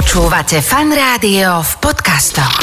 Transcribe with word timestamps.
Počúvate 0.00 0.64
fan 0.64 0.88
rádio 0.96 1.60
v 1.60 1.72
podcastoch. 1.76 2.56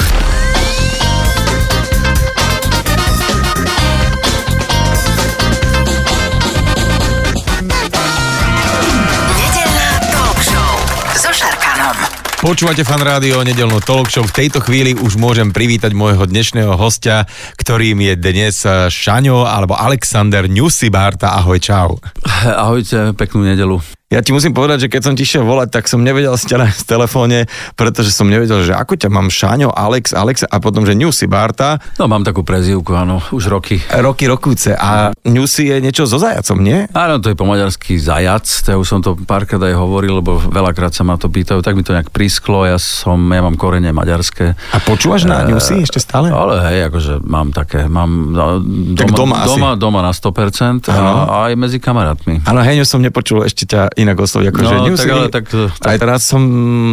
Nedeľná 9.37 9.89
talk 10.09 10.39
show 10.41 10.73
so 11.13 11.29
Šarkanom. 11.29 11.93
Počúvate 12.41 12.81
fan 12.81 13.05
rádio, 13.05 13.45
nedelnú 13.45 13.85
talk 13.85 14.09
show. 14.09 14.25
V 14.25 14.33
tejto 14.33 14.57
chvíli 14.65 14.97
už 14.97 15.21
môžem 15.21 15.53
privítať 15.53 15.93
môjho 15.93 16.25
dnešného 16.25 16.73
hostia, 16.73 17.29
ktorým 17.61 18.01
je 18.01 18.13
dnes 18.17 18.65
eh, 18.65 18.89
Šaňo 18.89 19.45
alebo 19.45 19.77
Alexander 19.77 20.49
Newsibarta. 20.49 21.37
Ahoj, 21.37 21.61
čau. 21.61 22.01
Ahojte, 22.65 23.13
peknú 23.13 23.45
nedelu. 23.45 23.77
Ja 24.07 24.23
ti 24.23 24.31
musím 24.31 24.55
povedať, 24.55 24.87
že 24.87 24.91
keď 24.95 25.01
som 25.03 25.19
ti 25.19 25.27
šiel 25.27 25.43
volať, 25.43 25.67
tak 25.67 25.91
som 25.91 25.99
nevedel 25.99 26.31
si 26.39 26.47
ťa 26.47 26.63
v 26.63 26.83
telefóne, 26.87 27.43
pretože 27.75 28.15
som 28.15 28.31
nevedel, 28.31 28.63
že 28.63 28.71
ako 28.71 28.95
ťa 28.95 29.11
mám 29.11 29.27
Šáňo, 29.27 29.67
Alex, 29.67 30.15
Alex 30.15 30.47
a 30.47 30.63
potom, 30.63 30.87
že 30.87 30.95
Newsy 30.95 31.27
Barta. 31.27 31.83
No 31.99 32.07
mám 32.07 32.23
takú 32.23 32.39
prezývku, 32.47 32.95
áno, 32.95 33.19
už 33.35 33.51
roky. 33.51 33.83
Roky, 33.99 34.31
rokúce. 34.31 34.71
A 34.79 35.11
Newsy 35.27 35.67
je 35.67 35.77
niečo 35.77 36.07
so 36.07 36.15
zajacom, 36.15 36.57
nie? 36.57 36.87
Áno, 36.91 37.19
to 37.19 37.27
je 37.27 37.35
po 37.35 37.43
maďarsky 37.43 37.99
zajac, 37.99 38.47
to 38.47 38.67
ja 38.71 38.77
už 38.79 38.87
som 38.87 38.99
to 38.99 39.19
párkrát 39.19 39.59
aj 39.61 39.75
hovoril, 39.75 40.23
lebo 40.23 40.39
veľakrát 40.39 40.89
sa 40.89 41.03
ma 41.03 41.19
to 41.19 41.27
pýtajú, 41.27 41.59
tak 41.59 41.75
mi 41.75 41.83
to 41.83 41.91
nejak 41.91 42.09
prisklo, 42.09 42.63
ja 42.63 42.79
som, 42.79 43.19
ja 43.27 43.39
mám 43.39 43.53
korene 43.53 43.91
maďarské. 43.91 44.55
A 44.71 44.77
počúvaš 44.79 45.23
na 45.23 45.43
Newsy 45.43 45.83
ešte 45.83 45.99
stále? 45.99 46.31
Ale 46.31 46.63
hej, 46.65 46.87
akože 46.87 47.19
mám 47.21 47.51
také, 47.51 47.85
mám 47.85 48.09
no, 48.31 48.63
Tak 48.95 49.11
doma 49.11 49.43
asi. 49.43 49.47
doma, 49.53 49.69
doma 49.75 49.99
na 50.01 50.11
100% 50.11 50.87
a, 50.87 50.95
Áno. 50.95 51.11
a 51.27 51.35
aj 51.47 51.53
medzi 51.53 51.77
kamarátmi. 51.77 52.47
Áno, 52.47 52.63
Heňo 52.63 52.87
som 52.87 53.03
nepočul 53.03 53.43
ešte 53.43 53.67
ťa 53.67 53.99
inak 53.99 54.15
osloviť, 54.17 54.47
ako 54.47 54.57
No, 54.57 54.63
že 54.63 54.75
tak 54.75 54.87
Newsy. 54.87 55.07
ale 55.11 55.25
tak 55.27 55.43
to- 55.45 55.69
Aj 55.83 55.97
teraz 55.97 56.23
som, 56.23 56.41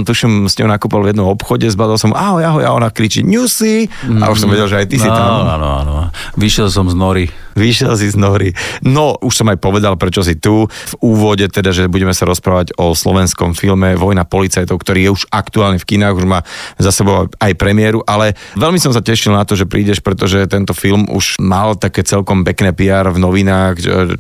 tuším, 0.03 0.51
s 0.51 0.59
ňou 0.59 0.67
nakúpal 0.67 1.01
v 1.01 1.15
jednom 1.15 1.31
obchode, 1.31 1.71
zbadal 1.71 1.97
som, 1.97 2.11
ahoj, 2.11 2.43
ahoj, 2.43 2.65
a 2.67 2.71
ona 2.73 2.91
kričí 2.91 3.23
Newsy. 3.23 3.87
A 4.19 4.29
už 4.29 4.43
som 4.43 4.51
vedel, 4.51 4.67
že 4.67 4.83
aj 4.83 4.87
ty 4.91 4.99
si 4.99 5.07
no, 5.07 5.15
tam. 5.15 5.47
Áno, 5.47 5.69
áno. 5.79 5.93
Vyšiel 6.35 6.67
som 6.67 6.91
z 6.91 6.97
nory. 6.97 7.27
Vyšiel 7.55 7.95
si 7.95 8.11
z 8.11 8.19
nory. 8.19 8.53
No, 8.83 9.17
už 9.23 9.43
som 9.43 9.51
aj 9.51 9.59
povedal, 9.63 9.95
prečo 9.97 10.21
si 10.23 10.39
tu. 10.39 10.67
V 10.67 10.95
úvode 11.01 11.47
teda, 11.51 11.71
že 11.71 11.91
budeme 11.91 12.13
sa 12.15 12.27
rozprávať 12.27 12.75
o 12.79 12.93
slovenskom 12.95 13.55
filme 13.55 13.95
Vojna 13.95 14.27
policajtov, 14.27 14.77
ktorý 14.79 15.09
je 15.09 15.15
už 15.15 15.23
aktuálne 15.31 15.79
v 15.79 15.87
kinách, 15.87 16.19
už 16.19 16.27
má 16.27 16.41
za 16.79 16.91
sebou 16.91 17.31
aj 17.31 17.53
premiéru, 17.55 18.03
ale 18.05 18.35
veľmi 18.59 18.79
som 18.83 18.91
sa 18.91 19.03
tešil 19.03 19.33
na 19.33 19.47
to, 19.47 19.55
že 19.55 19.71
prídeš, 19.71 20.03
pretože 20.03 20.47
tento 20.51 20.75
film 20.75 21.07
už 21.11 21.39
mal 21.39 21.79
také 21.79 22.03
celkom 22.03 22.43
pekné 22.43 22.75
PR 22.75 23.09
v 23.11 23.23
novinách, 23.23 23.75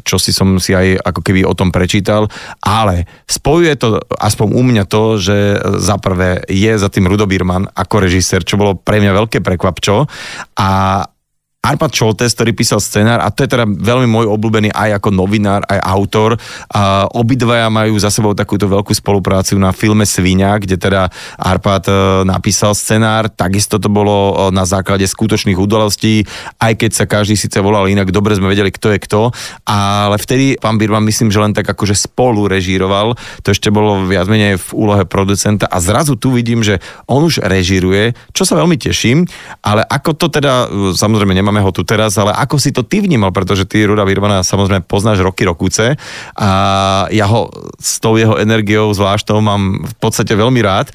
čo- 0.07 0.23
si 0.25 0.33
som 0.33 0.57
si 0.57 0.73
aj 0.73 1.05
ako 1.05 1.21
keby 1.21 1.45
o 1.45 1.53
tom 1.53 1.69
prečítal, 1.69 2.33
ale 2.65 3.05
spojuje 3.29 3.77
to 3.77 4.01
aspoň 4.17 4.49
u 4.57 4.63
mňa 4.65 4.85
to, 4.89 5.03
že 5.21 5.37
za 5.85 6.01
prvé 6.01 6.41
je 6.49 6.73
za 6.81 6.89
tým 6.89 7.05
Rudo 7.05 7.29
Birman 7.29 7.69
ako 7.77 8.09
režisér, 8.09 8.41
čo 8.47 8.57
bolo 8.57 8.79
pre 8.79 9.05
mňa 9.05 9.13
veľké 9.13 9.45
prekvapčo 9.45 10.09
a 10.57 10.71
Arpad 11.65 11.97
Šoltes, 11.97 12.37
ktorý 12.37 12.53
písal 12.53 12.77
scenár 12.85 13.25
a 13.25 13.33
to 13.33 13.49
je 13.49 13.57
teda 13.57 13.65
veľmi 13.65 14.05
môj 14.05 14.29
obľúbený 14.29 14.69
aj 14.69 15.01
ako 15.01 15.17
novinár, 15.17 15.65
aj 15.65 15.81
autor. 15.81 16.37
A 16.69 17.09
obidvaja 17.09 17.73
majú 17.73 17.97
za 17.97 18.13
sebou 18.13 18.37
takúto 18.37 18.69
veľkú 18.69 18.93
spoluprácu 18.93 19.57
na 19.57 19.73
filme 19.73 20.05
Svinia, 20.05 20.61
kde 20.61 20.77
teda 20.77 21.09
Arpad 21.41 21.89
e, 21.89 21.95
napísal 22.29 22.77
scenár, 22.77 23.33
takisto 23.33 23.81
to 23.81 23.89
bolo 23.89 24.37
e, 24.37 24.53
na 24.53 24.69
základe 24.69 25.09
skutočných 25.09 25.57
udalostí, 25.57 26.29
aj 26.61 26.77
keď 26.77 26.91
sa 26.93 27.05
každý 27.09 27.41
síce 27.41 27.57
volal 27.65 27.89
inak, 27.89 28.13
dobre 28.13 28.37
sme 28.37 28.53
vedeli, 28.53 28.69
kto 28.69 28.93
je 28.93 28.99
kto, 29.01 29.21
ale 29.65 30.21
vtedy 30.21 30.61
pán 30.61 30.77
Birman 30.77 31.09
myslím, 31.09 31.33
že 31.33 31.41
len 31.41 31.57
tak 31.57 31.65
akože 31.65 31.97
spolu 31.97 32.45
režíroval, 32.45 33.17
to 33.41 33.57
ešte 33.57 33.73
bolo 33.73 34.05
viac 34.05 34.29
menej 34.29 34.61
v 34.61 34.69
úlohe 34.77 35.09
producenta. 35.09 35.65
A 35.73 35.81
zrazu 35.81 36.21
tu 36.21 36.29
vidím, 36.29 36.61
že 36.61 36.85
on 37.09 37.25
už 37.25 37.41
režíruje, 37.41 38.13
čo 38.37 38.45
sa 38.45 38.61
veľmi 38.61 38.77
teším, 38.77 39.25
ale 39.65 39.81
ako 39.81 40.13
to 40.13 40.27
teda, 40.29 40.69
e, 40.69 40.93
samozrejme 40.93 41.33
nemáme 41.55 41.71
ho 41.71 41.71
tu 41.71 41.87
teraz, 41.87 42.19
ale 42.19 42.35
ako 42.35 42.59
si 42.59 42.75
to 42.75 42.83
ty 42.83 42.99
vnímal, 42.99 43.31
pretože 43.31 43.63
ty 43.63 43.87
Ruda 43.87 44.03
Birmana 44.03 44.43
samozrejme 44.43 44.83
poznáš 44.91 45.23
roky 45.23 45.47
rokúce 45.47 45.95
a 46.35 46.51
ja 47.15 47.31
ho 47.31 47.47
s 47.79 48.03
tou 48.03 48.19
jeho 48.19 48.35
energiou 48.43 48.91
zvláštnou 48.91 49.39
mám 49.39 49.87
v 49.87 49.95
podstate 50.03 50.35
veľmi 50.35 50.59
rád, 50.59 50.91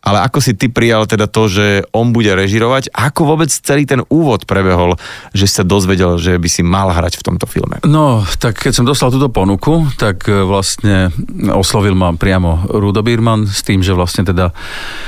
ale 0.00 0.24
ako 0.24 0.40
si 0.40 0.56
ty 0.56 0.72
prijal 0.72 1.04
teda 1.04 1.28
to, 1.28 1.46
že 1.46 1.66
on 1.92 2.12
bude 2.16 2.32
režirovať, 2.32 2.92
ako 2.92 3.36
vôbec 3.36 3.52
celý 3.52 3.84
ten 3.84 4.00
úvod 4.08 4.48
prebehol, 4.48 4.96
že 5.36 5.44
sa 5.44 5.62
dozvedel, 5.66 6.16
že 6.16 6.40
by 6.40 6.48
si 6.48 6.64
mal 6.64 6.92
hrať 6.92 7.20
v 7.20 7.26
tomto 7.26 7.44
filme? 7.44 7.80
No, 7.84 8.24
tak 8.40 8.60
keď 8.60 8.72
som 8.72 8.88
dostal 8.88 9.12
túto 9.12 9.28
ponuku, 9.28 9.88
tak 10.00 10.24
e, 10.26 10.44
vlastne 10.44 11.12
oslovil 11.52 11.92
ma 11.92 12.16
priamo 12.16 12.68
Rudo 12.70 13.04
Birman 13.04 13.44
s 13.44 13.60
tým, 13.60 13.84
že 13.84 13.92
vlastne 13.92 14.24
teda, 14.24 14.52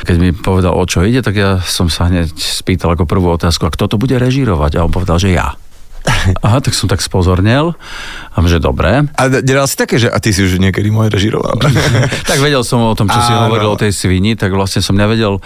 keď 0.05 0.17
mi 0.21 0.31
povedal, 0.37 0.77
o 0.77 0.85
čo 0.85 1.05
ide, 1.05 1.25
tak 1.25 1.41
ja 1.41 1.59
som 1.65 1.89
sa 1.89 2.13
hneď 2.13 2.33
spýtal 2.37 2.93
ako 2.93 3.09
prvú 3.09 3.33
otázku, 3.33 3.65
a 3.65 3.75
kto 3.75 3.89
to 3.89 3.97
bude 3.97 4.17
režírovať? 4.17 4.77
A 4.77 4.85
on 4.85 4.93
povedal, 4.93 5.17
že 5.17 5.33
ja. 5.33 5.57
Aha, 6.47 6.59
tak 6.59 6.75
som 6.75 6.91
tak 6.91 7.03
spozornel, 7.03 7.75
a 8.33 8.37
že 8.43 8.59
dobre. 8.59 9.07
A 9.15 9.23
delal 9.29 9.67
si 9.71 9.77
také, 9.79 9.99
že 10.03 10.11
a 10.11 10.19
ty 10.19 10.35
si 10.35 10.43
už 10.43 10.59
niekedy 10.59 10.91
môj 10.91 11.11
režiroval. 11.11 11.59
Tak 12.33 12.39
vedel 12.41 12.65
som 12.65 12.81
o 12.83 12.95
tom, 12.97 13.11
čo 13.11 13.21
si 13.23 13.33
Áno. 13.35 13.51
hovoril 13.51 13.69
o 13.71 13.79
tej 13.79 13.93
svini, 13.93 14.35
tak 14.39 14.55
vlastne 14.55 14.81
som 14.81 14.97
nevedel, 14.97 15.39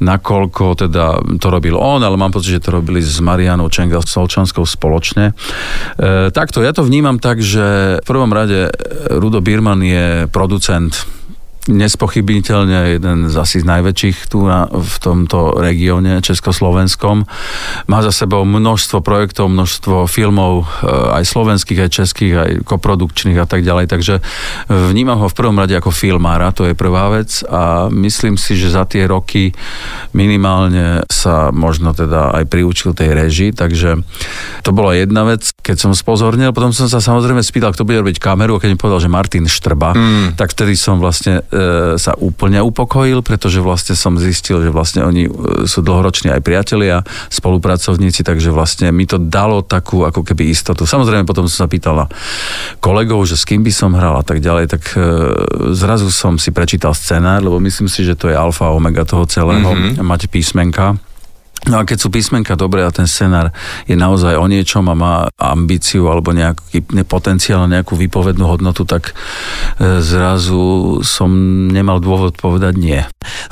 nakoľko 0.00 0.86
teda 0.86 1.20
to 1.36 1.48
robil 1.52 1.76
on, 1.76 2.00
ale 2.00 2.16
mám 2.16 2.32
pocit, 2.32 2.58
že 2.58 2.64
to 2.64 2.80
robili 2.80 3.02
s 3.02 3.20
Marianou 3.20 3.68
Čenga 3.68 4.00
Solčanskou 4.00 4.64
spoločne. 4.64 5.30
E, 5.30 6.32
takto, 6.32 6.64
ja 6.64 6.72
to 6.72 6.86
vnímam 6.86 7.20
tak, 7.20 7.44
že 7.44 7.98
v 8.00 8.06
prvom 8.06 8.32
rade 8.32 8.72
Rudo 9.12 9.44
Birman 9.44 9.82
je 9.84 10.26
producent 10.32 11.19
nespochybniteľne 11.68 12.96
jeden 12.96 13.28
z 13.28 13.34
asi 13.36 13.60
najväčších 13.60 14.32
tu 14.32 14.48
na, 14.48 14.64
v 14.64 14.96
tomto 14.96 15.60
regióne 15.60 16.24
československom. 16.24 17.28
Má 17.84 17.98
za 18.00 18.14
sebou 18.14 18.48
množstvo 18.48 19.04
projektov, 19.04 19.52
množstvo 19.52 20.08
filmov, 20.08 20.64
e, 20.80 20.88
aj 21.20 21.24
slovenských, 21.28 21.84
aj 21.84 21.90
českých, 21.92 22.34
aj 22.34 22.50
koprodukčných 22.64 23.36
a 23.36 23.44
tak 23.44 23.60
ďalej, 23.60 23.92
takže 23.92 24.24
vnímam 24.72 25.20
ho 25.20 25.28
v 25.28 25.36
prvom 25.36 25.60
rade 25.60 25.76
ako 25.76 25.92
filmára, 25.92 26.56
to 26.56 26.64
je 26.64 26.72
prvá 26.72 27.12
vec 27.12 27.44
a 27.44 27.92
myslím 27.92 28.40
si, 28.40 28.56
že 28.56 28.72
za 28.72 28.88
tie 28.88 29.04
roky 29.04 29.52
minimálne 30.16 31.04
sa 31.12 31.52
možno 31.52 31.92
teda 31.92 32.32
aj 32.40 32.44
priučil 32.48 32.96
tej 32.96 33.12
režii, 33.12 33.50
takže 33.52 34.00
to 34.64 34.70
bola 34.72 34.96
jedna 34.96 35.28
vec, 35.28 35.52
keď 35.60 35.76
som 35.76 35.92
spozornil, 35.92 36.56
potom 36.56 36.72
som 36.72 36.88
sa 36.88 37.04
samozrejme 37.04 37.44
spýtal, 37.44 37.76
kto 37.76 37.84
bude 37.84 38.00
robiť 38.00 38.16
kameru, 38.16 38.56
a 38.56 38.60
keď 38.62 38.68
mi 38.72 38.80
povedal, 38.80 39.04
že 39.04 39.12
Martin 39.12 39.44
Štrba, 39.44 39.92
mm. 39.92 40.40
tak 40.40 40.56
vtedy 40.56 40.72
som 40.72 40.96
vlastne 40.96 41.44
sa 41.98 42.14
úplne 42.14 42.62
upokojil, 42.62 43.26
pretože 43.26 43.58
vlastne 43.58 43.98
som 43.98 44.14
zistil, 44.14 44.62
že 44.62 44.70
vlastne 44.70 45.02
oni 45.02 45.26
e, 45.26 45.30
sú 45.66 45.82
dlhoroční 45.82 46.30
aj 46.30 46.46
priatelia, 46.46 47.02
spolupracovníci, 47.26 48.22
takže 48.22 48.54
vlastne 48.54 48.94
mi 48.94 49.02
to 49.04 49.18
dalo 49.18 49.60
takú 49.66 50.06
ako 50.06 50.22
keby 50.22 50.54
istotu. 50.54 50.86
Samozrejme 50.86 51.26
potom 51.26 51.50
som 51.50 51.66
sa 51.66 51.68
pýtal 51.70 52.06
na 52.06 52.06
kolegov, 52.78 53.26
že 53.26 53.34
s 53.34 53.42
kým 53.42 53.66
by 53.66 53.72
som 53.74 53.98
hral 53.98 54.22
a 54.22 54.24
tak 54.24 54.38
ďalej, 54.38 54.70
tak 54.70 54.82
e, 54.94 55.02
zrazu 55.74 56.06
som 56.14 56.38
si 56.38 56.54
prečítal 56.54 56.94
scenár, 56.94 57.42
lebo 57.42 57.58
myslím 57.58 57.90
si, 57.90 58.06
že 58.06 58.14
to 58.14 58.30
je 58.30 58.36
alfa 58.38 58.70
a 58.70 58.74
omega 58.74 59.02
toho 59.02 59.26
celého, 59.26 59.66
mm-hmm. 59.66 60.06
mať 60.06 60.30
písmenka. 60.30 61.09
No 61.68 61.76
a 61.76 61.84
keď 61.84 61.98
sú 62.00 62.08
písmenka 62.08 62.56
dobré 62.56 62.80
a 62.80 62.94
ten 62.94 63.04
scenár 63.04 63.52
je 63.84 63.92
naozaj 63.92 64.40
o 64.40 64.48
niečom 64.48 64.88
a 64.88 64.96
má 64.96 65.14
ambíciu 65.36 66.08
alebo 66.08 66.32
nejaký 66.32 66.88
ne- 66.96 67.04
potenciál 67.04 67.68
nejakú 67.68 68.00
výpovednú 68.00 68.48
hodnotu, 68.48 68.88
tak 68.88 69.12
e, 69.12 70.00
zrazu 70.00 70.98
som 71.04 71.28
nemal 71.68 72.00
dôvod 72.00 72.40
povedať 72.40 72.80
nie. 72.80 73.00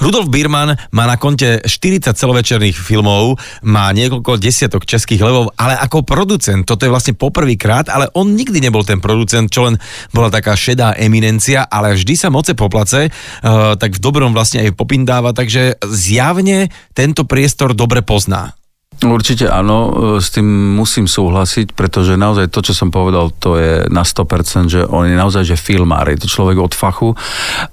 Rudolf 0.00 0.32
Birman 0.32 0.72
má 0.94 1.04
na 1.04 1.20
konte 1.20 1.60
40 1.60 2.16
celovečerných 2.16 2.80
filmov, 2.80 3.36
má 3.68 3.92
niekoľko 3.92 4.40
desiatok 4.40 4.88
českých 4.88 5.28
levov, 5.28 5.52
ale 5.60 5.76
ako 5.76 6.06
producent, 6.06 6.64
toto 6.64 6.88
je 6.88 6.92
vlastne 6.92 7.12
poprvýkrát, 7.12 7.92
ale 7.92 8.08
on 8.16 8.32
nikdy 8.32 8.64
nebol 8.64 8.88
ten 8.88 9.04
producent, 9.04 9.52
čo 9.52 9.68
len 9.68 9.76
bola 10.16 10.32
taká 10.32 10.56
šedá 10.56 10.96
eminencia, 10.96 11.68
ale 11.68 11.92
vždy 11.92 12.14
sa 12.16 12.32
moce 12.32 12.56
poplace, 12.56 13.10
uh, 13.10 13.76
tak 13.76 13.98
v 13.98 14.02
dobrom 14.02 14.32
vlastne 14.32 14.64
aj 14.64 14.72
popindáva, 14.78 15.36
takže 15.36 15.76
zjavne 15.84 16.72
tento 16.96 17.28
priestor 17.28 17.76
dobre 17.76 17.97
pozná. 18.02 18.52
Určite 18.98 19.46
áno, 19.46 19.78
e, 19.78 19.90
s 20.18 20.34
tým 20.34 20.46
musím 20.74 21.06
súhlasiť, 21.06 21.70
pretože 21.78 22.18
naozaj 22.18 22.50
to, 22.50 22.66
čo 22.66 22.74
som 22.74 22.90
povedal, 22.90 23.30
to 23.30 23.54
je 23.54 23.86
na 23.86 24.02
100%, 24.02 24.66
že 24.66 24.80
on 24.90 25.06
je 25.06 25.14
naozaj 25.14 25.46
že 25.46 25.54
filmár, 25.54 26.10
je 26.10 26.18
to 26.18 26.26
človek 26.26 26.58
od 26.58 26.74
fachu 26.74 27.14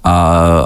a 0.06 0.14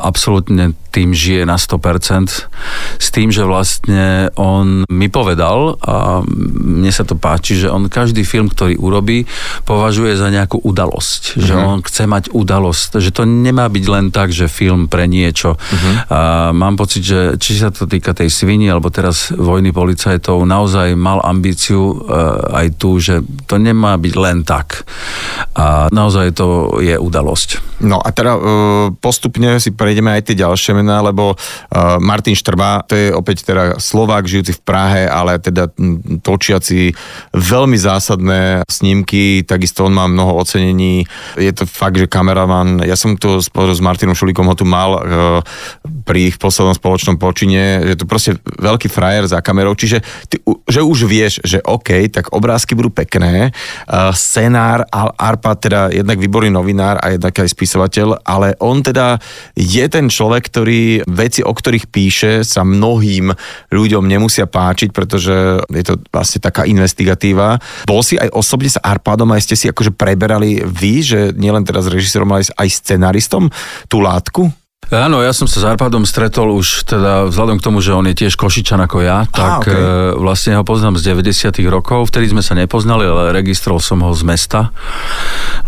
absolútne 0.04 0.76
tým 0.90 1.14
žije 1.14 1.46
na 1.46 1.54
100%, 1.54 2.50
s 2.98 3.08
tým, 3.14 3.30
že 3.30 3.46
vlastne 3.46 4.28
on 4.34 4.82
mi 4.90 5.06
povedal 5.06 5.78
a 5.80 6.26
mne 6.26 6.90
sa 6.90 7.06
to 7.06 7.14
páči, 7.14 7.56
že 7.56 7.70
on 7.70 7.86
každý 7.86 8.26
film, 8.26 8.50
ktorý 8.50 8.74
urobí, 8.76 9.24
považuje 9.64 10.18
za 10.18 10.28
nejakú 10.28 10.58
udalosť, 10.60 11.38
mm-hmm. 11.38 11.46
že 11.46 11.54
on 11.54 11.78
chce 11.86 12.04
mať 12.10 12.24
udalosť, 12.34 12.98
že 12.98 13.14
to 13.14 13.22
nemá 13.22 13.70
byť 13.70 13.84
len 13.86 14.10
tak, 14.10 14.34
že 14.34 14.50
film 14.50 14.90
pre 14.90 15.06
niečo. 15.06 15.54
Mm-hmm. 15.54 15.94
A 16.10 16.50
mám 16.50 16.74
pocit, 16.74 17.06
že 17.06 17.38
či 17.38 17.54
sa 17.54 17.70
to 17.70 17.86
týka 17.86 18.10
tej 18.10 18.28
svini, 18.28 18.66
alebo 18.66 18.90
teraz 18.90 19.30
vojny 19.30 19.70
policajtov, 19.70 20.42
naozaj 20.50 20.98
mal 20.98 21.22
ambíciu 21.22 22.02
aj 22.50 22.74
tu, 22.74 22.98
že 22.98 23.22
to 23.46 23.62
nemá 23.62 23.94
byť 23.94 24.14
len 24.18 24.42
tak. 24.42 24.82
A 25.54 25.86
naozaj 25.94 26.34
to 26.34 26.82
je 26.82 26.98
udalosť. 26.98 27.80
No 27.86 28.02
a 28.02 28.10
teda 28.10 28.34
postupne 28.98 29.62
si 29.62 29.70
prejdeme 29.70 30.10
aj 30.10 30.26
tie 30.26 30.36
ďalšie 30.42 30.74
mená, 30.74 30.98
lebo 31.06 31.38
Martin 32.02 32.34
Štrba, 32.34 32.82
to 32.82 32.98
je 32.98 33.14
opäť 33.14 33.46
teda 33.46 33.78
Slovák 33.78 34.26
žijúci 34.26 34.58
v 34.58 34.64
Prahe, 34.66 35.02
ale 35.06 35.38
teda 35.38 35.70
točiaci 36.20 36.90
veľmi 37.30 37.78
zásadné 37.78 38.66
snímky, 38.66 39.46
takisto 39.46 39.86
on 39.86 39.94
má 39.94 40.10
mnoho 40.10 40.42
ocenení. 40.42 41.06
Je 41.38 41.52
to 41.54 41.64
fakt, 41.68 41.96
že 41.96 42.10
kameraman, 42.10 42.82
ja 42.82 42.98
som 42.98 43.14
tu 43.14 43.38
spolu 43.38 43.70
s 43.70 43.84
Martinom 43.84 44.18
Šulíkom 44.18 44.48
ho 44.50 44.56
tu 44.58 44.66
mal 44.66 44.90
pri 46.10 46.34
ich 46.34 46.42
poslednom 46.42 46.74
spoločnom 46.74 47.22
počine, 47.22 47.86
že 47.86 47.94
to 47.94 48.02
proste 48.02 48.42
veľký 48.42 48.90
frajer 48.90 49.30
za 49.30 49.38
kamerou, 49.38 49.78
čiže 49.78 50.02
ty, 50.26 50.42
že 50.66 50.82
už 50.82 51.06
vieš, 51.06 51.38
že 51.46 51.62
OK, 51.62 52.10
tak 52.10 52.34
obrázky 52.34 52.74
budú 52.74 52.90
pekné, 52.90 53.54
uh, 53.54 54.10
scenár, 54.10 54.82
Arpa 54.90 55.54
teda 55.54 55.94
jednak 55.94 56.18
výborný 56.18 56.50
novinár 56.50 56.98
a 56.98 57.14
jednak 57.14 57.38
aj 57.38 57.54
spisovateľ, 57.54 58.26
ale 58.26 58.58
on 58.58 58.82
teda 58.82 59.22
je 59.54 59.86
ten 59.86 60.10
človek, 60.10 60.50
ktorý 60.50 61.06
veci, 61.06 61.46
o 61.46 61.54
ktorých 61.54 61.86
píše, 61.86 62.42
sa 62.42 62.66
mnohým 62.66 63.30
ľuďom 63.70 64.02
nemusia 64.02 64.50
páčiť, 64.50 64.90
pretože 64.90 65.62
je 65.62 65.84
to 65.86 65.94
vlastne 66.10 66.42
taká 66.42 66.66
investigatíva. 66.66 67.62
Bol 67.86 68.02
si 68.02 68.18
aj 68.18 68.34
osobne 68.34 68.66
s 68.66 68.82
Arpádom, 68.82 69.30
aj 69.30 69.46
ste 69.46 69.54
si 69.54 69.70
akože 69.70 69.94
preberali 69.94 70.66
vy, 70.66 71.06
že 71.06 71.20
nielen 71.38 71.62
teraz 71.62 71.86
režisérom, 71.86 72.26
ale 72.34 72.50
aj 72.58 72.68
scenaristom 72.82 73.46
tú 73.86 74.02
látku? 74.02 74.50
Áno, 74.90 75.22
ja 75.22 75.30
som 75.30 75.46
sa 75.46 75.62
s 75.62 75.66
Arpadom 75.68 76.02
stretol 76.02 76.50
už 76.50 76.82
teda 76.82 77.30
vzhľadom 77.30 77.62
k 77.62 77.64
tomu, 77.68 77.78
že 77.78 77.94
on 77.94 78.10
je 78.10 78.26
tiež 78.26 78.34
Košičan 78.34 78.82
ako 78.90 79.06
ja, 79.06 79.22
tak 79.30 79.62
okay. 79.62 79.70
E, 79.70 80.18
vlastne 80.18 80.58
ho 80.58 80.66
poznám 80.66 80.98
z 80.98 81.14
90 81.14 81.62
rokov, 81.70 82.10
vtedy 82.10 82.34
sme 82.34 82.42
sa 82.42 82.58
nepoznali, 82.58 83.06
ale 83.06 83.30
registrol 83.30 83.78
som 83.78 84.02
ho 84.02 84.10
z 84.10 84.26
mesta, 84.26 84.74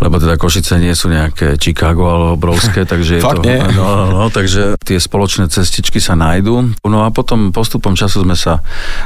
lebo 0.03 0.19
teda 0.19 0.35
Košice 0.35 0.75
nie 0.83 0.91
sú 0.99 1.07
nejaké 1.07 1.55
Chicago 1.55 2.11
alebo 2.11 2.35
obrovské, 2.35 2.83
takže 2.93 3.21
je 3.21 3.23
to... 3.23 3.41
No, 3.73 3.95
no, 3.95 4.07
no, 4.11 4.25
takže 4.27 4.75
tie 4.83 4.99
spoločné 4.99 5.47
cestičky 5.47 6.03
sa 6.03 6.19
nájdú. 6.19 6.75
No 6.83 7.07
a 7.07 7.15
potom 7.15 7.55
postupom 7.55 7.95
času 7.95 8.27
sme 8.27 8.35
sa 8.35 8.59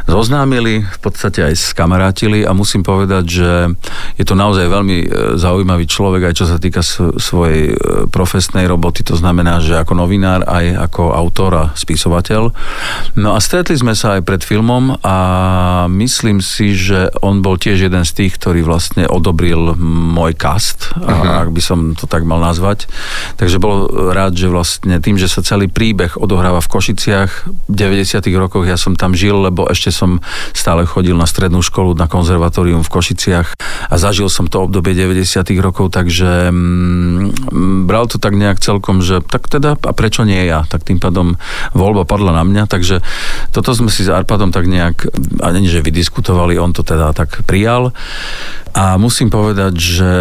zoznámili, 0.08 0.80
v 0.80 1.00
podstate 1.00 1.44
aj 1.44 1.60
skamarátili 1.60 2.40
a 2.40 2.56
musím 2.56 2.80
povedať, 2.80 3.24
že 3.28 3.50
je 4.16 4.24
to 4.24 4.32
naozaj 4.32 4.64
veľmi 4.64 4.96
e, 5.04 5.06
zaujímavý 5.36 5.84
človek, 5.84 6.32
aj 6.32 6.34
čo 6.40 6.46
sa 6.48 6.56
týka 6.56 6.80
svojej 7.20 7.72
e, 7.72 8.08
profesnej 8.08 8.64
roboty, 8.64 9.04
to 9.04 9.12
znamená, 9.12 9.60
že 9.60 9.76
ako 9.76 9.95
novinár, 9.96 10.44
aj 10.44 10.92
ako 10.92 11.16
autor 11.16 11.50
a 11.56 11.64
spisovateľ. 11.72 12.52
No 13.16 13.32
a 13.32 13.40
stretli 13.40 13.80
sme 13.80 13.96
sa 13.96 14.20
aj 14.20 14.22
pred 14.28 14.44
filmom 14.44 15.00
a 15.00 15.16
myslím 15.88 16.44
si, 16.44 16.76
že 16.76 17.08
on 17.24 17.40
bol 17.40 17.56
tiež 17.56 17.88
jeden 17.88 18.04
z 18.04 18.12
tých, 18.12 18.36
ktorý 18.36 18.60
vlastne 18.60 19.08
odobril 19.08 19.72
môj 19.80 20.36
cast, 20.36 20.92
uh-huh. 20.92 21.48
ak 21.48 21.50
by 21.56 21.62
som 21.64 21.78
to 21.96 22.04
tak 22.04 22.28
mal 22.28 22.38
nazvať. 22.38 22.84
Takže 23.40 23.56
bol 23.56 23.88
rád, 24.12 24.36
že 24.36 24.52
vlastne 24.52 25.00
tým, 25.00 25.16
že 25.16 25.32
sa 25.32 25.40
celý 25.40 25.72
príbeh 25.72 26.20
odohráva 26.20 26.60
v 26.60 26.68
Košiciach, 26.68 27.30
v 27.70 27.74
90. 27.74 28.20
rokoch 28.36 28.68
ja 28.68 28.76
som 28.76 28.92
tam 28.92 29.16
žil, 29.16 29.40
lebo 29.40 29.64
ešte 29.70 29.88
som 29.88 30.20
stále 30.52 30.84
chodil 30.84 31.16
na 31.16 31.24
strednú 31.24 31.64
školu, 31.64 31.96
na 31.96 32.10
konzervatórium 32.10 32.84
v 32.84 32.92
Košiciach 32.92 33.48
a 33.88 33.94
zažil 33.96 34.28
som 34.28 34.50
to 34.50 34.66
obdobie 34.66 34.92
90. 34.92 35.46
rokov, 35.62 35.94
takže 35.94 36.50
mm, 36.50 37.86
bral 37.86 38.10
to 38.10 38.18
tak 38.18 38.34
nejak 38.34 38.58
celkom, 38.58 39.00
že 39.00 39.22
tak 39.22 39.46
teda 39.46 39.78
a 39.86 39.94
prečo 39.94 40.26
nie 40.26 40.42
ja? 40.44 40.66
Tak 40.66 40.82
tým 40.82 40.98
pádom 40.98 41.38
voľba 41.72 42.02
padla 42.02 42.34
na 42.34 42.42
mňa, 42.42 42.66
takže 42.66 43.00
toto 43.54 43.70
sme 43.72 43.88
si 43.88 44.02
s 44.02 44.10
Arpadom 44.10 44.50
tak 44.50 44.66
nejak, 44.66 45.08
a 45.40 45.54
nie, 45.54 45.70
že 45.70 45.86
vydiskutovali, 45.86 46.58
on 46.58 46.74
to 46.74 46.82
teda 46.82 47.14
tak 47.14 47.46
prijal. 47.46 47.94
A 48.76 49.00
musím 49.00 49.32
povedať, 49.32 49.72
že 49.78 50.12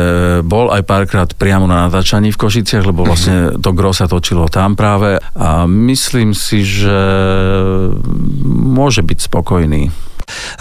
bol 0.47 0.71
aj 0.71 0.87
párkrát 0.87 1.27
priamo 1.27 1.67
na 1.67 1.91
natáčaní 1.91 2.31
v 2.31 2.39
Košiciach, 2.39 2.87
lebo 2.87 3.03
vlastne 3.03 3.59
to 3.59 3.75
gro 3.75 3.91
sa 3.91 4.07
točilo 4.07 4.47
tam 4.47 4.79
práve 4.79 5.19
a 5.35 5.67
myslím 5.67 6.31
si, 6.31 6.63
že 6.63 6.95
môže 8.47 9.03
byť 9.03 9.19
spokojný. 9.27 9.91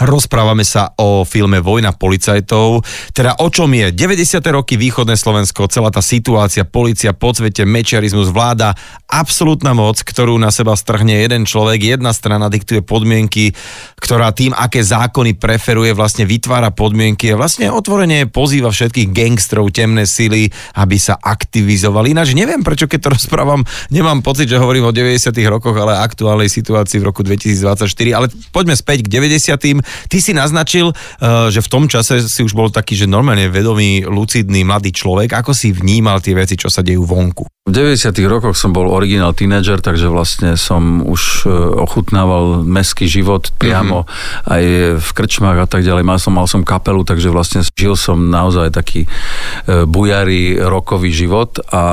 Rozprávame 0.01 0.67
sa 0.67 0.91
o 0.99 1.23
filme 1.23 1.63
Vojna 1.63 1.95
policajtov. 1.95 2.83
Teda 3.15 3.39
o 3.39 3.47
čom 3.47 3.71
je? 3.71 3.91
90. 3.95 4.43
roky 4.51 4.75
východné 4.75 5.15
Slovensko, 5.15 5.71
celá 5.71 5.89
tá 5.89 6.03
situácia, 6.03 6.67
policia, 6.67 7.15
podsvete, 7.15 7.63
mečiarizmus, 7.63 8.29
vláda, 8.29 8.75
absolútna 9.07 9.71
moc, 9.71 10.03
ktorú 10.03 10.35
na 10.35 10.51
seba 10.51 10.75
strhne 10.75 11.23
jeden 11.23 11.47
človek, 11.47 11.95
jedna 11.95 12.11
strana 12.11 12.51
diktuje 12.51 12.83
podmienky, 12.83 13.55
ktorá 13.97 14.35
tým, 14.35 14.51
aké 14.51 14.83
zákony 14.83 15.39
preferuje, 15.39 15.95
vlastne 15.95 16.27
vytvára 16.27 16.75
podmienky 16.75 17.31
a 17.31 17.39
vlastne 17.39 17.71
otvorene 17.71 18.27
pozýva 18.27 18.69
všetkých 18.69 19.09
gangstrov, 19.15 19.71
temné 19.71 20.03
sily, 20.03 20.51
aby 20.75 20.97
sa 20.99 21.15
aktivizovali. 21.15 22.11
Ináč 22.11 22.35
neviem, 22.35 22.61
prečo 22.61 22.85
keď 22.91 22.99
to 22.99 23.09
rozprávam, 23.15 23.63
nemám 23.89 24.19
pocit, 24.19 24.51
že 24.51 24.59
hovorím 24.59 24.89
o 24.89 24.93
90. 24.93 25.31
rokoch, 25.47 25.75
ale 25.79 25.97
aktuálnej 26.03 26.51
situácii 26.51 26.99
v 26.99 27.07
roku 27.07 27.23
2024. 27.23 27.87
Ale 28.11 28.27
poďme 28.51 28.75
späť 28.75 29.07
k 29.07 29.21
90 29.21 29.54
Ty 29.57 30.17
si 30.21 30.31
naznačil, 30.35 30.91
eh, 30.91 31.47
že 31.51 31.63
v 31.63 31.71
tom 31.71 31.83
čase 31.87 32.21
si 32.25 32.41
už 32.43 32.53
bol 32.53 32.69
taký, 32.69 32.95
že 32.99 33.09
normálne 33.09 33.47
vedomý, 33.47 34.05
lucidný, 34.05 34.63
mladý 34.67 34.91
človek. 34.91 35.33
Ako 35.35 35.55
si 35.55 35.71
vnímal 35.71 36.19
tie 36.19 36.35
veci, 36.35 36.59
čo 36.59 36.67
sa 36.67 36.83
dejú 36.83 37.03
vonku? 37.07 37.45
V 37.65 37.73
90. 37.73 38.29
rokoch 38.29 38.53
som 38.53 38.77
bol 38.77 38.93
originál 38.93 39.33
tínedžer, 39.33 39.81
takže 39.81 40.05
vlastne 40.05 40.53
som 40.53 41.01
už 41.01 41.49
e, 41.49 41.53
ochutnával 41.81 42.61
meský 42.61 43.09
život 43.09 43.49
priamo 43.57 44.05
mm-hmm. 44.05 44.53
aj 44.53 44.63
v 45.01 45.09
krčmách 45.09 45.65
a 45.65 45.65
tak 45.65 45.81
ďalej. 45.81 46.05
Mal 46.05 46.21
som, 46.21 46.37
mal 46.37 46.45
som 46.45 46.61
kapelu, 46.61 47.01
takže 47.01 47.33
vlastne 47.33 47.65
žil 47.73 47.97
som 47.97 48.29
naozaj 48.29 48.69
taký 48.69 49.09
e, 49.09 49.81
bujarý 49.89 50.61
rokový 50.61 51.09
život 51.09 51.57
a 51.73 51.83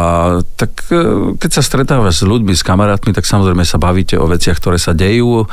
tak 0.60 0.92
keď 1.40 1.50
sa 1.50 1.64
stretávaš 1.64 2.20
s 2.20 2.28
ľuďmi, 2.28 2.52
s 2.52 2.60
kamarátmi, 2.60 3.16
tak 3.16 3.24
samozrejme 3.24 3.64
sa 3.64 3.80
bavíte 3.80 4.20
o 4.20 4.28
veciach, 4.28 4.60
ktoré 4.60 4.76
sa 4.76 4.92
dejú 4.92 5.48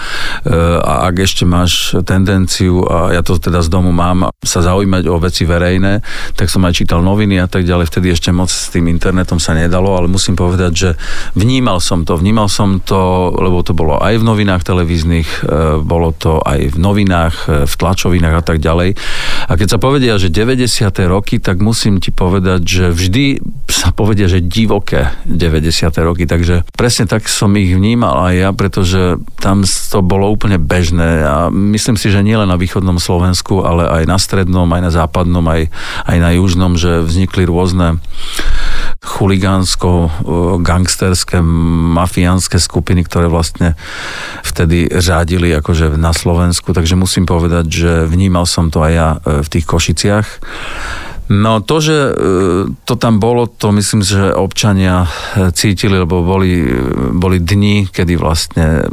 a 0.84 0.94
ak 1.08 1.16
ešte 1.24 1.48
máš 1.48 1.96
tendenciu, 2.04 2.84
a 2.86 3.14
ja 3.14 3.22
to 3.22 3.40
teda 3.40 3.64
z 3.64 3.70
domu 3.70 3.94
mám, 3.94 4.32
sa 4.40 4.64
zaujímať 4.64 5.04
o 5.08 5.18
veci 5.20 5.44
verejné, 5.44 6.02
tak 6.36 6.48
som 6.48 6.64
aj 6.66 6.74
čítal 6.80 7.04
noviny 7.04 7.40
a 7.40 7.48
tak 7.48 7.68
ďalej. 7.68 7.90
Vtedy 7.90 8.08
ešte 8.14 8.30
moc 8.32 8.52
s 8.52 8.72
tým 8.72 8.88
internetom 8.88 9.38
sa 9.38 9.56
nedalo, 9.56 9.96
ale 9.96 10.08
musím 10.08 10.36
povedať, 10.36 10.72
že 10.72 10.90
vnímal 11.36 11.84
som 11.84 12.04
to, 12.04 12.16
vnímal 12.16 12.48
som 12.48 12.80
to, 12.84 13.32
lebo 13.36 13.64
to 13.64 13.76
bolo 13.76 14.00
aj 14.00 14.20
v 14.20 14.28
novinách 14.28 14.64
televíznych, 14.66 15.28
e, 15.46 15.80
bolo 15.84 16.12
to 16.16 16.40
aj 16.44 16.76
v 16.76 16.78
novinách, 16.78 17.36
e, 17.48 17.54
v 17.68 17.74
tlačovinách 17.74 18.36
a 18.40 18.44
tak 18.44 18.58
ďalej. 18.60 18.96
A 19.48 19.52
keď 19.56 19.68
sa 19.76 19.80
povedia, 19.80 20.20
že 20.20 20.32
90. 20.32 21.08
roky, 21.08 21.40
tak 21.40 21.64
musím 21.64 22.04
ti 22.04 22.12
povedať, 22.12 22.62
že 22.64 22.86
vždy 22.92 23.26
sa 23.70 23.96
povedia, 23.96 24.28
že 24.28 24.44
divoké 24.44 25.14
90. 25.24 26.04
roky, 26.04 26.28
takže 26.28 26.68
presne 26.76 27.08
tak 27.08 27.30
som 27.32 27.54
ich 27.56 27.72
vnímal 27.72 28.28
aj 28.28 28.36
ja, 28.36 28.50
pretože 28.52 29.22
tam 29.40 29.64
to 29.64 30.00
bolo 30.04 30.28
úplne 30.28 30.60
bežné 30.60 31.24
a 31.24 31.36
myslím 31.50 31.89
si, 31.96 32.12
že 32.12 32.26
nielen 32.26 32.50
na 32.50 32.60
východnom 32.60 33.00
Slovensku, 33.00 33.64
ale 33.64 33.88
aj 33.88 34.04
na 34.06 34.18
strednom, 34.20 34.68
aj 34.70 34.82
na 34.82 34.92
západnom, 34.92 35.46
aj, 35.48 35.72
aj 36.06 36.18
na 36.20 36.30
južnom, 36.36 36.76
že 36.76 37.06
vznikli 37.06 37.48
rôzne 37.48 37.98
chuligánsko, 39.00 40.12
gangsterské, 40.60 41.40
mafiánske 41.96 42.60
skupiny, 42.60 43.08
ktoré 43.08 43.32
vlastne 43.32 43.80
vtedy 44.44 44.92
řádili 44.92 45.56
akože 45.56 45.96
na 45.96 46.12
Slovensku, 46.12 46.76
takže 46.76 47.00
musím 47.00 47.24
povedať, 47.24 47.66
že 47.72 47.92
vnímal 48.06 48.44
som 48.44 48.68
to 48.68 48.84
aj 48.84 48.92
ja 48.92 49.10
e, 49.16 49.18
v 49.40 49.48
tých 49.48 49.66
Košiciach. 49.66 50.28
No 51.30 51.62
to, 51.62 51.78
že 51.78 51.94
e, 51.94 52.12
to 52.90 52.98
tam 52.98 53.22
bolo, 53.22 53.46
to 53.46 53.70
myslím, 53.70 54.02
že 54.02 54.34
občania 54.34 55.06
e, 55.06 55.54
cítili, 55.54 56.02
lebo 56.02 56.26
boli, 56.26 56.66
boli 57.14 57.38
dni, 57.38 57.86
kedy 57.86 58.18
vlastne 58.18 58.90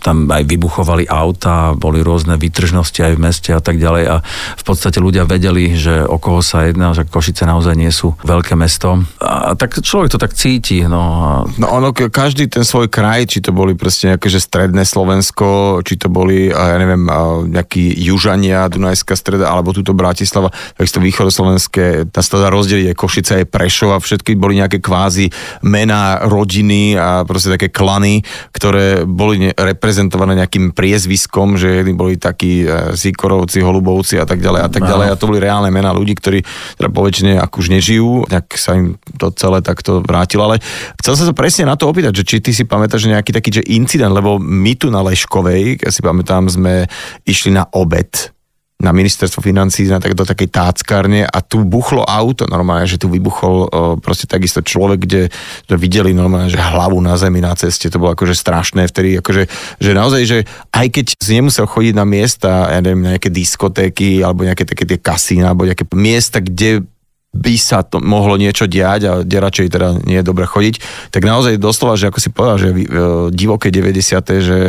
tam 0.00 0.32
aj 0.32 0.48
vybuchovali 0.48 1.04
auta, 1.04 1.76
boli 1.76 2.00
rôzne 2.00 2.40
výtržnosti 2.40 2.96
aj 3.04 3.12
v 3.12 3.20
meste 3.20 3.50
a 3.52 3.60
tak 3.60 3.76
ďalej 3.76 4.04
a 4.08 4.16
v 4.56 4.64
podstate 4.64 4.96
ľudia 4.96 5.28
vedeli, 5.28 5.76
že 5.76 6.08
o 6.08 6.16
koho 6.16 6.40
sa 6.40 6.64
jedná, 6.64 6.96
že 6.96 7.04
Košice 7.04 7.44
naozaj 7.44 7.76
nie 7.76 7.92
sú 7.92 8.16
veľké 8.24 8.56
mesto. 8.56 9.04
A 9.20 9.52
tak 9.52 9.76
človek 9.76 10.08
to 10.08 10.16
tak 10.16 10.32
cíti. 10.32 10.88
No, 10.88 11.02
a... 11.20 11.30
no 11.60 11.66
ono, 11.68 11.92
každý 11.92 12.48
ten 12.48 12.64
svoj 12.64 12.88
kraj, 12.88 13.28
či 13.28 13.44
to 13.44 13.52
boli 13.52 13.76
proste 13.76 14.16
nejaké, 14.16 14.32
že 14.32 14.40
stredné 14.40 14.88
Slovensko, 14.88 15.80
či 15.84 16.00
to 16.00 16.08
boli, 16.08 16.48
ja 16.48 16.80
neviem, 16.80 17.04
nejakí 17.52 17.92
Južania, 18.00 18.72
Dunajská 18.72 19.12
streda, 19.20 19.52
alebo 19.52 19.76
túto 19.76 19.92
Bratislava, 19.92 20.48
takisto 20.72 21.04
východoslovensko 21.04 21.57
slovenské, 21.58 22.08
tá 22.14 22.22
sa 22.22 22.38
dá 22.38 22.48
rozdeliť 22.48 22.94
aj 22.94 22.96
Košice, 22.96 23.32
aj 23.42 23.50
Prešov 23.50 23.90
a 23.92 23.98
všetky 23.98 24.38
boli 24.38 24.62
nejaké 24.62 24.78
kvázi 24.78 25.28
mená 25.66 26.22
rodiny 26.24 26.94
a 26.94 27.26
proste 27.26 27.52
také 27.52 27.68
klany, 27.68 28.22
ktoré 28.54 29.04
boli 29.04 29.50
reprezentované 29.52 30.38
nejakým 30.38 30.72
priezviskom, 30.72 31.58
že 31.58 31.82
jedni 31.82 31.98
boli 31.98 32.16
takí 32.16 32.64
e, 32.64 32.94
Zikorovci, 32.94 33.60
Holubovci 33.60 34.16
a 34.16 34.24
tak 34.24 34.38
ďalej 34.40 34.60
a 34.64 34.70
tak 34.70 34.82
ďalej. 34.86 35.06
A 35.12 35.18
to 35.18 35.28
boli 35.28 35.42
reálne 35.42 35.68
mená 35.68 35.90
ľudí, 35.92 36.14
ktorí 36.16 36.40
teda 36.78 36.88
poväčšine 36.88 37.42
ak 37.42 37.52
už 37.58 37.74
nežijú, 37.74 38.24
tak 38.30 38.54
sa 38.54 38.78
im 38.78 38.96
to 39.18 39.34
celé 39.34 39.60
takto 39.60 40.00
vrátilo, 40.00 40.48
ale 40.48 40.62
chcel 41.02 41.18
sa 41.18 41.34
presne 41.34 41.68
na 41.68 41.74
to 41.74 41.90
opýtať, 41.90 42.22
že 42.22 42.24
či 42.24 42.36
ty 42.38 42.50
si 42.54 42.64
pamätáš 42.64 43.10
nejaký 43.10 43.34
taký 43.34 43.50
že 43.60 43.62
incident, 43.66 44.14
lebo 44.14 44.38
my 44.38 44.72
tu 44.78 44.88
na 44.88 45.02
Leškovej, 45.02 45.82
ja 45.82 45.90
si 45.90 46.00
pamätám, 46.00 46.46
sme 46.46 46.86
išli 47.26 47.50
na 47.50 47.66
obed 47.74 48.37
na 48.78 48.94
ministerstvo 48.94 49.42
financí 49.42 49.90
na 49.90 49.98
tak, 49.98 50.14
do 50.14 50.22
takej 50.22 50.54
táckárne 50.54 51.26
a 51.26 51.42
tu 51.42 51.66
buchlo 51.66 52.06
auto 52.06 52.46
normálne, 52.46 52.86
že 52.86 52.94
tu 52.94 53.10
vybuchol 53.10 53.56
o, 53.66 53.66
proste 53.98 54.30
takisto 54.30 54.62
človek, 54.62 55.02
kde 55.02 55.22
to 55.66 55.74
videli 55.74 56.14
normálne, 56.14 56.46
že 56.46 56.62
hlavu 56.62 57.02
na 57.02 57.18
zemi 57.18 57.42
na 57.42 57.58
ceste, 57.58 57.90
to 57.90 57.98
bolo 57.98 58.14
akože 58.14 58.38
strašné 58.38 58.86
vtedy, 58.86 59.18
akože, 59.18 59.50
že 59.82 59.90
naozaj, 59.90 60.22
že 60.30 60.38
aj 60.70 60.86
keď 60.94 61.06
si 61.18 61.32
nemusel 61.34 61.66
chodiť 61.66 61.94
na 61.98 62.06
miesta, 62.06 62.70
ja 62.70 62.78
neviem, 62.78 63.02
nejaké 63.02 63.34
diskotéky 63.34 64.22
alebo 64.22 64.46
nejaké 64.46 64.62
také 64.62 64.86
tie 64.86 64.98
kasína 65.02 65.50
alebo 65.50 65.66
nejaké 65.66 65.82
miesta, 65.98 66.38
kde 66.38 66.86
by 67.38 67.54
sa 67.54 67.86
to 67.86 68.02
mohlo 68.02 68.34
niečo 68.34 68.66
diať 68.66 69.00
a 69.06 69.12
kde 69.22 69.36
radšej 69.38 69.66
teda 69.70 69.88
nie 70.02 70.18
je 70.20 70.26
dobre 70.26 70.44
chodiť, 70.44 70.82
tak 71.14 71.22
naozaj 71.22 71.62
doslova, 71.62 71.94
že 71.94 72.10
ako 72.10 72.18
si 72.18 72.30
povedal, 72.34 72.58
že 72.58 72.68
e, 72.74 72.78
divoké 73.30 73.70
90. 73.70 74.42
že, 74.42 74.60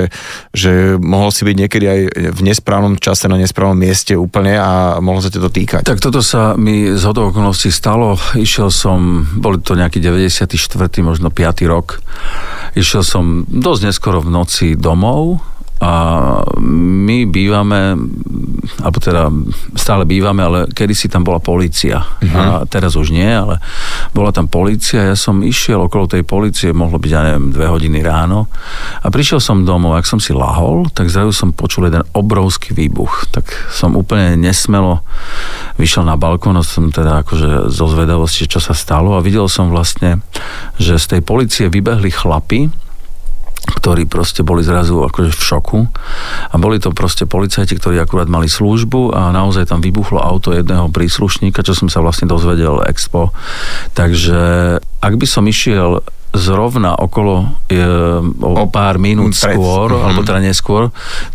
že 0.54 0.72
mohol 1.02 1.34
si 1.34 1.44
byť 1.44 1.56
niekedy 1.58 1.86
aj 1.90 2.00
v 2.38 2.42
nesprávnom 2.46 2.96
čase 3.02 3.26
na 3.26 3.42
nesprávnom 3.42 3.78
mieste 3.78 4.14
úplne 4.14 4.56
a 4.56 5.02
mohlo 5.02 5.20
sa 5.20 5.34
ťa 5.34 5.42
to 5.42 5.52
týkať. 5.52 5.82
Tak 5.84 6.00
toto 6.00 6.22
sa 6.22 6.54
mi 6.54 6.94
z 6.94 7.04
hodou 7.10 7.34
okolností 7.34 7.74
stalo. 7.74 8.16
Išiel 8.38 8.70
som, 8.70 9.26
boli 9.40 9.58
to 9.60 9.74
nejaký 9.74 9.98
94. 9.98 10.46
možno 11.02 11.34
5. 11.34 11.66
rok. 11.66 12.00
Išiel 12.78 13.02
som 13.02 13.50
dosť 13.50 13.82
neskoro 13.90 14.22
v 14.22 14.30
noci 14.30 14.68
domov 14.78 15.42
a 15.80 15.92
my 16.60 17.24
bývame, 17.32 17.96
alebo 18.84 18.98
teda 19.00 19.32
stále 19.80 20.04
bývame, 20.04 20.44
ale 20.44 20.60
kedysi 20.76 21.08
tam 21.08 21.24
bola 21.24 21.40
policia. 21.40 22.04
Uh-huh. 22.20 22.36
A 22.36 22.44
teraz 22.68 23.00
už 23.00 23.16
nie, 23.16 23.32
ale 23.32 23.64
bola 24.12 24.36
tam 24.36 24.52
policia. 24.52 25.08
Ja 25.08 25.16
som 25.16 25.40
išiel 25.40 25.80
okolo 25.80 26.12
tej 26.12 26.28
policie, 26.28 26.76
mohlo 26.76 27.00
byť, 27.00 27.12
ja 27.16 27.22
neviem, 27.24 27.56
dve 27.56 27.72
hodiny 27.72 28.04
ráno. 28.04 28.52
A 29.00 29.08
prišiel 29.08 29.40
som 29.40 29.64
domov, 29.64 29.96
ak 29.96 30.04
som 30.04 30.20
si 30.20 30.36
lahol, 30.36 30.92
tak 30.92 31.08
zrazu 31.08 31.32
som 31.32 31.56
počul 31.56 31.88
jeden 31.88 32.04
obrovský 32.12 32.76
výbuch. 32.76 33.32
Tak 33.32 33.48
som 33.72 33.96
úplne 33.96 34.36
nesmelo 34.36 35.00
vyšiel 35.80 36.04
na 36.04 36.20
balkón 36.20 36.60
a 36.60 36.64
som 36.64 36.92
teda 36.92 37.24
akože 37.24 37.72
zo 37.72 37.86
zvedavosti, 37.88 38.52
čo 38.52 38.60
sa 38.60 38.76
stalo 38.76 39.16
a 39.16 39.24
videl 39.24 39.48
som 39.48 39.72
vlastne, 39.72 40.20
že 40.76 41.00
z 41.00 41.18
tej 41.18 41.22
policie 41.24 41.72
vybehli 41.72 42.12
chlapi, 42.12 42.89
ktorí 43.60 44.08
proste 44.08 44.42
boli 44.42 44.64
zrazu 44.64 45.04
akože 45.04 45.32
v 45.36 45.42
šoku 45.44 45.80
a 46.50 46.56
boli 46.56 46.80
to 46.80 46.96
proste 46.96 47.28
policajti, 47.28 47.76
ktorí 47.76 48.00
akurát 48.00 48.32
mali 48.32 48.48
službu 48.48 49.14
a 49.14 49.30
naozaj 49.36 49.70
tam 49.70 49.84
vybuchlo 49.84 50.20
auto 50.20 50.56
jedného 50.56 50.88
príslušníka, 50.90 51.64
čo 51.64 51.76
som 51.76 51.92
sa 51.92 52.00
vlastne 52.00 52.30
dozvedel 52.30 52.82
expo. 52.88 53.36
Takže 53.94 54.40
ak 54.80 55.14
by 55.16 55.28
som 55.28 55.46
išiel 55.46 56.04
zrovna 56.30 56.94
okolo 56.94 57.58
e, 57.66 57.82
o 58.38 58.66
pár 58.70 59.02
minút 59.02 59.34
pred. 59.34 59.58
skôr, 59.58 59.90
mm-hmm. 59.90 60.06
alebo 60.06 60.22
teda 60.22 60.40
neskôr, 60.46 60.94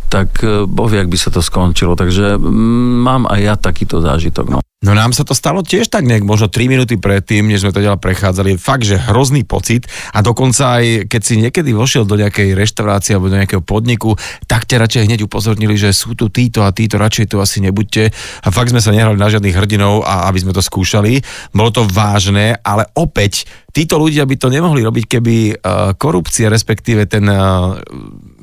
tak 0.09 0.41
e, 0.45 0.69
boh 0.69 0.89
vie, 0.89 1.01
ak 1.01 1.11
by 1.11 1.19
sa 1.19 1.31
to 1.33 1.41
skončilo. 1.41 1.99
Takže 1.99 2.37
mm, 2.37 2.93
mám 3.05 3.23
aj 3.29 3.41
ja 3.41 3.55
takýto 3.59 4.01
zážitok. 4.01 4.47
No. 4.49 4.59
No 4.85 4.93
nám 4.93 5.17
sa 5.17 5.25
to 5.25 5.33
stalo 5.33 5.65
tiež 5.65 5.89
tak 5.89 6.05
nejak, 6.05 6.29
možno 6.29 6.53
3 6.53 6.69
minúty 6.69 7.01
predtým, 7.01 7.49
než 7.49 7.65
sme 7.65 7.73
to 7.73 7.81
ďalej 7.81 8.05
prechádzali. 8.05 8.61
Fakt, 8.61 8.85
že 8.85 9.01
hrozný 9.01 9.41
pocit 9.41 9.89
a 10.13 10.21
dokonca 10.21 10.77
aj 10.77 11.09
keď 11.09 11.23
si 11.25 11.41
niekedy 11.41 11.73
vošiel 11.73 12.05
do 12.05 12.21
nejakej 12.21 12.53
reštaurácie 12.53 13.17
alebo 13.17 13.33
do 13.33 13.41
nejakého 13.41 13.65
podniku, 13.65 14.13
tak 14.45 14.69
ťa 14.69 14.85
radšej 14.85 15.09
hneď 15.09 15.25
upozornili, 15.25 15.81
že 15.81 15.97
sú 15.97 16.13
tu 16.13 16.29
títo 16.29 16.69
a 16.69 16.75
títo, 16.77 17.01
radšej 17.01 17.33
tu 17.33 17.41
asi 17.41 17.65
nebuďte. 17.65 18.13
A 18.45 18.49
fakt 18.53 18.77
sme 18.77 18.85
sa 18.85 18.93
nehrali 18.93 19.17
na 19.17 19.33
žiadnych 19.33 19.57
hrdinov 19.57 20.05
a 20.05 20.29
aby 20.29 20.45
sme 20.45 20.53
to 20.53 20.61
skúšali. 20.61 21.25
Bolo 21.57 21.73
to 21.73 21.89
vážne, 21.89 22.61
ale 22.61 22.85
opäť 22.93 23.49
títo 23.73 23.97
ľudia 23.97 24.29
by 24.29 24.37
to 24.37 24.53
nemohli 24.53 24.85
robiť, 24.85 25.05
keby 25.17 25.37
uh, 25.57 25.97
korupcia, 25.97 26.53
respektíve 26.53 27.09
ten 27.09 27.25
uh, 27.25 27.81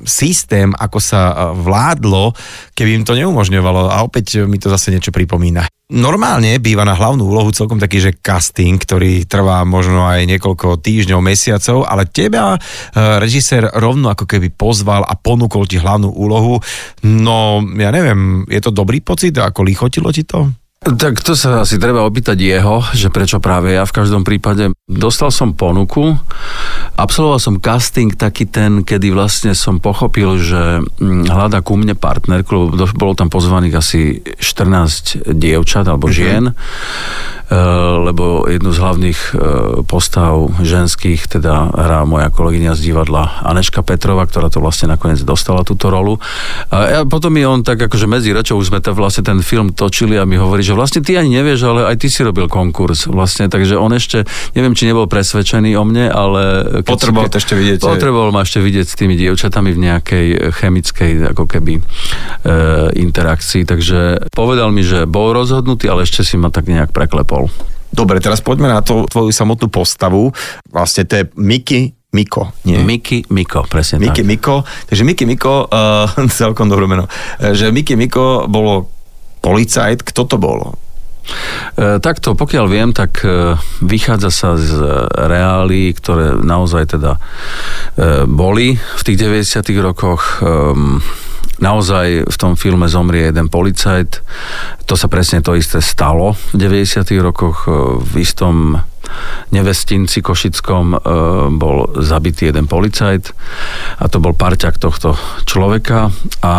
systém, 0.04 0.70
ako 0.76 0.98
sa 0.98 1.20
uh, 1.30 1.34
vládlo, 1.56 2.34
keby 2.74 3.02
im 3.02 3.04
to 3.06 3.18
neumožňovalo. 3.18 3.90
A 3.90 4.02
opäť 4.04 4.44
mi 4.44 4.58
to 4.58 4.70
zase 4.70 4.90
niečo 4.94 5.14
pripomína. 5.14 5.66
Normálne 5.92 6.56
býva 6.56 6.88
na 6.88 6.96
hlavnú 6.96 7.28
úlohu 7.28 7.52
celkom 7.52 7.76
taký, 7.76 8.00
že 8.00 8.16
casting, 8.16 8.80
ktorý 8.80 9.28
trvá 9.28 9.60
možno 9.68 10.08
aj 10.08 10.24
niekoľko 10.24 10.80
týždňov, 10.80 11.20
mesiacov, 11.20 11.84
ale 11.84 12.08
teba 12.08 12.56
e, 12.56 12.58
režisér 13.20 13.68
rovno 13.76 14.08
ako 14.08 14.24
keby 14.24 14.56
pozval 14.56 15.04
a 15.04 15.12
ponúkol 15.12 15.68
ti 15.68 15.76
hlavnú 15.76 16.08
úlohu. 16.16 16.64
No, 17.04 17.60
ja 17.76 17.92
neviem, 17.92 18.48
je 18.48 18.60
to 18.64 18.72
dobrý 18.72 19.04
pocit? 19.04 19.36
Ako 19.36 19.68
lichotilo 19.68 20.08
ti 20.08 20.24
to? 20.24 20.61
Tak 20.82 21.22
to 21.22 21.38
sa 21.38 21.62
asi 21.62 21.78
treba 21.78 22.02
opýtať 22.02 22.34
jeho, 22.42 22.82
že 22.90 23.06
prečo 23.06 23.38
práve 23.38 23.70
ja. 23.78 23.86
V 23.86 23.94
každom 23.94 24.26
prípade 24.26 24.74
dostal 24.90 25.30
som 25.30 25.54
ponuku, 25.54 26.18
absolvoval 26.98 27.38
som 27.38 27.62
casting 27.62 28.10
taký 28.18 28.50
ten, 28.50 28.82
kedy 28.82 29.14
vlastne 29.14 29.54
som 29.54 29.78
pochopil, 29.78 30.42
že 30.42 30.82
mm, 30.82 31.30
hľada 31.30 31.62
ku 31.62 31.78
mne 31.78 31.94
partnerku, 31.94 32.74
lebo 32.74 32.90
bolo 32.98 33.14
tam 33.14 33.30
pozvaných 33.30 33.78
asi 33.78 34.00
14 34.42 35.30
dievčat 35.30 35.86
alebo 35.86 36.10
mhm. 36.10 36.14
žien, 36.18 36.44
mm-hmm. 36.50 37.41
Lebo 38.10 38.50
jednu 38.50 38.74
z 38.74 38.78
hlavných 38.82 39.20
e, 39.22 39.32
postav 39.86 40.50
ženských 40.58 41.30
teda 41.38 41.70
hrá 41.70 42.02
moja 42.02 42.26
kolegyňa 42.34 42.74
z 42.74 42.90
divadla 42.90 43.46
Aneška 43.46 43.86
Petrova, 43.86 44.26
ktorá 44.26 44.50
to 44.50 44.58
vlastne 44.58 44.90
nakoniec 44.90 45.22
dostala 45.22 45.62
túto 45.62 45.94
rolu. 45.94 46.18
A 46.74 46.76
ja, 46.90 47.00
potom 47.06 47.30
mi 47.30 47.46
on 47.46 47.62
tak 47.62 47.78
akože 47.78 48.10
medzi 48.10 48.34
rečou 48.34 48.58
už 48.58 48.74
sme 48.74 48.82
to 48.82 48.90
vlastne 48.96 49.22
ten 49.22 49.38
film 49.44 49.70
točili 49.70 50.18
a 50.18 50.26
mi 50.26 50.40
hovorí, 50.40 50.64
že 50.64 50.72
že 50.72 50.80
vlastne 50.80 51.00
ty 51.04 51.20
ani 51.20 51.36
nevieš, 51.36 51.60
ale 51.68 51.80
aj 51.84 52.00
ty 52.00 52.08
si 52.08 52.24
robil 52.24 52.48
konkurs 52.48 53.04
vlastne, 53.04 53.52
takže 53.52 53.76
on 53.76 53.92
ešte, 53.92 54.24
neviem, 54.56 54.72
či 54.72 54.88
nebol 54.88 55.04
presvedčený 55.04 55.76
o 55.76 55.84
mne, 55.84 56.08
ale... 56.08 56.64
Potreboval 56.80 57.28
to 57.28 57.36
ešte 57.36 57.52
vidieť. 57.52 57.84
Potreboval 57.84 58.32
ma 58.32 58.40
ešte 58.40 58.64
vidieť 58.64 58.86
s 58.88 58.96
tými 58.96 59.20
dievčatami 59.20 59.76
v 59.76 59.78
nejakej 59.84 60.26
chemickej 60.56 61.36
ako 61.36 61.44
keby 61.44 61.76
e, 61.76 61.82
interakcii, 62.96 63.68
takže 63.68 64.32
povedal 64.32 64.72
mi, 64.72 64.80
že 64.80 65.04
bol 65.04 65.36
rozhodnutý, 65.36 65.92
ale 65.92 66.08
ešte 66.08 66.24
si 66.24 66.40
ma 66.40 66.48
tak 66.48 66.72
nejak 66.72 66.88
preklepol. 66.96 67.41
Dobre, 67.92 68.24
teraz 68.24 68.40
poďme 68.40 68.72
na 68.72 68.80
to 68.80 69.04
tvoju 69.04 69.28
samotnú 69.30 69.68
postavu. 69.68 70.32
Vlastne 70.72 71.04
to 71.04 71.20
je 71.20 71.24
Miky 71.36 71.92
Miko, 72.12 72.52
nie? 72.68 72.76
Miki 72.80 73.24
Miko, 73.32 73.64
presne 73.64 73.96
Miki 73.96 74.20
tak. 74.20 74.28
Miko, 74.28 74.54
takže 74.64 75.04
Miki 75.04 75.24
Miko, 75.24 75.68
uh, 75.68 76.08
celkom 76.40 76.68
dobré 76.68 76.84
meno, 76.84 77.08
že 77.40 77.72
Miki 77.72 77.96
Miko 77.96 78.48
bolo 78.48 78.92
policajt, 79.40 80.04
kto 80.04 80.28
to 80.28 80.36
bolo? 80.36 80.76
E, 81.78 82.02
takto, 82.02 82.34
pokiaľ 82.34 82.66
viem, 82.66 82.90
tak 82.90 83.22
e, 83.22 83.54
vychádza 83.82 84.30
sa 84.30 84.50
z 84.58 84.74
reálí, 85.14 85.94
ktoré 85.94 86.34
naozaj 86.34 86.98
teda 86.98 87.16
e, 87.16 87.20
boli 88.26 88.74
v 88.74 89.02
tých 89.02 89.18
90 89.18 89.70
rokoch. 89.82 90.42
E, 90.42 90.46
naozaj 91.62 92.26
v 92.26 92.36
tom 92.36 92.58
filme 92.58 92.90
zomrie 92.90 93.30
jeden 93.30 93.46
policajt. 93.46 94.20
To 94.90 94.94
sa 94.98 95.06
presne 95.06 95.40
to 95.40 95.54
isté 95.54 95.78
stalo 95.78 96.34
v 96.52 96.56
90 96.58 97.06
rokoch. 97.22 97.70
E, 97.70 98.02
v 98.02 98.12
istom 98.18 98.82
nevestinci 99.54 100.24
Košickom 100.24 100.86
e, 100.94 100.98
bol 101.54 101.94
zabitý 102.02 102.50
jeden 102.50 102.66
policajt 102.66 103.30
a 104.02 104.04
to 104.10 104.18
bol 104.18 104.34
parťak 104.34 104.80
tohto 104.80 105.14
človeka 105.46 106.10
a 106.42 106.54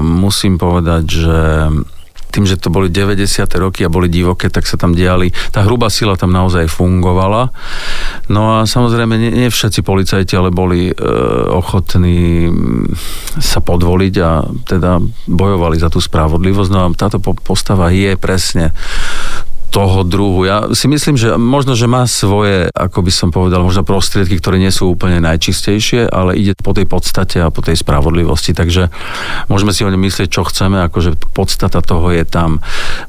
musím 0.00 0.56
povedať, 0.58 1.04
že 1.06 1.38
tým, 2.30 2.46
že 2.46 2.56
to 2.56 2.70
boli 2.70 2.88
90. 2.88 3.26
roky 3.58 3.82
a 3.82 3.90
boli 3.90 4.06
divoké, 4.06 4.46
tak 4.48 4.64
sa 4.64 4.78
tam 4.78 4.94
diali, 4.94 5.34
tá 5.50 5.66
hrubá 5.66 5.90
sila 5.90 6.14
tam 6.14 6.30
naozaj 6.30 6.70
fungovala. 6.70 7.50
No 8.30 8.62
a 8.62 8.62
samozrejme, 8.62 9.18
nie, 9.18 9.32
nie 9.34 9.50
všetci 9.50 9.82
policajti, 9.82 10.38
ale 10.38 10.54
boli 10.54 10.86
e, 10.86 10.94
ochotní 11.50 12.46
sa 13.42 13.58
podvoliť 13.58 14.14
a 14.22 14.30
teda 14.70 15.02
bojovali 15.26 15.74
za 15.74 15.90
tú 15.90 15.98
spravodlivosť. 15.98 16.70
No 16.70 16.86
a 16.86 16.94
táto 16.94 17.18
postava 17.18 17.90
je 17.90 18.14
presne 18.14 18.70
toho 19.70 20.02
druhu. 20.02 20.42
Ja 20.44 20.74
si 20.74 20.90
myslím, 20.90 21.14
že 21.14 21.38
možno, 21.38 21.78
že 21.78 21.86
má 21.86 22.02
svoje, 22.10 22.66
ako 22.74 23.06
by 23.06 23.12
som 23.14 23.28
povedal, 23.30 23.62
možno 23.62 23.86
prostriedky, 23.86 24.42
ktoré 24.42 24.58
nie 24.58 24.74
sú 24.74 24.90
úplne 24.90 25.22
najčistejšie, 25.22 26.10
ale 26.10 26.34
ide 26.34 26.58
po 26.58 26.74
tej 26.74 26.90
podstate 26.90 27.38
a 27.38 27.54
po 27.54 27.62
tej 27.62 27.78
spravodlivosti. 27.78 28.50
Takže 28.50 28.90
môžeme 29.46 29.70
si 29.70 29.86
o 29.86 29.92
ňom 29.94 30.02
myslieť, 30.02 30.28
čo 30.28 30.42
chceme, 30.42 30.82
akože 30.90 31.14
podstata 31.30 31.78
toho 31.86 32.10
je 32.10 32.26
tam. 32.26 32.58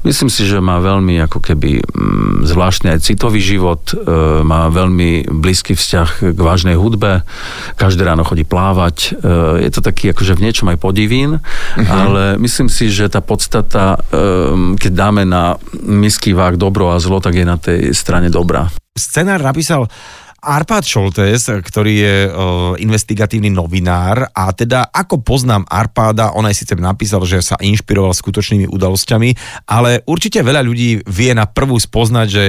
Myslím 0.06 0.30
si, 0.30 0.46
že 0.46 0.62
má 0.62 0.78
veľmi 0.78 1.18
ako 1.26 1.42
keby 1.42 1.82
mm, 1.82 2.46
zvláštny 2.46 2.94
aj 2.94 3.10
citový 3.10 3.42
život, 3.42 3.82
e, 3.90 3.98
má 4.46 4.70
veľmi 4.70 5.26
blízky 5.34 5.74
vzťah 5.74 6.30
k 6.30 6.38
vážnej 6.38 6.78
hudbe, 6.78 7.26
každé 7.74 8.06
ráno 8.06 8.22
chodí 8.22 8.46
plávať. 8.46 9.18
E, 9.18 9.66
je 9.66 9.70
to 9.74 9.82
taký 9.82 10.14
akože 10.14 10.38
v 10.38 10.44
niečom 10.46 10.70
aj 10.70 10.78
podivín, 10.78 11.42
uh-huh. 11.42 11.82
ale 11.90 12.22
myslím 12.38 12.70
si, 12.70 12.86
že 12.86 13.10
tá 13.10 13.18
podstata, 13.18 13.98
e, 13.98 14.78
keď 14.78 14.92
dáme 14.94 15.26
na 15.26 15.58
misky 15.82 16.30
váh 16.30 16.51
fakt 16.52 16.60
dobro 16.60 16.92
a 16.92 17.00
zlo, 17.00 17.24
tak 17.24 17.32
je 17.32 17.48
na 17.48 17.56
tej 17.56 17.96
strane 17.96 18.28
dobrá. 18.28 18.68
Scenár 18.92 19.40
napísal 19.40 19.88
Arpad 20.42 20.82
Šoltes, 20.82 21.46
ktorý 21.46 21.92
je 22.02 22.16
uh, 22.26 22.32
investigatívny 22.74 23.46
novinár 23.48 24.26
a 24.34 24.50
teda 24.50 24.90
ako 24.90 25.22
poznám 25.22 25.62
Arpáda, 25.70 26.34
on 26.34 26.44
aj 26.44 26.58
síce 26.58 26.74
napísal, 26.74 27.22
že 27.22 27.38
sa 27.40 27.54
inšpiroval 27.62 28.10
skutočnými 28.10 28.66
udalosťami, 28.66 29.30
ale 29.70 30.02
určite 30.02 30.42
veľa 30.42 30.66
ľudí 30.66 31.06
vie 31.06 31.30
na 31.30 31.46
prvú 31.46 31.78
spoznať, 31.78 32.26
že 32.26 32.44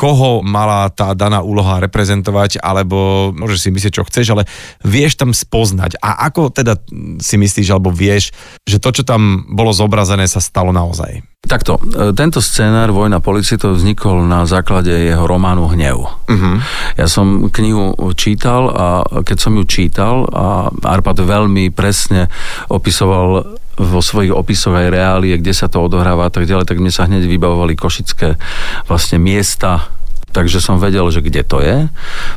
koho 0.00 0.40
mala 0.40 0.88
tá 0.88 1.12
daná 1.12 1.44
úloha 1.44 1.76
reprezentovať, 1.84 2.64
alebo 2.64 3.28
môžeš 3.36 3.68
si 3.68 3.68
myslieť, 3.68 4.00
čo 4.00 4.08
chceš, 4.08 4.32
ale 4.32 4.48
vieš 4.80 5.20
tam 5.20 5.36
spoznať. 5.36 6.00
A 6.00 6.24
ako 6.32 6.48
teda 6.48 6.80
si 7.20 7.36
myslíš, 7.36 7.68
alebo 7.68 7.92
vieš, 7.92 8.32
že 8.64 8.80
to, 8.80 8.96
čo 8.96 9.04
tam 9.04 9.44
bolo 9.52 9.76
zobrazené, 9.76 10.24
sa 10.24 10.40
stalo 10.40 10.72
naozaj? 10.72 11.20
Takto, 11.40 11.80
e, 11.80 12.12
tento 12.16 12.40
scénár 12.40 12.92
Vojna 12.92 13.20
policitov 13.20 13.76
vznikol 13.76 14.24
na 14.24 14.48
základe 14.48 14.92
jeho 14.92 15.24
románu 15.24 15.68
Hnev. 15.72 16.00
Uh-huh. 16.28 16.56
Ja 16.96 17.04
som 17.08 17.52
knihu 17.52 17.92
čítal 18.16 18.72
a 18.72 18.86
keď 19.24 19.36
som 19.36 19.52
ju 19.56 19.64
čítal 19.64 20.28
a 20.32 20.68
Arpad 20.68 21.20
veľmi 21.20 21.72
presne 21.72 22.28
opisoval 22.68 23.56
vo 23.80 24.00
svojich 24.04 24.36
opisoch 24.36 24.76
aj 24.76 24.92
reálie, 24.92 25.40
kde 25.40 25.56
sa 25.56 25.66
to 25.72 25.80
odohráva 25.80 26.28
a 26.28 26.32
tak 26.32 26.44
ďalej, 26.44 26.68
tak 26.68 26.78
mne 26.78 26.92
sa 26.92 27.08
hneď 27.08 27.24
vybavovali 27.24 27.72
košické 27.72 28.36
vlastne 28.84 29.16
miesta, 29.16 29.88
takže 30.30 30.62
som 30.62 30.78
vedel, 30.78 31.06
že 31.10 31.20
kde 31.20 31.42
to 31.42 31.58
je. 31.60 31.90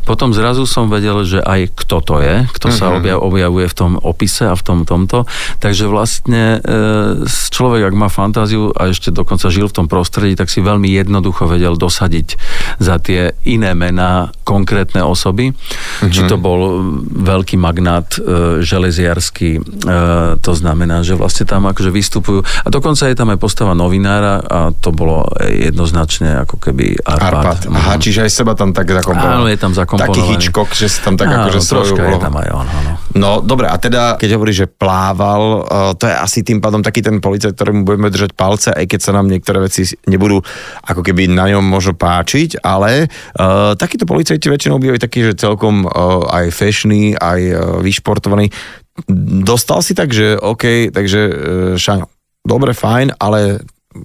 Potom 0.03 0.33
zrazu 0.33 0.65
som 0.65 0.89
vedel, 0.89 1.23
že 1.23 1.39
aj 1.39 1.73
kto 1.77 1.97
to 2.01 2.15
je, 2.19 2.45
kto 2.51 2.67
sa 2.73 2.93
mhm. 2.93 3.21
objavuje 3.21 3.65
v 3.69 3.75
tom 3.75 3.91
opise 4.01 4.49
a 4.49 4.57
v 4.57 4.63
tom 4.63 4.79
tomto. 4.83 5.29
Takže 5.61 5.85
vlastne 5.87 6.59
e, 6.59 7.25
človek, 7.27 7.89
ak 7.89 7.95
má 7.95 8.09
fantáziu 8.09 8.73
a 8.73 8.89
ešte 8.89 9.13
dokonca 9.13 9.49
žil 9.53 9.69
v 9.69 9.75
tom 9.83 9.87
prostredí, 9.87 10.33
tak 10.33 10.49
si 10.49 10.59
veľmi 10.61 10.89
jednoducho 10.89 11.45
vedel 11.45 11.77
dosadiť 11.77 12.37
za 12.81 12.97
tie 12.97 13.37
iné 13.45 13.77
mená 13.77 14.33
konkrétne 14.43 15.01
osoby. 15.05 15.53
Mm-hmm. 15.53 16.11
Či 16.11 16.21
to 16.27 16.37
bol 16.37 16.81
veľký 17.05 17.55
magnát 17.57 18.17
e, 18.17 18.61
železiarský, 18.65 19.49
e, 19.57 19.61
to 20.41 20.51
znamená, 20.53 21.01
že 21.01 21.17
vlastne 21.17 21.45
tam 21.45 21.69
akože 21.69 21.89
vystupujú. 21.93 22.41
A 22.41 22.67
dokonca 22.69 23.07
je 23.07 23.15
tam 23.17 23.29
aj 23.29 23.39
postava 23.39 23.73
novinára 23.77 24.41
a 24.43 24.59
to 24.73 24.89
bolo 24.89 25.25
jednoznačne 25.41 26.43
ako 26.43 26.57
keby 26.59 26.97
Arpad. 27.03 27.33
Arpad. 27.33 27.59
Aha, 27.83 27.99
čiže 27.99 28.23
aj 28.23 28.31
seba 28.31 28.55
tam 28.55 28.71
tak 28.71 28.87
zakomponovaný. 28.87 29.43
Áno, 29.43 29.45
je 29.51 29.59
tam 29.59 29.75
zakomponovaný. 29.75 30.15
Taký 30.15 30.21
Hitchcock, 30.31 30.71
že 30.71 30.87
si 30.87 31.03
tam 31.03 31.19
tak 31.19 31.27
áno, 31.27 31.43
akože 31.43 31.59
svoju 31.59 31.93
je 31.99 32.15
tam 32.15 32.35
aj 32.39 32.49
on, 32.55 32.67
áno. 32.67 32.91
No, 33.13 33.29
dobre, 33.43 33.67
a 33.67 33.75
teda, 33.75 34.17
keď 34.17 34.29
hovorí, 34.39 34.55
že 34.55 34.65
plával, 34.65 35.67
uh, 35.67 35.91
to 35.93 36.07
je 36.07 36.15
asi 36.15 36.41
tým 36.41 36.63
pádom 36.63 36.79
taký 36.79 37.03
ten 37.03 37.19
policajt, 37.19 37.53
ktorému 37.53 37.83
budeme 37.83 38.07
držať 38.09 38.31
palce, 38.33 38.71
aj 38.71 38.87
keď 38.87 38.99
sa 39.03 39.11
nám 39.13 39.27
niektoré 39.27 39.61
veci 39.61 39.85
nebudú 40.07 40.41
ako 40.87 41.03
keby 41.03 41.29
na 41.29 41.51
ňom 41.51 41.61
možno 41.61 41.93
páčiť, 41.93 42.63
ale 42.63 43.05
uh, 43.05 43.75
takíto 43.75 44.07
policajti 44.07 44.47
väčšinou 44.47 44.79
bývajú 44.79 44.97
takí, 45.03 45.19
že 45.21 45.37
celkom 45.37 45.83
uh, 45.85 46.25
aj 46.31 46.55
fashioný, 46.55 47.19
aj 47.19 47.41
uh, 47.51 47.57
vyšportovaný. 47.83 48.49
Dostal 49.43 49.83
si 49.83 49.91
tak, 49.93 50.09
že 50.09 50.39
OK, 50.39 50.89
takže 50.89 51.21
uh, 51.21 51.33
Šaňo, 51.75 52.07
dobre, 52.47 52.71
fajn, 52.73 53.19
ale 53.19 53.61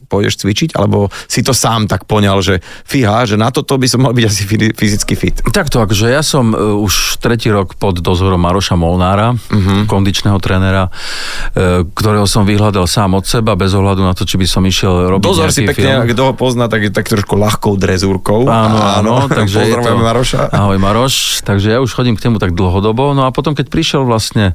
pôjdeš 0.09 0.41
cvičiť, 0.45 0.77
alebo 0.77 1.09
si 1.27 1.41
to 1.41 1.57
sám 1.57 1.89
tak 1.89 2.05
poňal, 2.05 2.45
že 2.45 2.61
fíha, 2.85 3.25
že 3.25 3.41
na 3.41 3.49
toto 3.49 3.75
by 3.81 3.89
som 3.89 4.05
mal 4.05 4.13
byť 4.13 4.25
asi 4.25 4.43
fyzicky 4.77 5.15
fit? 5.17 5.37
Takto, 5.49 5.81
akože 5.81 6.13
ja 6.13 6.21
som 6.21 6.53
uh, 6.53 6.77
už 6.79 7.19
tretí 7.19 7.49
rok 7.49 7.75
pod 7.81 7.99
dozorom 7.99 8.41
Maroša 8.41 8.77
Molnára, 8.77 9.35
uh-huh. 9.35 9.89
kondičného 9.89 10.37
trénera, 10.39 10.89
uh, 10.89 11.85
ktorého 11.89 12.29
som 12.29 12.45
vyhľadal 12.45 12.85
sám 12.85 13.17
od 13.17 13.25
seba, 13.25 13.57
bez 13.57 13.73
ohľadu 13.73 14.05
na 14.05 14.13
to, 14.13 14.29
či 14.29 14.37
by 14.37 14.47
som 14.47 14.63
išiel 14.65 15.17
robiť 15.17 15.25
Dozor 15.25 15.51
si 15.51 15.65
pekne, 15.65 16.05
film. 16.05 16.09
kto 16.13 16.23
ho 16.31 16.35
pozná, 16.37 16.69
tak 16.69 16.85
je 16.87 16.93
tak 16.93 17.09
trošku 17.09 17.35
ľahkou 17.35 17.75
drezúrkou. 17.81 18.47
Áno, 18.47 18.79
áno. 18.79 19.13
takže 19.39 19.65
Pozdravujeme 19.65 20.05
Maroša. 20.05 20.41
Ahoj 20.53 20.79
Maroš, 20.79 21.45
takže 21.45 21.77
ja 21.77 21.79
už 21.81 21.91
chodím 21.93 22.15
k 22.15 22.29
tému 22.29 22.37
tak 22.37 22.53
dlhodobo, 22.53 23.17
no 23.17 23.25
a 23.25 23.31
potom, 23.33 23.57
keď 23.57 23.67
prišiel 23.73 24.03
vlastne 24.05 24.53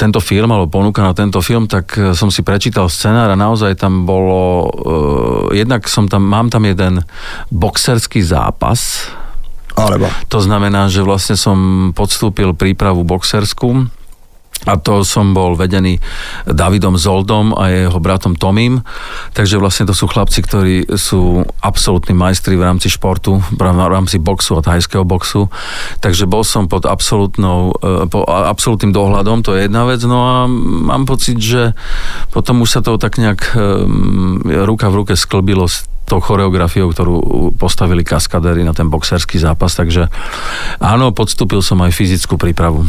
tento 0.00 0.18
film, 0.18 0.50
alebo 0.50 0.70
ponuka 0.70 1.04
na 1.04 1.14
tento 1.14 1.38
film, 1.44 1.68
tak 1.68 1.94
e, 1.96 2.12
som 2.16 2.32
si 2.32 2.40
prečítal 2.40 2.88
scenár 2.90 3.30
a 3.30 3.36
naozaj 3.36 3.78
tam 3.78 4.08
bolo 4.08 4.55
uh, 4.64 5.54
jednak 5.54 5.84
som 5.86 6.08
tam, 6.08 6.24
mám 6.24 6.48
tam 6.48 6.64
jeden 6.64 7.04
boxerský 7.52 8.24
zápas, 8.24 9.10
alebo. 9.76 10.08
To 10.32 10.40
znamená, 10.40 10.88
že 10.88 11.04
vlastne 11.04 11.36
som 11.36 11.90
podstúpil 11.92 12.56
prípravu 12.56 13.04
boxerskú 13.04 13.92
a 14.64 14.80
to 14.80 15.04
som 15.04 15.36
bol 15.36 15.54
vedený 15.54 16.00
Davidom 16.48 16.96
Zoldom 16.96 17.52
a 17.54 17.68
jeho 17.68 18.00
bratom 18.00 18.34
Tomím. 18.34 18.80
Takže 19.36 19.60
vlastne 19.60 19.84
to 19.86 19.94
sú 19.94 20.08
chlapci, 20.08 20.40
ktorí 20.42 20.76
sú 20.96 21.44
absolútni 21.60 22.16
majstri 22.16 22.56
v 22.58 22.66
rámci 22.66 22.88
športu, 22.88 23.38
v 23.52 23.60
rámci 23.62 24.16
boxu 24.16 24.58
a 24.58 24.64
thajského 24.64 25.04
boxu. 25.06 25.52
Takže 26.02 26.26
bol 26.26 26.42
som 26.42 26.66
pod 26.66 26.88
absolútnou, 26.88 27.78
e, 27.78 28.10
po 28.10 28.26
absolútnym 28.26 28.90
dohľadom, 28.90 29.46
to 29.46 29.54
je 29.54 29.70
jedna 29.70 29.86
vec. 29.86 30.00
No 30.02 30.18
a 30.24 30.34
mám 30.48 31.04
pocit, 31.06 31.38
že 31.38 31.76
potom 32.34 32.64
už 32.64 32.68
sa 32.68 32.80
to 32.82 32.98
tak 32.98 33.20
nejak 33.22 33.54
e, 33.54 33.60
ruka 34.66 34.90
v 34.90 35.04
ruke 35.04 35.14
sklbilo 35.14 35.70
tou 36.06 36.22
choreografiou, 36.22 36.86
ktorú 36.94 37.14
postavili 37.58 38.06
kaskadery 38.06 38.62
na 38.62 38.70
ten 38.70 38.86
boxerský 38.86 39.42
zápas, 39.42 39.74
takže 39.74 40.06
áno, 40.78 41.10
podstúpil 41.10 41.60
som 41.60 41.82
aj 41.82 41.92
fyzickú 41.92 42.38
prípravu. 42.38 42.86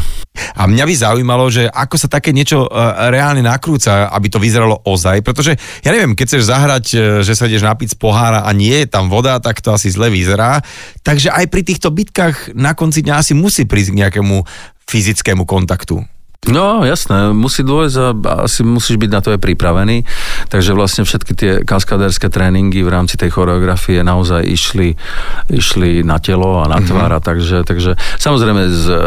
A 0.53 0.69
mňa 0.69 0.85
by 0.85 0.93
zaujímalo, 0.93 1.49
že 1.49 1.65
ako 1.65 1.97
sa 1.97 2.07
také 2.07 2.29
niečo 2.29 2.65
e, 2.65 2.69
reálne 3.09 3.41
nakrúca, 3.41 4.13
aby 4.13 4.29
to 4.29 4.37
vyzeralo 4.37 4.85
ozaj, 4.85 5.25
pretože 5.25 5.57
ja 5.81 5.89
neviem, 5.89 6.13
keď 6.13 6.25
chceš 6.29 6.43
zahrať, 6.45 6.85
e, 6.93 6.97
že 7.25 7.33
sa 7.33 7.49
ideš 7.49 7.65
napiť 7.65 7.97
z 7.97 7.97
pohára 7.97 8.45
a 8.45 8.51
nie 8.53 8.85
je 8.85 8.87
tam 8.87 9.09
voda, 9.09 9.41
tak 9.41 9.65
to 9.65 9.73
asi 9.73 9.89
zle 9.89 10.13
vyzerá. 10.13 10.61
Takže 11.01 11.33
aj 11.33 11.45
pri 11.49 11.61
týchto 11.65 11.89
bitkách 11.89 12.53
na 12.53 12.77
konci 12.77 13.01
dňa 13.01 13.17
asi 13.17 13.33
musí 13.33 13.65
prísť 13.65 13.97
k 13.97 13.99
nejakému 14.05 14.45
fyzickému 14.85 15.43
kontaktu. 15.49 16.16
No 16.47 16.87
jasné, 16.87 17.35
musí 17.35 17.65
dôjsť 17.65 17.95
a 17.99 18.07
asi 18.47 18.63
musíš 18.63 18.95
byť 18.95 19.09
na 19.11 19.19
to 19.19 19.35
aj 19.35 19.39
pripravený. 19.41 20.07
Takže 20.47 20.71
vlastne 20.71 21.03
všetky 21.03 21.33
tie 21.35 21.51
kaskaderské 21.65 22.31
tréningy 22.31 22.87
v 22.87 22.93
rámci 22.93 23.19
tej 23.19 23.35
choreografie 23.35 23.99
naozaj 23.99 24.47
išli, 24.47 24.95
išli 25.51 26.07
na 26.07 26.21
telo 26.23 26.63
a 26.63 26.71
na 26.71 26.79
mhm. 26.79 26.85
tvár. 26.87 27.11
Mm-hmm. 27.17 27.27
takže, 27.27 27.57
takže 27.67 27.91
samozrejme 28.21 28.63
s 28.69 28.85
e, 28.87 28.99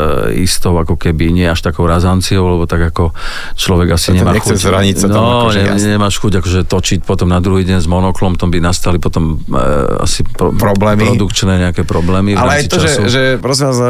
istou 0.45 0.77
ako 0.77 1.01
keby 1.01 1.33
nie 1.33 1.49
až 1.49 1.65
takou 1.65 1.89
razanciou, 1.89 2.45
lebo 2.45 2.69
tak 2.69 2.93
ako 2.93 3.17
človek 3.57 3.97
asi 3.97 4.13
to 4.13 4.21
nemá 4.21 4.37
chuť. 4.37 4.61
Zraniť 4.61 4.97
sa 5.01 5.07
no, 5.09 5.49
akože 5.49 5.61
ne, 5.65 5.97
nemáš 5.97 6.21
chuť 6.21 6.45
akože 6.45 6.61
točiť 6.69 7.01
potom 7.09 7.33
na 7.33 7.41
druhý 7.41 7.65
deň 7.65 7.81
s 7.81 7.89
monoklom, 7.89 8.37
tom 8.37 8.53
by 8.53 8.61
nastali 8.61 9.01
potom 9.01 9.41
e, 9.49 9.57
asi 10.05 10.29
pro, 10.29 10.53
problémy. 10.53 11.17
produkčné 11.17 11.57
nejaké 11.57 11.89
problémy. 11.89 12.37
Ale 12.37 12.61
aj 12.61 12.63
to, 12.69 12.77
času. 12.81 13.09
že, 13.09 13.09
že 13.09 13.23
prosím 13.41 13.73
vás, 13.73 13.79
e, 13.81 13.89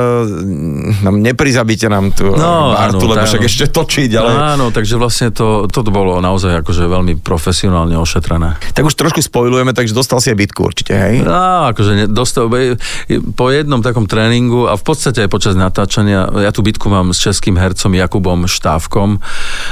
nám 1.02 1.16
neprizabíte 1.18 1.90
nám 1.90 2.14
tu 2.14 2.30
no, 2.30 2.78
Bartu, 2.78 3.02
áno, 3.02 3.10
lebo 3.10 3.29
však 3.30 3.46
ešte 3.46 3.64
točiť, 3.70 4.10
ale... 4.18 4.30
Áno, 4.58 4.74
takže 4.74 4.98
vlastne 4.98 5.30
to, 5.30 5.70
toto 5.70 5.94
bolo 5.94 6.18
naozaj 6.18 6.66
akože 6.66 6.90
veľmi 6.90 7.22
profesionálne 7.22 7.94
ošetrené. 7.94 8.58
Tak 8.74 8.82
už 8.82 8.98
trošku 8.98 9.22
spojujeme, 9.22 9.70
takže 9.70 9.94
dostal 9.94 10.18
si 10.18 10.34
aj 10.34 10.38
bitku 10.38 10.66
určite, 10.66 10.92
hej? 10.92 11.22
No, 11.22 11.70
akože 11.70 12.10
dostal, 12.10 12.50
po 13.38 13.46
jednom 13.54 13.78
takom 13.80 14.10
tréningu 14.10 14.66
a 14.66 14.74
v 14.74 14.82
podstate 14.82 15.22
aj 15.22 15.30
počas 15.30 15.54
natáčania, 15.54 16.26
ja 16.42 16.50
tú 16.50 16.66
bitku 16.66 16.90
mám 16.90 17.14
s 17.14 17.22
českým 17.22 17.54
hercom 17.54 17.94
Jakubom 17.94 18.50
Štávkom 18.50 19.22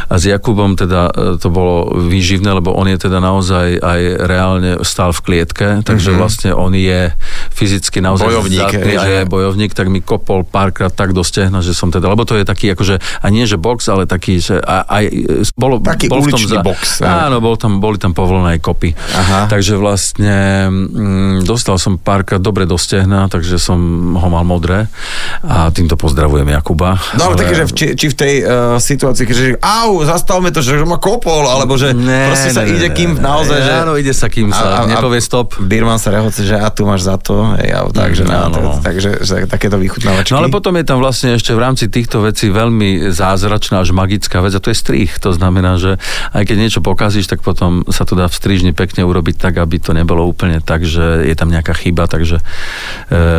a 0.06 0.14
s 0.14 0.24
Jakubom 0.30 0.78
teda 0.78 1.10
e, 1.10 1.42
to 1.42 1.50
bolo 1.50 1.98
výživné, 1.98 2.54
lebo 2.54 2.70
on 2.76 2.86
je 2.86 2.98
teda 3.00 3.18
naozaj 3.18 3.82
aj 3.82 4.00
reálne 4.22 4.70
stál 4.86 5.10
v 5.10 5.20
klietke, 5.24 5.68
takže 5.82 6.14
mm-hmm. 6.14 6.20
vlastne 6.20 6.50
on 6.54 6.70
je 6.76 7.10
fyzicky 7.50 7.98
naozaj 7.98 8.28
bojovník, 8.28 8.70
zdatný 8.70 8.94
a 8.94 9.04
je 9.04 9.20
bojovník, 9.26 9.72
tak 9.74 9.90
mi 9.90 10.04
kopol 10.04 10.46
párkrát 10.46 10.92
tak 10.92 11.16
do 11.16 11.26
stehna, 11.26 11.64
že 11.64 11.74
som 11.74 11.90
teda, 11.90 12.06
lebo 12.06 12.22
to 12.22 12.38
je 12.38 12.44
taký 12.46 12.76
akože, 12.76 13.00
a 13.00 13.26
nie, 13.32 13.47
že 13.48 13.56
box, 13.56 13.88
ale 13.88 14.04
taký, 14.04 14.38
že 14.38 14.60
aj, 14.60 15.08
bolo, 15.56 15.80
taký 15.80 16.12
bol 16.12 16.20
v 16.20 16.36
tom 16.36 16.44
za, 16.44 16.60
box. 16.60 17.00
Áno, 17.00 17.40
bol 17.40 17.56
tam, 17.56 17.80
boli 17.80 17.96
tam 17.96 18.12
povolené 18.12 18.56
aj 18.56 18.60
kopy. 18.60 18.92
Aha. 18.92 19.48
Takže 19.48 19.80
vlastne 19.80 20.68
mm, 20.68 21.48
dostal 21.48 21.80
som 21.80 21.96
párkrát 21.96 22.38
dobre 22.38 22.68
do 22.68 22.76
stehna, 22.76 23.32
takže 23.32 23.56
som 23.56 23.78
ho 24.14 24.28
mal 24.28 24.44
modré 24.44 24.92
a 25.40 25.72
týmto 25.72 25.96
pozdravujem 25.96 26.52
Jakuba. 26.52 27.00
No 27.16 27.32
ale 27.32 27.34
také, 27.40 27.54
že 27.56 27.64
v, 27.64 27.72
či, 27.72 27.86
či 27.96 28.06
v 28.12 28.16
tej 28.16 28.34
uh, 28.42 28.76
situácii, 28.76 29.24
že 29.24 29.46
au, 29.62 30.04
zastavme 30.04 30.52
to, 30.52 30.60
že 30.60 30.82
ma 30.84 31.00
kopol, 31.00 31.48
alebo 31.48 31.78
že 31.78 31.94
ne, 31.94 32.34
proste 32.34 32.50
sa 32.52 32.66
ne, 32.66 32.74
ide, 32.74 32.92
kým 32.92 33.16
ne, 33.16 33.22
naozaj, 33.24 33.58
ne, 33.58 33.64
že... 33.64 33.72
Áno, 33.80 33.92
ide 33.96 34.12
sa, 34.12 34.26
kým 34.28 34.50
sa 34.52 34.84
a, 34.84 34.84
a, 34.84 34.90
nepovie 34.90 35.22
stop. 35.22 35.56
Birman 35.62 35.96
sa 35.96 36.12
rehoce, 36.12 36.44
že 36.44 36.58
a 36.58 36.68
tu 36.68 36.84
máš 36.84 37.06
za 37.06 37.16
to, 37.16 37.56
hej, 37.56 37.72
a, 37.72 37.86
takže, 37.88 38.24
mm, 38.26 38.32
áno. 38.34 38.58
takže 38.82 39.10
že, 39.24 39.34
takéto 39.48 39.78
vychutnávačky. 39.78 40.34
No 40.34 40.42
ale 40.42 40.52
potom 40.52 40.74
je 40.76 40.84
tam 40.84 40.98
vlastne 41.00 41.38
ešte 41.38 41.54
v 41.54 41.60
rámci 41.60 41.86
týchto 41.88 42.20
vecí 42.20 42.50
veľmi 42.50 43.08
zázračné 43.08 43.37
zázračná 43.38 43.80
až 43.80 43.94
magická 43.94 44.42
vec 44.42 44.52
a 44.52 44.60
to 44.60 44.74
je 44.74 44.76
strih. 44.76 45.10
To 45.22 45.30
znamená, 45.30 45.78
že 45.78 45.96
aj 46.34 46.44
keď 46.44 46.56
niečo 46.58 46.80
pokazíš, 46.82 47.30
tak 47.30 47.40
potom 47.40 47.86
sa 47.88 48.02
to 48.02 48.18
dá 48.18 48.26
v 48.26 48.34
strižni 48.34 48.74
pekne 48.74 49.06
urobiť 49.06 49.38
tak, 49.38 49.62
aby 49.62 49.78
to 49.78 49.94
nebolo 49.94 50.26
úplne 50.26 50.58
tak, 50.58 50.82
že 50.82 51.24
je 51.24 51.34
tam 51.38 51.48
nejaká 51.54 51.72
chyba, 51.72 52.10
takže 52.10 52.42
e, 52.42 52.44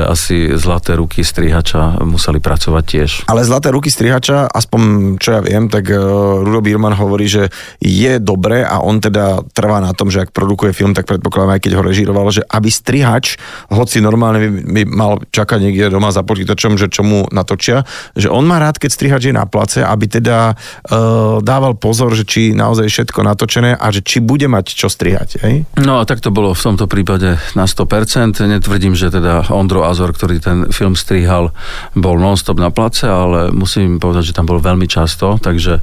asi 0.08 0.56
zlaté 0.56 0.96
ruky 0.96 1.22
strihača 1.22 2.02
museli 2.08 2.40
pracovať 2.40 2.84
tiež. 2.88 3.12
Ale 3.28 3.44
zlaté 3.44 3.70
ruky 3.76 3.92
strihača, 3.92 4.48
aspoň 4.48 4.82
čo 5.20 5.36
ja 5.36 5.42
viem, 5.44 5.68
tak 5.68 5.92
uh, 5.92 6.00
Rudo 6.42 6.64
Birman 6.64 6.96
hovorí, 6.96 7.28
že 7.28 7.52
je 7.84 8.18
dobré 8.18 8.64
a 8.64 8.80
on 8.80 9.04
teda 9.04 9.44
trvá 9.52 9.84
na 9.84 9.92
tom, 9.92 10.08
že 10.08 10.24
ak 10.24 10.32
produkuje 10.32 10.72
film, 10.72 10.96
tak 10.96 11.06
predpokladám 11.06 11.60
aj 11.60 11.62
keď 11.68 11.72
ho 11.76 11.84
režíroval, 11.84 12.28
že 12.32 12.46
aby 12.48 12.70
strihač, 12.72 13.36
hoci 13.68 14.00
normálne 14.00 14.40
by, 14.40 14.50
by 14.64 14.82
mal 14.88 15.12
čakať 15.30 15.60
niekde 15.60 15.92
doma 15.92 16.14
za 16.14 16.24
počítačom, 16.24 16.80
že 16.80 16.88
čo 16.88 17.04
mu 17.04 17.28
natočia, 17.30 17.84
že 18.16 18.32
on 18.32 18.48
má 18.48 18.62
rád, 18.62 18.80
keď 18.80 18.90
strihač 18.94 19.30
je 19.30 19.36
na 19.36 19.46
place, 19.50 19.82
aby 19.90 20.06
teda 20.06 20.54
uh, 20.54 21.42
dával 21.42 21.74
pozor, 21.74 22.14
že 22.14 22.24
či 22.24 22.54
naozaj 22.54 22.86
všetko 22.86 23.20
natočené 23.26 23.74
a 23.74 23.86
že 23.90 24.06
či 24.06 24.22
bude 24.22 24.46
mať 24.46 24.78
čo 24.78 24.88
strihať. 24.88 25.30
Hej? 25.42 25.56
No 25.82 25.98
a 25.98 26.06
tak 26.06 26.22
to 26.22 26.30
bolo 26.30 26.54
v 26.54 26.62
tomto 26.62 26.86
prípade 26.86 27.42
na 27.58 27.66
100%. 27.66 28.38
Netvrdím, 28.46 28.94
že 28.94 29.10
teda 29.10 29.50
Ondro 29.50 29.86
Azor, 29.86 30.14
ktorý 30.14 30.38
ten 30.38 30.58
film 30.70 30.94
strihal, 30.94 31.52
bol 31.98 32.22
non-stop 32.22 32.62
na 32.62 32.70
place, 32.70 33.10
ale 33.10 33.50
musím 33.50 33.98
povedať, 33.98 34.32
že 34.32 34.36
tam 34.38 34.46
bol 34.46 34.62
veľmi 34.62 34.86
často, 34.86 35.42
takže 35.42 35.80
e, 35.80 35.82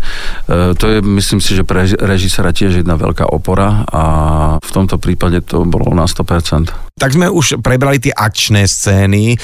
to 0.78 0.84
je, 0.86 0.98
myslím 1.02 1.40
si, 1.42 1.58
že 1.58 1.66
pre 1.66 1.88
režisera 1.88 2.54
tiež 2.54 2.80
jedna 2.84 2.94
veľká 2.94 3.26
opora 3.28 3.82
a 3.88 4.02
v 4.60 4.70
tomto 4.70 5.00
prípade 5.00 5.42
to 5.42 5.66
bolo 5.66 5.90
na 5.92 6.04
100%. 6.06 6.86
Tak 6.96 7.12
sme 7.12 7.28
už 7.28 7.60
prebrali 7.60 8.00
tie 8.00 8.08
akčné 8.08 8.64
scény, 8.64 9.36
e, 9.36 9.38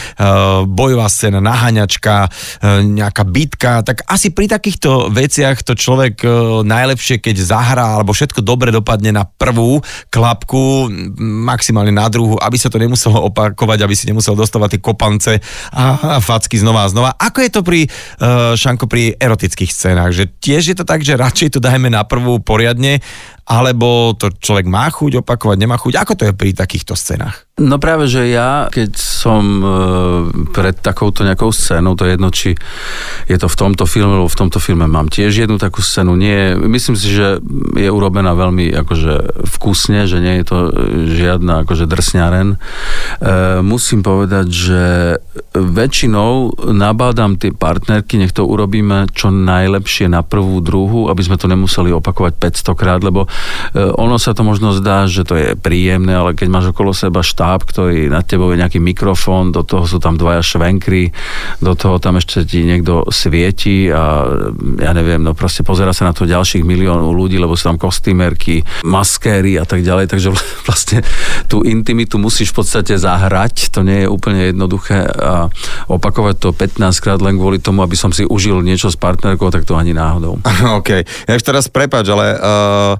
bojová 0.64 1.04
scéna, 1.12 1.44
naháňačka, 1.44 2.24
e, 2.24 2.28
nejaká 2.96 3.28
bitka, 3.28 3.84
tak 3.84 4.08
asi 4.08 4.32
pri 4.32 4.51
takýchto 4.52 5.08
veciach 5.08 5.64
to 5.64 5.72
človek 5.72 6.20
najlepšie, 6.60 7.24
keď 7.24 7.36
zahrá, 7.40 7.96
alebo 7.96 8.12
všetko 8.12 8.44
dobre 8.44 8.68
dopadne 8.68 9.16
na 9.16 9.24
prvú 9.24 9.80
klapku, 10.12 10.92
maximálne 11.18 11.94
na 11.94 12.12
druhú, 12.12 12.36
aby 12.36 12.60
sa 12.60 12.68
to 12.68 12.76
nemuselo 12.76 13.32
opakovať, 13.32 13.78
aby 13.80 13.94
si 13.96 14.04
nemusel 14.04 14.36
dostávať 14.36 14.76
tie 14.76 14.84
kopance 14.84 15.32
a, 15.72 16.20
facky 16.20 16.60
znova 16.60 16.84
a 16.84 16.92
znova. 16.92 17.10
Ako 17.16 17.38
je 17.40 17.50
to 17.50 17.60
pri, 17.64 17.80
uh, 17.88 18.52
Šanko, 18.52 18.84
pri 18.84 19.16
erotických 19.16 19.72
scénách? 19.72 20.12
Že 20.12 20.24
tiež 20.42 20.62
je 20.72 20.76
to 20.76 20.84
tak, 20.84 21.00
že 21.00 21.16
radšej 21.16 21.56
to 21.56 21.60
dajme 21.64 21.88
na 21.88 22.04
prvú 22.04 22.36
poriadne 22.44 23.00
alebo 23.42 24.14
to 24.14 24.30
človek 24.30 24.70
má 24.70 24.86
chuť 24.86 25.26
opakovať, 25.26 25.56
nemá 25.58 25.74
chuť? 25.74 25.98
Ako 25.98 26.14
to 26.14 26.30
je 26.30 26.32
pri 26.32 26.54
takýchto 26.54 26.94
scénach? 26.94 27.50
No 27.58 27.76
práve, 27.76 28.06
že 28.06 28.30
ja, 28.30 28.70
keď 28.70 28.94
som 28.96 29.42
e, 29.60 29.66
pred 30.54 30.78
takouto 30.78 31.26
nejakou 31.26 31.50
scénou, 31.50 31.98
to 31.98 32.06
je 32.06 32.14
jedno, 32.14 32.30
či 32.30 32.56
je 33.26 33.36
to 33.36 33.50
v 33.50 33.58
tomto 33.58 33.84
filme, 33.84 34.14
alebo 34.14 34.30
v 34.30 34.40
tomto 34.48 34.58
filme 34.62 34.88
mám 34.88 35.12
tiež 35.12 35.44
jednu 35.44 35.60
takú 35.60 35.84
scénu, 35.84 36.16
nie, 36.16 36.56
myslím 36.56 36.96
si, 36.96 37.12
že 37.12 37.42
je 37.76 37.88
urobená 37.92 38.32
veľmi 38.32 38.72
akože 38.72 39.44
vkusne, 39.58 40.08
že 40.08 40.18
nie 40.18 40.40
je 40.40 40.44
to 40.48 40.58
žiadna 41.12 41.68
akože 41.68 41.84
drsňaren. 41.84 42.48
E, 42.54 42.56
musím 43.60 44.00
povedať, 44.00 44.46
že 44.48 44.82
väčšinou 45.52 46.64
nabádam 46.72 47.36
tie 47.36 47.52
partnerky, 47.52 48.16
nech 48.16 48.32
to 48.32 48.48
urobíme 48.48 49.12
čo 49.12 49.28
najlepšie 49.28 50.08
na 50.08 50.24
prvú, 50.24 50.64
druhú, 50.64 51.12
aby 51.12 51.20
sme 51.20 51.36
to 51.36 51.50
nemuseli 51.50 51.92
opakovať 51.92 52.32
500 52.40 52.80
krát, 52.80 53.00
lebo 53.04 53.26
e, 53.26 53.28
ono 53.76 54.16
sa 54.16 54.32
to 54.32 54.40
možno 54.40 54.72
zdá, 54.72 55.04
že 55.04 55.28
to 55.28 55.36
je 55.36 55.48
príjemné, 55.52 56.16
ale 56.16 56.32
keď 56.32 56.48
máš 56.48 56.66
okolo 56.72 56.96
seba 56.96 57.20
št- 57.20 57.42
štáb, 57.42 57.66
ktorý 57.66 58.06
nad 58.06 58.22
tebou 58.22 58.54
je 58.54 58.62
nejaký 58.62 58.78
mikrofón, 58.78 59.50
do 59.50 59.66
toho 59.66 59.82
sú 59.82 59.98
tam 59.98 60.14
dvaja 60.14 60.46
švenkry, 60.46 61.10
do 61.58 61.74
toho 61.74 61.98
tam 61.98 62.14
ešte 62.22 62.46
ti 62.46 62.62
niekto 62.62 63.10
svieti 63.10 63.90
a 63.90 64.31
ja 64.78 64.92
neviem, 64.96 65.20
no 65.20 65.32
proste 65.32 65.66
pozera 65.66 65.94
sa 65.94 66.08
na 66.08 66.14
to 66.14 66.28
ďalších 66.28 66.64
miliónov 66.66 67.12
ľudí, 67.14 67.38
lebo 67.38 67.56
sú 67.56 67.72
tam 67.72 67.78
kostýmerky, 67.78 68.62
maskéry 68.82 69.56
a 69.58 69.64
tak 69.64 69.84
ďalej, 69.84 70.10
takže 70.10 70.28
vlastne 70.68 71.04
tú 71.46 71.62
intimitu 71.66 72.16
musíš 72.16 72.52
v 72.52 72.62
podstate 72.62 72.94
zahrať, 72.98 73.72
to 73.72 73.84
nie 73.84 74.04
je 74.04 74.08
úplne 74.08 74.52
jednoduché 74.54 75.04
a 75.06 75.48
opakovať 75.88 76.36
to 76.38 76.48
15 76.54 77.04
krát 77.04 77.20
len 77.20 77.36
kvôli 77.36 77.58
tomu, 77.58 77.82
aby 77.84 77.96
som 77.98 78.10
si 78.10 78.26
užil 78.26 78.60
niečo 78.62 78.88
s 78.88 78.96
partnerkou, 78.96 79.50
tak 79.50 79.64
to 79.66 79.74
ani 79.74 79.92
náhodou. 79.96 80.38
OK. 80.78 80.90
Ja 81.28 81.36
už 81.36 81.44
teraz 81.44 81.66
prepáč, 81.68 82.08
ale 82.12 82.36
uh, 82.36 82.94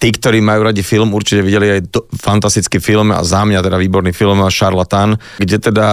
tí, 0.00 0.14
ktorí 0.14 0.40
majú 0.40 0.68
radi 0.68 0.82
film, 0.82 1.12
určite 1.14 1.44
videli 1.44 1.78
aj 1.78 1.80
do, 1.88 2.00
fantastický 2.14 2.80
film 2.80 3.12
a 3.12 3.22
za 3.22 3.44
mňa 3.44 3.60
teda 3.60 3.76
výborný 3.78 4.10
film 4.10 4.40
Šarlatán, 4.48 5.16
kde 5.38 5.56
teda 5.60 5.86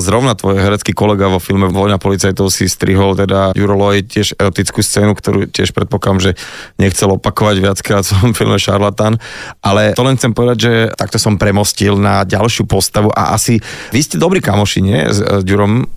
zrovna 0.00 0.34
tvoj 0.38 0.58
herecký 0.58 0.94
kolega 0.96 1.30
vo 1.30 1.42
filme 1.42 1.68
Vojna 1.68 1.98
policajtov 1.98 2.48
si 2.50 2.70
strihol 2.70 3.18
teda 3.18 3.52
Juro 3.54 3.73
Lloyd 3.74 4.06
tiež 4.06 4.38
erotickú 4.38 4.78
scénu, 4.80 5.18
ktorú 5.18 5.50
tiež 5.50 5.74
predpokladám, 5.74 6.30
že 6.30 6.32
nechcel 6.78 7.10
opakovať 7.18 7.56
viackrát 7.58 8.06
v 8.06 8.10
svojom 8.14 8.32
filme 8.38 8.58
Šarlatán, 8.62 9.18
ale 9.58 9.98
to 9.98 10.06
len 10.06 10.14
chcem 10.14 10.30
povedať, 10.30 10.58
že 10.62 10.72
takto 10.94 11.18
som 11.18 11.34
premostil 11.34 11.98
na 11.98 12.22
ďalšiu 12.22 12.70
postavu 12.70 13.10
a 13.10 13.34
asi 13.34 13.58
vy 13.90 14.00
ste 14.00 14.22
dobrí 14.22 14.38
kamoši, 14.38 14.80
nie? 14.80 15.02
S 15.10 15.42
Ďurom 15.42 15.64
Ďurom, 15.64 15.88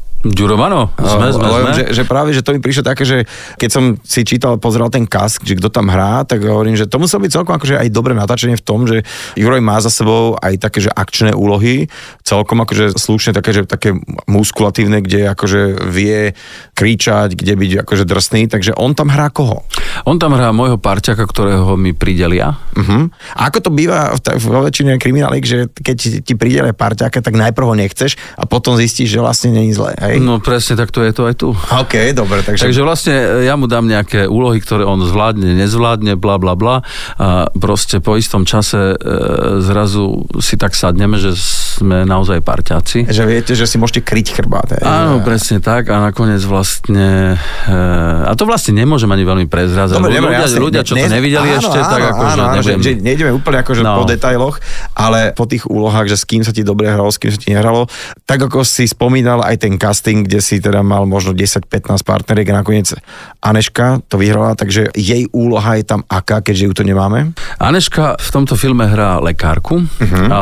áno, 0.57 0.89
sme, 0.97 1.29
sme, 1.29 1.45
sme. 1.45 1.71
Že, 1.77 1.83
že 1.93 2.03
práve, 2.09 2.33
že 2.33 2.41
to 2.41 2.57
mi 2.57 2.59
prišlo 2.59 2.81
také, 2.81 3.05
že 3.05 3.29
keď 3.61 3.69
som 3.69 3.83
si 4.01 4.25
čítal, 4.25 4.57
pozeral 4.57 4.89
ten 4.89 5.05
kask, 5.05 5.45
že 5.45 5.53
kto 5.53 5.69
tam 5.69 5.93
hrá, 5.93 6.25
tak 6.25 6.41
hovorím, 6.41 6.73
že 6.73 6.89
to 6.89 6.97
muselo 6.97 7.21
byť 7.21 7.31
celkom 7.37 7.53
akože 7.53 7.77
aj 7.77 7.87
dobré 7.93 8.17
natáčenie 8.17 8.57
v 8.57 8.65
tom, 8.65 8.89
že 8.89 9.05
Juroj 9.37 9.61
má 9.61 9.77
za 9.77 9.93
sebou 9.93 10.33
aj 10.41 10.57
také, 10.57 10.81
že 10.81 10.89
akčné 10.89 11.37
úlohy, 11.37 11.87
celkom 12.25 12.65
akože 12.65 12.97
slušne 12.97 13.37
také, 13.37 13.53
že 13.53 13.69
také 13.69 13.93
muskulatívne, 14.25 15.05
kde 15.05 15.29
akože 15.37 15.85
vie 15.85 16.33
kričať, 16.73 17.37
kde 17.37 17.53
byť 17.53 17.71
akože 17.85 18.03
drsný, 18.09 18.49
takže 18.49 18.73
on 18.73 18.97
tam 18.97 19.13
hrá 19.13 19.29
koho? 19.29 19.61
On 20.09 20.17
tam 20.17 20.33
hrá 20.33 20.49
môjho 20.49 20.81
parťaka, 20.81 21.29
ktorého 21.29 21.77
mi 21.77 21.93
pridelia. 21.93 22.57
Uh-huh. 22.73 23.09
A 23.37 23.49
ako 23.53 23.69
to 23.69 23.71
býva 23.73 24.17
v, 24.17 24.41
vo 24.41 24.65
väčšine 24.65 24.97
kriminálik, 24.97 25.45
že 25.45 25.69
keď 25.69 26.25
ti, 26.25 26.33
pridelia 26.33 26.73
parťaka, 26.73 27.21
tak 27.21 27.33
najprv 27.33 27.65
ho 27.65 27.75
nechceš 27.77 28.17
a 28.37 28.49
potom 28.49 28.77
zistíš, 28.77 29.13
že 29.13 29.19
vlastne 29.21 29.53
není 29.53 29.73
zlé. 29.73 29.93
Hej? 30.07 30.23
No 30.23 30.39
presne, 30.39 30.79
tak 30.79 30.89
to 30.95 31.03
je 31.03 31.11
to 31.11 31.27
aj 31.27 31.35
tu. 31.35 31.49
OK, 31.53 32.15
dobre. 32.15 32.39
Takže... 32.41 32.63
takže 32.63 32.81
vlastne 32.81 33.15
e, 33.15 33.47
ja 33.47 33.59
mu 33.59 33.67
dám 33.67 33.83
nejaké 33.83 34.25
úlohy, 34.25 34.63
ktoré 34.63 34.87
on 34.87 35.03
zvládne, 35.03 35.59
nezvládne, 35.59 36.15
bla 36.15 36.39
bla 36.39 36.55
bla 36.55 36.75
a 37.19 37.51
proste 37.51 37.99
po 37.99 38.15
istom 38.15 38.47
čase 38.47 38.95
e, 38.95 38.95
zrazu 39.59 40.23
si 40.39 40.55
tak 40.55 40.73
sadneme, 40.73 41.19
že 41.19 41.35
sme 41.37 42.07
naozaj 42.07 42.41
parťaci. 42.41 43.11
Že 43.11 43.23
viete, 43.27 43.53
že 43.53 43.67
si 43.67 43.75
môžete 43.75 44.01
kryť 44.07 44.27
chrbát. 44.39 44.79
Hej? 44.79 44.83
Áno, 44.87 45.21
presne 45.21 45.59
tak 45.59 45.91
a 45.91 45.99
nakoniec 45.99 46.41
vlastne 46.47 47.35
e, 47.67 47.75
a 48.23 48.31
to 48.33 48.47
vlastne 48.47 48.73
nemôžem 48.77 49.09
ani 49.11 49.23
veľmi 49.27 49.47
prezrázať. 49.51 49.99
Dobre, 49.99 50.15
ľudia, 50.17 50.47
jasne, 50.47 50.59
ľudia, 50.61 50.81
čo 50.87 50.95
ne, 50.95 51.05
to 51.05 51.11
nevideli 51.11 51.49
áno, 51.53 51.59
ešte, 51.59 51.79
áno, 51.83 51.91
tak 51.91 52.01
ako, 52.15 52.23
áno, 52.23 52.43
že, 52.63 52.71
že, 52.71 52.71
že 52.79 52.91
nejdeme 53.01 53.31
úplne 53.35 53.57
akože 53.61 53.81
no. 53.83 53.99
po 53.99 54.03
detailoch, 54.07 54.55
ale 54.95 55.33
po 55.35 55.45
tých 55.49 55.67
úlohách, 55.67 56.07
že 56.07 56.17
s 56.17 56.23
kým 56.23 56.41
sa 56.45 56.53
ti 56.53 56.61
dobre 56.61 56.89
hralo, 56.89 57.09
s 57.09 57.19
kým 57.19 57.31
sa 57.33 57.39
ti 57.39 57.49
nehralo, 57.51 57.89
tak 58.23 58.39
ako 58.41 58.61
si 58.61 58.85
spomínal 58.85 59.41
aj 59.41 59.55
ten 59.65 59.75
cast 59.75 59.96
casting, 59.97 60.29
kde 60.29 60.45
si 60.45 60.61
teda 60.61 60.85
mal 60.85 61.09
možno 61.09 61.33
10-15 61.33 62.05
partneriek 62.05 62.53
a 62.53 62.61
nakoniec 62.61 62.93
Aneška 63.41 64.05
to 64.05 64.21
vyhrala, 64.21 64.53
takže 64.53 64.93
jej 64.93 65.25
úloha 65.33 65.81
je 65.81 65.89
tam 65.89 66.05
aká, 66.05 66.45
keďže 66.45 66.63
ju 66.69 66.73
to 66.77 66.83
nemáme? 66.85 67.33
Aneška 67.57 68.21
v 68.21 68.29
tomto 68.29 68.53
filme 68.53 68.85
hrá 68.85 69.17
lekárku 69.17 69.81
uh-huh. 69.81 70.27
a 70.29 70.39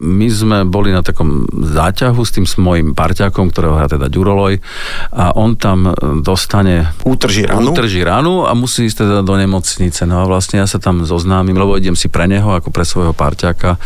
my 0.00 0.26
sme 0.32 0.64
boli 0.64 0.96
na 0.96 1.04
takom 1.04 1.44
záťahu 1.52 2.20
s 2.24 2.32
tým 2.32 2.48
s 2.48 2.56
mojim 2.56 2.96
parťakom, 2.96 3.52
ktorého 3.52 3.76
hrá 3.76 3.84
teda 3.84 4.08
Ďuroloj 4.08 4.64
a 5.12 5.36
on 5.36 5.60
tam 5.60 5.92
dostane 6.24 6.96
útrží 7.04 7.44
ranu. 7.44 7.76
útrží 7.76 8.00
ranu 8.00 8.48
a 8.48 8.56
musí 8.56 8.88
ísť 8.88 9.04
teda 9.04 9.20
do 9.20 9.34
nemocnice. 9.36 10.08
No 10.08 10.24
a 10.24 10.24
vlastne 10.24 10.64
ja 10.64 10.66
sa 10.70 10.80
tam 10.80 11.04
zoznámim, 11.04 11.52
lebo 11.52 11.76
idem 11.76 11.92
si 11.98 12.08
pre 12.08 12.24
neho 12.24 12.48
ako 12.48 12.72
pre 12.72 12.88
svojho 12.88 13.12
parťaka 13.12 13.76
e, 13.76 13.78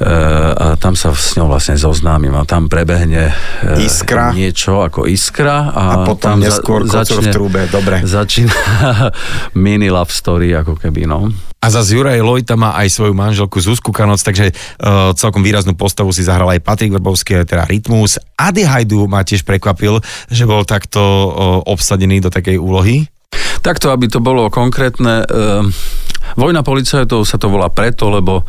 a 0.00 0.80
tam 0.80 0.96
sa 0.96 1.12
s 1.12 1.36
ňou 1.36 1.52
vlastne 1.52 1.76
zoznámim 1.76 2.32
a 2.32 2.48
tam 2.48 2.72
prebehne 2.72 3.36
e, 3.60 3.84
iskra. 3.84 4.32
Niečo 4.32 4.80
ako 4.80 5.04
iskra. 5.04 5.68
A, 5.68 5.84
a 5.84 5.94
potom 6.08 6.40
neskôr 6.40 6.88
za, 6.88 7.04
začne, 7.04 7.28
v 7.28 7.36
trúbe, 7.36 7.60
dobre. 7.68 8.00
Začína 8.08 8.56
mini 9.64 9.92
love 9.92 10.08
story, 10.08 10.56
ako 10.56 10.80
keby, 10.80 11.04
no. 11.04 11.28
A 11.60 11.68
za 11.68 11.84
Juraj 11.84 12.24
Lojta 12.24 12.56
má 12.56 12.72
aj 12.72 12.88
svoju 12.88 13.12
manželku 13.12 13.60
Zuzku 13.60 13.92
Kanoc, 13.92 14.24
takže 14.24 14.48
uh, 14.48 15.12
celkom 15.12 15.44
výraznú 15.44 15.76
postavu 15.76 16.08
si 16.08 16.24
zahral 16.24 16.48
aj 16.48 16.64
Patrik 16.64 16.96
Vrbovský, 16.96 17.44
teda 17.44 17.68
Rytmus. 17.68 18.16
Ady 18.40 18.64
Hajdu 18.64 19.04
ma 19.04 19.20
tiež 19.20 19.44
prekvapil, 19.44 20.00
že 20.32 20.48
bol 20.48 20.64
takto 20.64 21.00
uh, 21.04 21.28
obsadený 21.68 22.24
do 22.24 22.32
takej 22.32 22.56
úlohy. 22.56 23.04
Takto, 23.60 23.92
aby 23.92 24.08
to 24.08 24.24
bolo 24.24 24.48
konkrétne, 24.48 25.28
uh, 25.28 25.64
Vojna 26.38 26.62
policajtov 26.62 27.26
sa 27.26 27.42
to 27.42 27.50
volá 27.50 27.66
preto, 27.74 28.06
lebo 28.06 28.46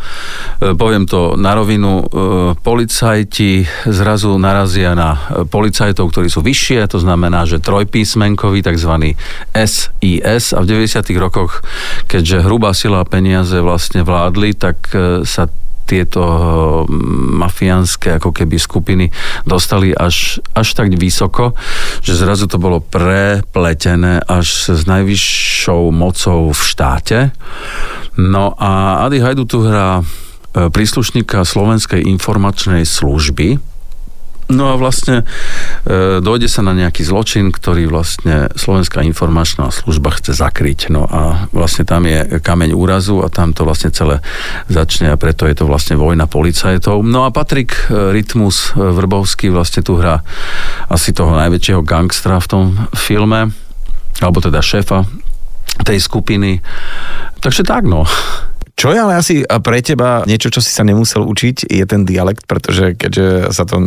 e, 0.61 0.77
poviem 0.77 1.09
to 1.09 1.33
na 1.33 1.57
rovinu, 1.57 1.97
e, 1.97 2.05
policajti 2.53 3.65
zrazu 3.89 4.37
narazia 4.37 4.93
na 4.93 5.17
policajtov, 5.49 6.13
ktorí 6.13 6.29
sú 6.29 6.45
vyššie, 6.45 6.85
to 6.85 7.01
znamená, 7.01 7.49
že 7.49 7.57
trojpísmenkový, 7.57 8.61
tzv. 8.61 9.17
SIS 9.57 10.45
a 10.53 10.59
v 10.61 10.65
90. 10.69 11.09
rokoch, 11.17 11.65
keďže 12.05 12.45
hrubá 12.45 12.77
sila 12.77 13.01
a 13.01 13.09
peniaze 13.09 13.57
vlastne 13.57 14.05
vládli, 14.05 14.53
tak 14.53 14.77
sa 15.25 15.49
tieto 15.91 16.23
mafiánske 17.35 18.15
ako 18.15 18.31
keby 18.31 18.55
skupiny 18.55 19.11
dostali 19.43 19.91
až, 19.91 20.39
až 20.55 20.67
tak 20.71 20.95
vysoko, 20.95 21.51
že 21.99 22.15
zrazu 22.15 22.47
to 22.47 22.55
bolo 22.55 22.79
prepletené 22.79 24.23
až 24.23 24.71
s 24.71 24.87
najvyššou 24.87 25.91
mocou 25.91 26.55
v 26.55 26.61
štáte. 26.63 27.35
No 28.15 28.55
a 28.55 29.03
Adi 29.03 29.19
Hajdu 29.19 29.43
tu 29.43 29.67
hrá 29.67 29.99
príslušníka 30.51 31.43
Slovenskej 31.47 32.03
informačnej 32.03 32.83
služby, 32.83 33.70
No 34.51 34.67
a 34.67 34.75
vlastne 34.75 35.23
e, 35.87 36.19
dojde 36.19 36.51
sa 36.51 36.59
na 36.59 36.75
nejaký 36.75 37.07
zločin, 37.07 37.55
ktorý 37.55 37.87
vlastne 37.87 38.51
Slovenská 38.51 38.99
informačná 39.07 39.71
služba 39.71 40.11
chce 40.19 40.35
zakryť. 40.35 40.91
No 40.91 41.07
a 41.07 41.47
vlastne 41.55 41.87
tam 41.87 42.03
je 42.03 42.43
kameň 42.43 42.75
úrazu 42.75 43.23
a 43.23 43.31
tam 43.31 43.55
to 43.55 43.63
vlastne 43.63 43.95
celé 43.95 44.19
začne 44.67 45.07
a 45.07 45.15
preto 45.15 45.47
je 45.47 45.55
to 45.55 45.63
vlastne 45.63 45.95
vojna 45.95 46.27
policajtov. 46.27 46.99
No 47.07 47.23
a 47.23 47.31
Patrik 47.31 47.87
e, 47.87 48.11
Rytmus 48.11 48.75
e, 48.75 48.83
Vrbovský 48.91 49.47
vlastne 49.47 49.81
tu 49.81 49.95
hrá 49.95 50.19
asi 50.91 51.15
toho 51.15 51.31
najväčšieho 51.39 51.81
gangstra 51.87 52.43
v 52.43 52.49
tom 52.51 52.63
filme, 52.91 53.55
alebo 54.19 54.43
teda 54.43 54.59
šéfa 54.59 55.07
tej 55.87 56.03
skupiny. 56.03 56.59
Takže 57.39 57.63
tak, 57.63 57.87
no. 57.87 58.03
Čo 58.75 58.95
je 58.95 58.99
ale 58.99 59.13
asi 59.19 59.45
pre 59.61 59.81
teba 59.85 60.25
niečo, 60.25 60.49
čo 60.49 60.63
si 60.63 60.73
sa 60.73 60.81
nemusel 60.81 61.21
učiť, 61.21 61.69
je 61.69 61.85
ten 61.85 62.01
dialekt, 62.01 62.49
pretože 62.49 62.97
keďže 62.97 63.53
sa 63.53 63.67
to 63.67 63.77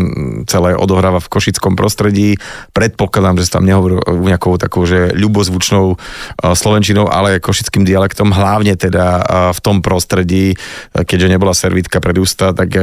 celé 0.46 0.78
odohráva 0.78 1.18
v 1.18 1.30
košickom 1.30 1.74
prostredí, 1.74 2.38
predpokladám, 2.76 3.42
že 3.42 3.46
sa 3.50 3.58
tam 3.58 3.66
nehovorí 3.66 3.98
nejakou 4.04 4.54
takou, 4.60 4.86
že 4.86 5.10
ľubozvučnou 5.16 5.98
slovenčinou, 6.54 7.10
ale 7.10 7.42
košickým 7.42 7.82
dialektom, 7.82 8.30
hlavne 8.30 8.78
teda 8.78 9.06
v 9.50 9.60
tom 9.64 9.82
prostredí, 9.82 10.54
keďže 10.94 11.32
nebola 11.32 11.56
servítka 11.56 11.98
pred 11.98 12.18
ústa, 12.18 12.54
tak 12.54 12.74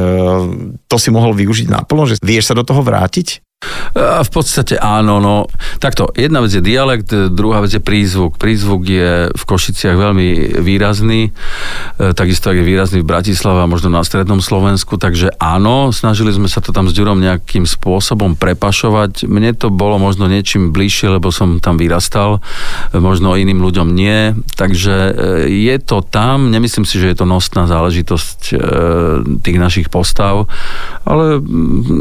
to 0.88 0.96
si 1.00 1.10
mohol 1.14 1.32
využiť 1.32 1.68
naplno, 1.72 2.08
že 2.08 2.20
vieš 2.20 2.52
sa 2.52 2.58
do 2.58 2.68
toho 2.68 2.84
vrátiť? 2.84 3.51
V 3.92 4.30
podstate 4.34 4.74
áno, 4.82 5.22
no. 5.22 5.46
Takto, 5.78 6.10
jedna 6.18 6.42
vec 6.42 6.50
je 6.50 6.66
dialekt, 6.66 7.14
druhá 7.14 7.62
vec 7.62 7.78
je 7.78 7.84
prízvuk. 7.84 8.42
Prízvuk 8.42 8.90
je 8.90 9.30
v 9.30 9.44
Košiciach 9.46 9.94
veľmi 9.94 10.58
výrazný, 10.66 11.30
e, 11.30 12.16
takisto 12.18 12.50
je 12.50 12.66
výrazný 12.66 13.06
v 13.06 13.10
Bratislave 13.12 13.62
a 13.62 13.70
možno 13.70 13.94
na 13.94 14.02
strednom 14.02 14.42
Slovensku, 14.42 14.98
takže 14.98 15.38
áno, 15.38 15.94
snažili 15.94 16.34
sme 16.34 16.50
sa 16.50 16.58
to 16.64 16.74
tam 16.74 16.90
s 16.90 16.98
Ďurom 16.98 17.22
nejakým 17.22 17.70
spôsobom 17.70 18.34
prepašovať. 18.34 19.30
Mne 19.30 19.54
to 19.54 19.70
bolo 19.70 20.02
možno 20.02 20.26
niečím 20.26 20.74
bližšie, 20.74 21.22
lebo 21.22 21.30
som 21.30 21.62
tam 21.62 21.78
vyrastal, 21.78 22.42
možno 22.98 23.38
iným 23.38 23.62
ľuďom 23.62 23.94
nie, 23.94 24.34
takže 24.58 24.96
e, 24.96 25.14
je 25.70 25.76
to 25.78 26.02
tam, 26.02 26.50
nemyslím 26.50 26.88
si, 26.88 26.98
že 26.98 27.14
je 27.14 27.18
to 27.22 27.30
nosná 27.30 27.70
záležitosť 27.70 28.40
e, 28.50 28.56
tých 29.44 29.58
našich 29.62 29.88
postav, 29.94 30.50
ale 31.06 31.38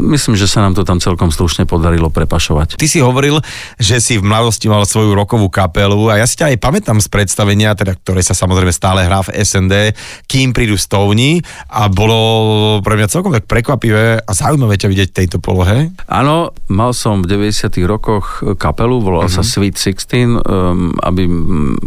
myslím, 0.09 0.33
že 0.33 0.49
sa 0.49 0.65
nám 0.65 0.73
to 0.73 0.81
tam 0.81 0.97
celkom 0.97 1.29
sluší 1.29 1.50
slušne 1.51 1.67
podarilo 1.67 2.07
prepašovať. 2.07 2.79
Ty 2.79 2.87
si 2.87 3.03
hovoril, 3.03 3.43
že 3.75 3.99
si 3.99 4.15
v 4.15 4.23
mladosti 4.23 4.71
mal 4.71 4.87
svoju 4.87 5.11
rokovú 5.11 5.51
kapelu 5.51 6.07
a 6.07 6.23
ja 6.23 6.23
si 6.23 6.39
ťa 6.39 6.55
aj 6.55 6.63
pamätám 6.63 7.03
z 7.03 7.11
predstavenia, 7.11 7.75
teda, 7.75 7.99
ktoré 7.99 8.23
sa 8.23 8.31
samozrejme 8.31 8.71
stále 8.71 9.03
hrá 9.03 9.19
v 9.19 9.35
SND, 9.35 9.91
kým 10.31 10.55
prídu 10.55 10.79
stovní 10.79 11.43
a 11.67 11.91
bolo 11.91 12.79
pre 12.79 12.95
mňa 12.95 13.11
celkom 13.11 13.35
tak 13.35 13.51
prekvapivé 13.51 14.23
a 14.23 14.31
zaujímavé 14.31 14.79
ťa 14.79 14.87
vidieť 14.87 15.09
v 15.11 15.17
tejto 15.19 15.37
polohe. 15.43 15.91
Áno, 16.07 16.55
mal 16.71 16.95
som 16.95 17.19
v 17.19 17.35
90 17.35 17.67
rokoch 17.83 18.39
kapelu, 18.55 19.03
volal 19.03 19.27
mm-hmm. 19.27 19.35
sa 19.35 19.43
mhm. 19.43 19.51
Sweet 19.51 19.75
16, 19.75 20.39
um, 20.39 20.95
aby 21.03 21.27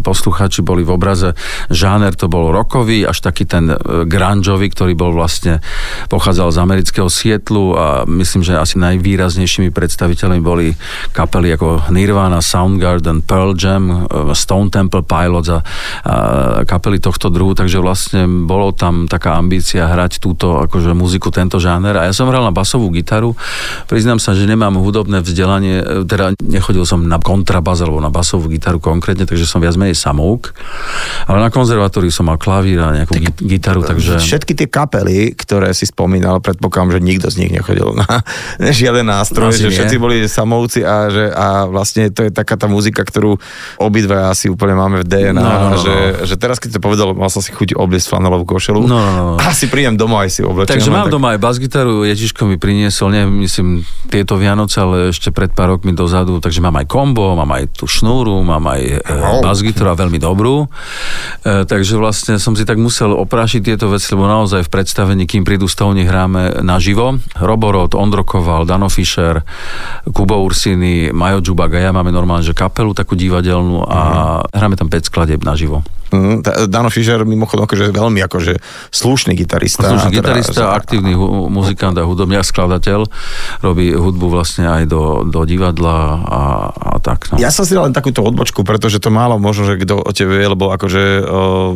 posluchači 0.05 0.61
boli 0.61 0.85
v 0.85 0.93
obraze. 0.93 1.33
Žáner 1.73 2.13
to 2.21 2.29
bol 2.29 2.53
rokový, 2.53 3.09
až 3.09 3.25
taký 3.25 3.49
ten 3.49 3.73
uh, 3.73 4.05
grungeový, 4.05 4.69
ktorý 4.69 4.93
bol 4.93 5.17
vlastne, 5.17 5.65
pochádzal 6.13 6.53
z 6.53 6.59
amerického 6.61 7.09
Sietlu 7.09 7.73
a 7.73 8.05
myslím, 8.05 8.45
že 8.45 8.61
asi 8.61 8.77
najvýraznejší 8.77 9.54
najväčšími 9.55 9.71
predstaviteľmi 9.71 10.41
boli 10.43 10.75
kapely 11.15 11.55
ako 11.55 11.95
Nirvana, 11.95 12.43
Soundgarden, 12.43 13.23
Pearl 13.23 13.55
Jam, 13.55 13.87
eh, 13.87 14.35
Stone 14.35 14.75
Temple 14.75 15.07
Pilots 15.07 15.47
a, 15.47 15.63
a 16.03 16.15
kapely 16.67 16.99
tohto 16.99 17.31
druhu, 17.31 17.55
takže 17.55 17.79
vlastne 17.79 18.27
bolo 18.27 18.75
tam 18.75 19.07
taká 19.07 19.39
ambícia 19.39 19.87
hrať 19.87 20.19
túto 20.19 20.59
akože 20.67 20.91
muziku, 20.91 21.31
tento 21.31 21.63
žáner. 21.63 21.95
A 21.95 22.11
ja 22.11 22.13
som 22.17 22.27
hral 22.27 22.43
na 22.43 22.51
basovú 22.51 22.91
gitaru. 22.91 23.39
Priznám 23.87 24.19
sa, 24.19 24.35
že 24.35 24.51
nemám 24.51 24.75
hudobné 24.83 25.23
vzdelanie, 25.23 25.79
eh, 25.79 26.03
teda 26.03 26.35
nechodil 26.43 26.83
som 26.83 27.07
na 27.07 27.23
kontrabas 27.23 27.79
alebo 27.79 28.03
na 28.03 28.11
basovú 28.11 28.51
gitaru 28.51 28.83
konkrétne, 28.83 29.23
takže 29.23 29.47
som 29.47 29.63
viac 29.63 29.79
menej 29.79 29.95
samouk. 29.95 30.51
Ale 31.31 31.39
na 31.39 31.55
konzervatóriu 31.55 32.11
som 32.11 32.27
mal 32.27 32.43
klavír 32.43 32.83
a 32.83 32.91
nejakú 32.91 33.23
tak, 33.23 33.39
gitaru, 33.39 33.87
takže... 33.87 34.19
Všetky 34.19 34.59
tie 34.59 34.67
kapely, 34.67 35.37
ktoré 35.37 35.71
si 35.77 35.87
spomínal, 35.87 36.43
predpokladám, 36.43 36.99
že 36.99 37.01
nikto 37.05 37.27
z 37.31 37.47
nich 37.47 37.53
nechodil 37.55 37.95
na 37.95 38.25
žiaden 38.81 39.05
nástroj 39.05 39.44
nástroj, 39.49 39.69
že 39.69 39.77
všetci 39.77 39.97
boli 40.01 40.17
samovci 40.27 40.81
a, 40.85 41.09
že, 41.13 41.25
a 41.31 41.69
vlastne 41.69 42.09
to 42.11 42.27
je 42.27 42.31
taká 42.33 42.57
tá 42.57 42.67
muzika, 42.71 43.05
ktorú 43.05 43.37
obidva 43.79 44.33
asi 44.33 44.49
úplne 44.49 44.75
máme 44.77 45.03
v 45.03 45.07
DNA. 45.07 45.37
No, 45.37 45.45
no, 45.45 45.69
no, 45.75 45.79
že, 45.81 45.95
no. 45.95 46.27
že 46.27 46.35
teraz, 46.41 46.57
keď 46.59 46.79
to 46.79 46.81
povedal, 46.81 47.07
mal 47.13 47.31
som 47.31 47.45
si 47.45 47.53
chuť 47.53 47.77
obliecť 47.77 48.07
flanelovú 48.11 48.45
košelu. 48.45 48.81
No, 48.85 48.99
no, 48.99 49.11
no. 49.15 49.25
Asi 49.41 49.71
prídem 49.71 49.97
domov 49.97 50.25
aj 50.25 50.31
si 50.31 50.41
oblečím. 50.45 50.77
Takže 50.77 50.91
mám 50.91 51.09
tak... 51.09 51.15
doma 51.17 51.37
aj 51.37 51.41
bas-gitaru, 51.41 52.05
Ježiško 52.05 52.47
mi 52.47 52.57
priniesol, 52.61 53.15
neviem, 53.15 53.45
myslím, 53.45 53.87
tieto 54.13 54.37
Vianoce, 54.37 54.77
ale 54.85 54.97
ešte 55.11 55.33
pred 55.33 55.51
pár 55.51 55.75
rokmi 55.75 55.97
dozadu, 55.97 56.39
takže 56.39 56.61
mám 56.61 56.77
aj 56.79 56.87
kombo, 56.87 57.35
mám 57.35 57.51
aj 57.57 57.75
tú 57.75 57.89
šnúru, 57.89 58.45
mám 58.45 58.65
aj 58.69 58.83
oh. 59.09 59.41
bas-gitaru 59.41 59.91
a 59.91 59.97
veľmi 59.97 60.21
dobrú. 60.21 60.69
E, 61.43 61.65
takže 61.65 61.97
vlastne 61.97 62.37
som 62.37 62.53
si 62.53 62.69
tak 62.69 62.77
musel 62.77 63.17
oprášiť 63.17 63.61
tieto 63.65 63.89
veci, 63.89 64.13
lebo 64.13 64.29
naozaj 64.29 64.69
v 64.69 64.71
predstavení, 64.71 65.25
kým 65.25 65.43
prídu 65.43 65.67
stovni, 65.67 66.05
hráme 66.05 66.61
naživo. 66.61 67.17
Roborod, 67.41 67.97
Ondrokoval, 67.97 68.69
Dano 68.69 68.93
Fischer, 68.93 69.24
Koller, 69.25 69.41
Kubo 70.13 70.45
Ursiny, 70.45 71.09
Majo 71.09 71.41
Džubak 71.41 71.73
a 71.73 71.81
ja 71.81 71.91
máme 71.97 72.13
normálne, 72.13 72.45
že 72.45 72.53
kapelu 72.53 72.93
takú 72.93 73.17
divadelnú 73.17 73.89
a 73.89 74.01
uh-huh. 74.45 74.53
hráme 74.53 74.77
tam 74.77 74.93
5 74.93 75.09
skladeb 75.09 75.41
naživo. 75.41 75.81
Mm, 76.15 76.45
Dano 76.71 76.93
Fischer 76.93 77.25
mimochodom 77.27 77.65
akože 77.67 77.91
veľmi 77.91 78.21
akože 78.29 78.61
slušný 78.93 79.35
gitarista. 79.35 79.89
Slušný 79.89 80.15
teda, 80.15 80.19
gitarista, 80.21 80.63
že... 80.69 80.75
aktívny 80.77 81.13
hu- 81.17 81.49
muzikant 81.49 81.97
a 81.97 82.05
hudobný 82.05 82.39
skladateľ. 82.45 83.09
Robí 83.65 83.95
hudbu 83.95 84.27
vlastne 84.29 84.69
aj 84.69 84.85
do, 84.91 85.25
do 85.25 85.43
divadla 85.47 86.21
a, 86.23 86.43
a 86.71 86.91
tak. 87.01 87.31
No. 87.31 87.41
Ja 87.41 87.55
som 87.55 87.65
si 87.65 87.79
dal 87.79 87.89
len 87.89 87.95
takúto 87.95 88.21
odbočku, 88.21 88.67
pretože 88.67 89.01
to 89.01 89.09
málo 89.09 89.39
možno, 89.41 89.71
že 89.71 89.81
kto 89.81 90.03
o 90.03 90.13
tebe 90.13 90.35
vie, 90.35 90.47
lebo 90.51 90.75
akože 90.75 91.03
uh, 91.23 91.25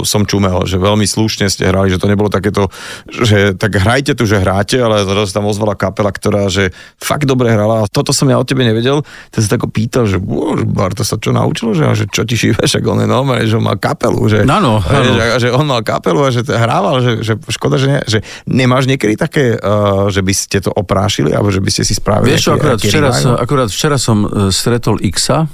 som 0.02 0.26
čumel, 0.26 0.66
že 0.66 0.82
veľmi 0.82 1.06
slušne 1.06 1.46
ste 1.46 1.70
hrali, 1.70 1.94
že 1.94 2.02
to 2.02 2.10
nebolo 2.10 2.26
takéto, 2.26 2.68
že 3.06 3.54
tak 3.54 3.78
hrajte 3.78 4.18
tu, 4.18 4.26
že 4.26 4.42
hráte, 4.42 4.82
ale 4.82 5.06
zrazu 5.06 5.30
tam 5.30 5.46
ozvala 5.46 5.78
kapela, 5.78 6.10
ktorá 6.10 6.50
že 6.50 6.74
fakt 6.98 7.24
dobre 7.24 7.37
hrala. 7.46 7.84
A 7.84 7.90
toto 7.90 8.10
som 8.10 8.26
ja 8.26 8.34
o 8.34 8.42
tebe 8.42 8.66
nevedel, 8.66 9.06
to 9.30 9.36
sa 9.38 9.54
tak 9.54 9.62
pýtal, 9.70 10.10
že 10.10 10.18
Barto 10.66 11.06
sa 11.06 11.14
čo 11.14 11.30
naučil, 11.30 11.78
že, 11.78 11.86
že 11.94 12.04
čo 12.10 12.26
ti 12.26 12.34
šíve, 12.34 12.58
však 12.58 12.82
on 12.82 13.04
je 13.04 13.08
normálne, 13.08 13.46
že 13.46 13.54
má 13.62 13.78
kapelu, 13.78 14.18
že, 14.26 14.42
ano, 14.42 14.82
ano. 14.82 15.12
že, 15.14 15.46
že 15.46 15.48
on 15.54 15.68
mal 15.68 15.86
kapelu 15.86 16.18
a 16.26 16.34
že 16.34 16.42
hrával, 16.42 16.98
že, 17.04 17.12
že 17.22 17.32
škoda, 17.52 17.78
že, 17.78 17.86
ne, 17.86 18.00
že 18.08 18.18
nemáš 18.48 18.90
niekedy 18.90 19.14
také, 19.14 19.54
uh, 19.54 20.10
že 20.10 20.24
by 20.24 20.32
ste 20.34 20.58
to 20.58 20.74
oprášili, 20.74 21.30
alebo 21.30 21.52
že 21.54 21.62
by 21.62 21.70
ste 21.70 21.82
si 21.86 21.94
spravili 21.94 22.34
Vieš 22.34 22.48
čo, 22.48 22.52
akurát 22.56 22.80
včera, 22.80 23.10
som, 23.12 23.32
akurát 23.36 23.68
včera 23.68 23.96
som 24.00 24.24
e, 24.24 24.28
stretol 24.48 24.96
Xa 25.12 25.46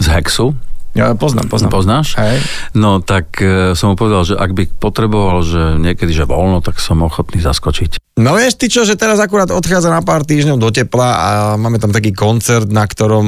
z 0.00 0.06
Hexu, 0.10 0.56
ja 0.90 1.14
poznám, 1.14 1.46
poznám. 1.46 1.70
Poznáš? 1.70 2.18
Hej. 2.18 2.42
No 2.74 2.98
tak 2.98 3.38
e, 3.38 3.78
som 3.78 3.92
mu 3.92 3.94
povedal, 3.94 4.26
že 4.26 4.34
ak 4.34 4.50
by 4.50 4.64
potreboval, 4.82 5.46
že 5.46 5.78
niekedy, 5.78 6.10
že 6.10 6.26
voľno, 6.26 6.58
tak 6.60 6.82
som 6.82 6.98
ochotný 7.06 7.38
zaskočiť. 7.38 8.10
No 8.20 8.36
vieš 8.36 8.60
ty 8.60 8.68
čo, 8.68 8.84
že 8.84 9.00
teraz 9.00 9.16
akurát 9.16 9.48
odchádza 9.48 9.88
na 9.88 10.04
pár 10.04 10.28
týždňov 10.28 10.60
do 10.60 10.68
tepla 10.68 11.08
a 11.08 11.28
máme 11.56 11.80
tam 11.80 11.88
taký 11.88 12.12
koncert, 12.12 12.68
na 12.68 12.84
ktorom 12.84 13.26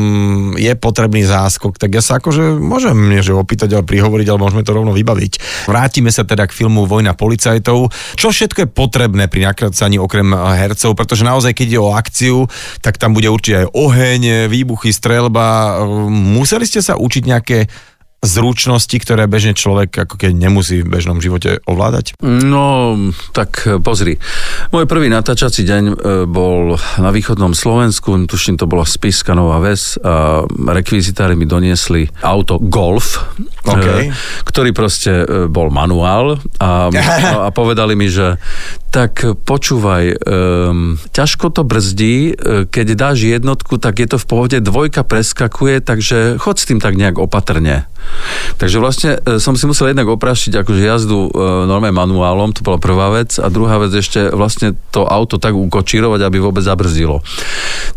je 0.60 0.68
potrebný 0.76 1.24
záskok, 1.24 1.80
tak 1.80 1.96
ja 1.96 2.04
sa 2.04 2.20
akože 2.20 2.60
môžem 2.60 2.92
že 3.24 3.32
opýtať, 3.32 3.72
ale 3.72 3.88
prihovoriť, 3.88 4.26
ale 4.28 4.42
môžeme 4.42 4.66
to 4.66 4.76
rovno 4.76 4.92
vybaviť. 4.92 5.64
Vrátime 5.70 6.12
sa 6.12 6.28
teda 6.28 6.44
k 6.44 6.52
filmu 6.52 6.84
Vojna 6.84 7.16
policajtov. 7.16 7.88
Čo 8.20 8.28
všetko 8.34 8.66
je 8.66 8.68
potrebné 8.68 9.32
pri 9.32 9.48
nakracaní 9.48 9.96
okrem 9.96 10.28
hercov, 10.34 10.92
pretože 10.92 11.24
naozaj 11.24 11.56
keď 11.56 11.66
ide 11.72 11.80
o 11.80 11.96
akciu, 11.96 12.50
tak 12.84 13.00
tam 13.00 13.16
bude 13.16 13.32
určite 13.32 13.64
aj 13.64 13.68
oheň, 13.72 14.22
výbuchy, 14.52 14.92
strelba. 14.92 15.80
Museli 16.12 16.68
ste 16.68 16.84
sa 16.84 17.00
učiť 17.00 17.22
nejaké 17.24 17.51
nejaké 17.52 17.68
zručnosti, 18.22 18.94
ktoré 19.02 19.26
bežne 19.26 19.50
človek 19.50 20.06
ako 20.06 20.14
keď 20.14 20.30
nemusí 20.30 20.86
v 20.86 20.94
bežnom 20.94 21.18
živote 21.18 21.58
ovládať? 21.66 22.14
No, 22.22 22.94
tak 23.34 23.66
e, 23.66 23.82
pozri. 23.82 24.22
Môj 24.70 24.86
prvý 24.86 25.10
natáčací 25.10 25.66
deň 25.66 25.84
e, 25.90 25.94
bol 26.30 26.78
na 27.02 27.10
východnom 27.10 27.50
Slovensku, 27.50 28.14
tuším 28.30 28.62
to 28.62 28.70
bola 28.70 28.86
Spiska 28.86 29.34
Nová 29.34 29.58
Ves 29.58 29.98
a 29.98 30.46
rekvizitári 30.46 31.34
mi 31.34 31.50
doniesli 31.50 32.06
auto 32.22 32.62
Golf, 32.62 33.18
okay. 33.66 34.14
ktorý 34.46 34.70
proste 34.70 35.26
bol 35.50 35.74
manuál 35.74 36.38
a, 36.62 36.94
a 37.42 37.48
povedali 37.50 37.98
mi, 37.98 38.06
že 38.06 38.38
tak 38.92 39.24
počúvaj, 39.48 40.20
um, 40.20 41.00
ťažko 41.16 41.48
to 41.48 41.64
brzdí, 41.64 42.36
keď 42.68 42.86
dáš 42.92 43.24
jednotku, 43.24 43.80
tak 43.80 44.04
je 44.04 44.08
to 44.12 44.20
v 44.20 44.26
pohode, 44.28 44.56
dvojka 44.60 45.00
preskakuje, 45.02 45.80
takže 45.80 46.36
chod 46.36 46.60
s 46.60 46.68
tým 46.68 46.78
tak 46.78 47.00
nejak 47.00 47.16
opatrne. 47.16 47.88
Takže 48.58 48.78
vlastne 48.78 49.10
e, 49.22 49.38
som 49.38 49.54
si 49.54 49.64
musel 49.66 49.90
jednak 49.90 50.06
oprašiť 50.10 50.62
akože 50.62 50.82
jazdu 50.82 51.30
e, 51.30 51.30
normálne 51.66 51.94
manuálom, 51.94 52.50
to 52.54 52.62
bola 52.62 52.78
prvá 52.78 53.10
vec 53.14 53.38
a 53.38 53.46
druhá 53.48 53.78
vec 53.82 53.94
ešte 53.94 54.30
vlastne 54.30 54.74
to 54.94 55.06
auto 55.06 55.38
tak 55.38 55.54
ukočírovať, 55.54 56.20
aby 56.22 56.38
vôbec 56.42 56.62
zabrzdilo. 56.62 57.24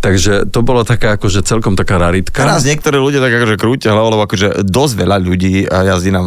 Takže 0.01 0.49
to 0.49 0.61
bola 0.61 0.85
taká 0.87 1.17
akože 1.17 1.45
celkom 1.45 1.73
taká 1.77 1.97
raritka. 1.97 2.45
Teraz 2.45 2.65
niektorí 2.65 2.97
ľudia 2.97 3.21
tak 3.21 3.33
akože 3.37 3.55
krútia 3.59 3.93
hlavou, 3.93 4.17
lebo 4.17 4.23
akože 4.25 4.65
dosť 4.65 4.93
veľa 4.95 5.17
ľudí 5.21 5.53
jazdí 5.67 6.09
na, 6.13 6.21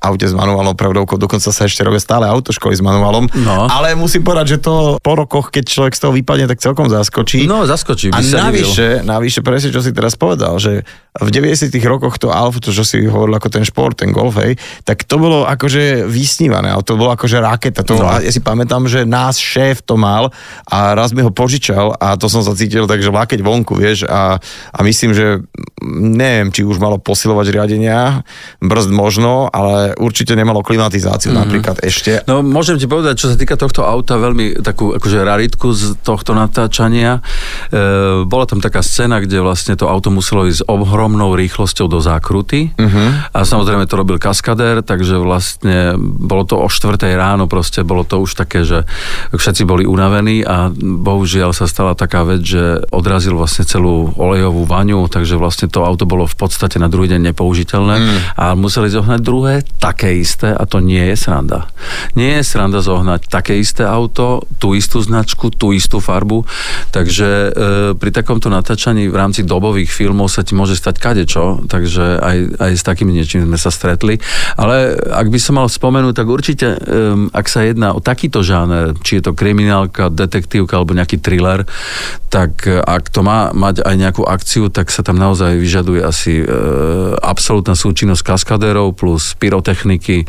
aute 0.00 0.26
s 0.28 0.34
manuálnou 0.36 0.76
prevodovkou, 0.76 1.18
dokonca 1.18 1.48
sa 1.48 1.62
ešte 1.66 1.82
robia 1.84 2.00
stále 2.00 2.28
autoškoly 2.28 2.74
s 2.78 2.82
manuálom. 2.84 3.28
No. 3.42 3.68
Ale 3.68 3.96
musím 4.12 4.28
povedať, 4.28 4.46
že 4.52 4.58
to 4.60 5.00
po 5.00 5.16
rokoch, 5.16 5.48
keď 5.48 5.64
človek 5.72 5.96
z 5.96 6.00
toho 6.04 6.12
vypadne, 6.12 6.44
tak 6.44 6.60
celkom 6.60 6.92
zaskočí. 6.92 7.48
No, 7.48 7.64
zaskočí, 7.64 8.12
A 8.12 8.20
navyše, 8.20 9.00
navyše, 9.00 9.40
presne 9.40 9.72
čo 9.72 9.80
si 9.80 9.88
teraz 9.88 10.20
povedal, 10.20 10.60
že 10.60 10.84
v 11.16 11.28
90 11.32 11.72
rokoch 11.88 12.20
to 12.20 12.28
Alfa, 12.28 12.60
to 12.60 12.76
čo 12.76 12.84
si 12.84 13.08
hovoril 13.08 13.40
ako 13.40 13.48
ten 13.48 13.64
šport, 13.64 13.96
ten 13.96 14.12
golf, 14.12 14.36
hej, 14.36 14.60
tak 14.84 15.08
to 15.08 15.16
bolo 15.16 15.48
akože 15.48 16.04
vysnívané, 16.04 16.72
ale 16.76 16.84
to 16.84 17.00
bolo 17.00 17.16
akože 17.16 17.40
raketa. 17.40 17.80
To, 17.88 17.96
No. 18.02 18.08
ja 18.20 18.32
si 18.32 18.44
pamätám, 18.44 18.84
že 18.84 19.08
nás 19.08 19.40
šéf 19.40 19.80
to 19.80 19.96
mal 19.96 20.28
a 20.68 20.92
raz 20.92 21.16
mi 21.16 21.24
ho 21.24 21.32
požičal 21.32 21.96
a 21.96 22.16
to 22.20 22.28
som 22.28 22.44
sa 22.44 22.52
cítil 22.52 22.84
tak, 22.84 23.00
že 23.00 23.08
vonku, 23.12 23.76
vieš, 23.76 24.04
a, 24.04 24.36
a 24.72 24.78
myslím, 24.84 25.16
že 25.16 25.40
mm, 25.40 26.20
neviem, 26.20 26.48
či 26.52 26.68
už 26.68 26.76
malo 26.76 27.00
posilovať 27.00 27.48
riadenia, 27.48 28.24
brzd 28.60 28.92
možno, 28.92 29.48
ale 29.48 29.96
určite 29.96 30.36
nemalo 30.36 30.60
klimatizáciu 30.60 31.32
mm-hmm. 31.32 31.44
napríklad 31.48 31.76
ešte. 31.80 32.24
No 32.28 32.44
môžem 32.44 32.76
ti 32.76 32.84
povedať, 32.84 33.20
čo 33.20 33.28
sa 33.32 33.36
týka 33.38 33.54
tohto 33.54 33.86
auta, 33.86 34.01
veľmi 34.06 34.64
takú 34.64 34.96
akože 34.96 35.18
raritku 35.22 35.70
z 35.72 36.00
tohto 36.00 36.32
natáčania. 36.32 37.20
E, 37.70 38.24
bola 38.26 38.44
tam 38.48 38.58
taká 38.58 38.80
scéna, 38.80 39.22
kde 39.22 39.42
vlastne 39.44 39.78
to 39.78 39.86
auto 39.86 40.10
muselo 40.10 40.46
ísť 40.48 40.62
s 40.62 40.66
ohromnou 40.68 41.34
rýchlosťou 41.34 41.86
do 41.88 41.98
zákruty 41.98 42.76
uh-huh. 42.76 43.34
a 43.34 43.38
samozrejme 43.42 43.88
to 43.88 43.98
robil 43.98 44.16
kaskadér, 44.20 44.84
takže 44.84 45.18
vlastne 45.18 45.96
bolo 45.98 46.46
to 46.46 46.60
o 46.60 46.68
4 46.68 46.98
ráno, 47.16 47.50
proste 47.50 47.82
bolo 47.82 48.06
to 48.06 48.22
už 48.22 48.38
také, 48.38 48.62
že 48.62 48.84
všetci 49.32 49.66
boli 49.66 49.84
unavení 49.88 50.44
a 50.44 50.70
bohužiaľ 50.76 51.56
sa 51.56 51.66
stala 51.66 51.98
taká 51.98 52.22
vec, 52.22 52.44
že 52.44 52.84
odrazil 52.94 53.34
vlastne 53.34 53.66
celú 53.66 54.12
olejovú 54.14 54.68
vaňu, 54.68 55.08
takže 55.08 55.40
vlastne 55.40 55.66
to 55.66 55.82
auto 55.82 56.06
bolo 56.06 56.28
v 56.28 56.36
podstate 56.36 56.78
na 56.78 56.86
druhý 56.86 57.10
deň 57.10 57.32
nepoužiteľné 57.32 57.96
mm. 57.98 58.18
a 58.38 58.54
museli 58.54 58.92
zohnať 58.92 59.20
druhé 59.20 59.66
také 59.80 60.20
isté 60.20 60.52
a 60.52 60.62
to 60.68 60.78
nie 60.78 61.02
je 61.12 61.16
sranda. 61.18 61.66
Nie 62.14 62.40
je 62.40 62.46
sranda 62.46 62.84
zohnať 62.84 63.26
také 63.26 63.58
isté 63.58 63.88
auto, 63.92 64.48
tú 64.56 64.72
istú 64.72 65.04
značku, 65.04 65.52
tú 65.52 65.76
istú 65.76 66.00
farbu, 66.00 66.48
takže 66.88 67.28
e, 67.28 67.50
pri 67.92 68.10
takomto 68.10 68.48
natáčaní 68.48 69.12
v 69.12 69.16
rámci 69.16 69.44
dobových 69.44 69.92
filmov 69.92 70.32
sa 70.32 70.40
ti 70.40 70.56
môže 70.56 70.74
stať 70.80 70.96
kadečo, 70.96 71.68
takže 71.68 72.16
aj, 72.18 72.36
aj 72.56 72.72
s 72.72 72.82
takým 72.82 73.12
niečím 73.12 73.44
sme 73.44 73.58
sa 73.60 73.68
stretli. 73.68 74.16
Ale 74.56 74.96
ak 74.96 75.28
by 75.28 75.38
som 75.38 75.60
mal 75.60 75.68
spomenúť, 75.68 76.14
tak 76.16 76.26
určite, 76.30 76.68
e, 76.72 76.78
ak 77.28 77.46
sa 77.46 77.68
jedná 77.68 77.92
o 77.92 78.00
takýto 78.00 78.40
žáner, 78.40 78.96
či 79.04 79.20
je 79.20 79.28
to 79.28 79.36
kriminálka, 79.36 80.08
detektívka 80.08 80.80
alebo 80.80 80.96
nejaký 80.96 81.20
thriller, 81.20 81.68
tak 82.32 82.64
e, 82.64 82.80
ak 82.80 83.12
to 83.12 83.20
má 83.20 83.52
mať 83.52 83.84
aj 83.84 83.94
nejakú 83.98 84.22
akciu, 84.24 84.72
tak 84.72 84.88
sa 84.88 85.04
tam 85.04 85.20
naozaj 85.20 85.60
vyžaduje 85.60 86.00
asi 86.00 86.40
e, 86.40 86.46
absolútna 87.20 87.76
súčinnosť 87.76 88.22
kaskadérov 88.24 88.96
plus 88.96 89.36
pyrotechniky. 89.36 90.24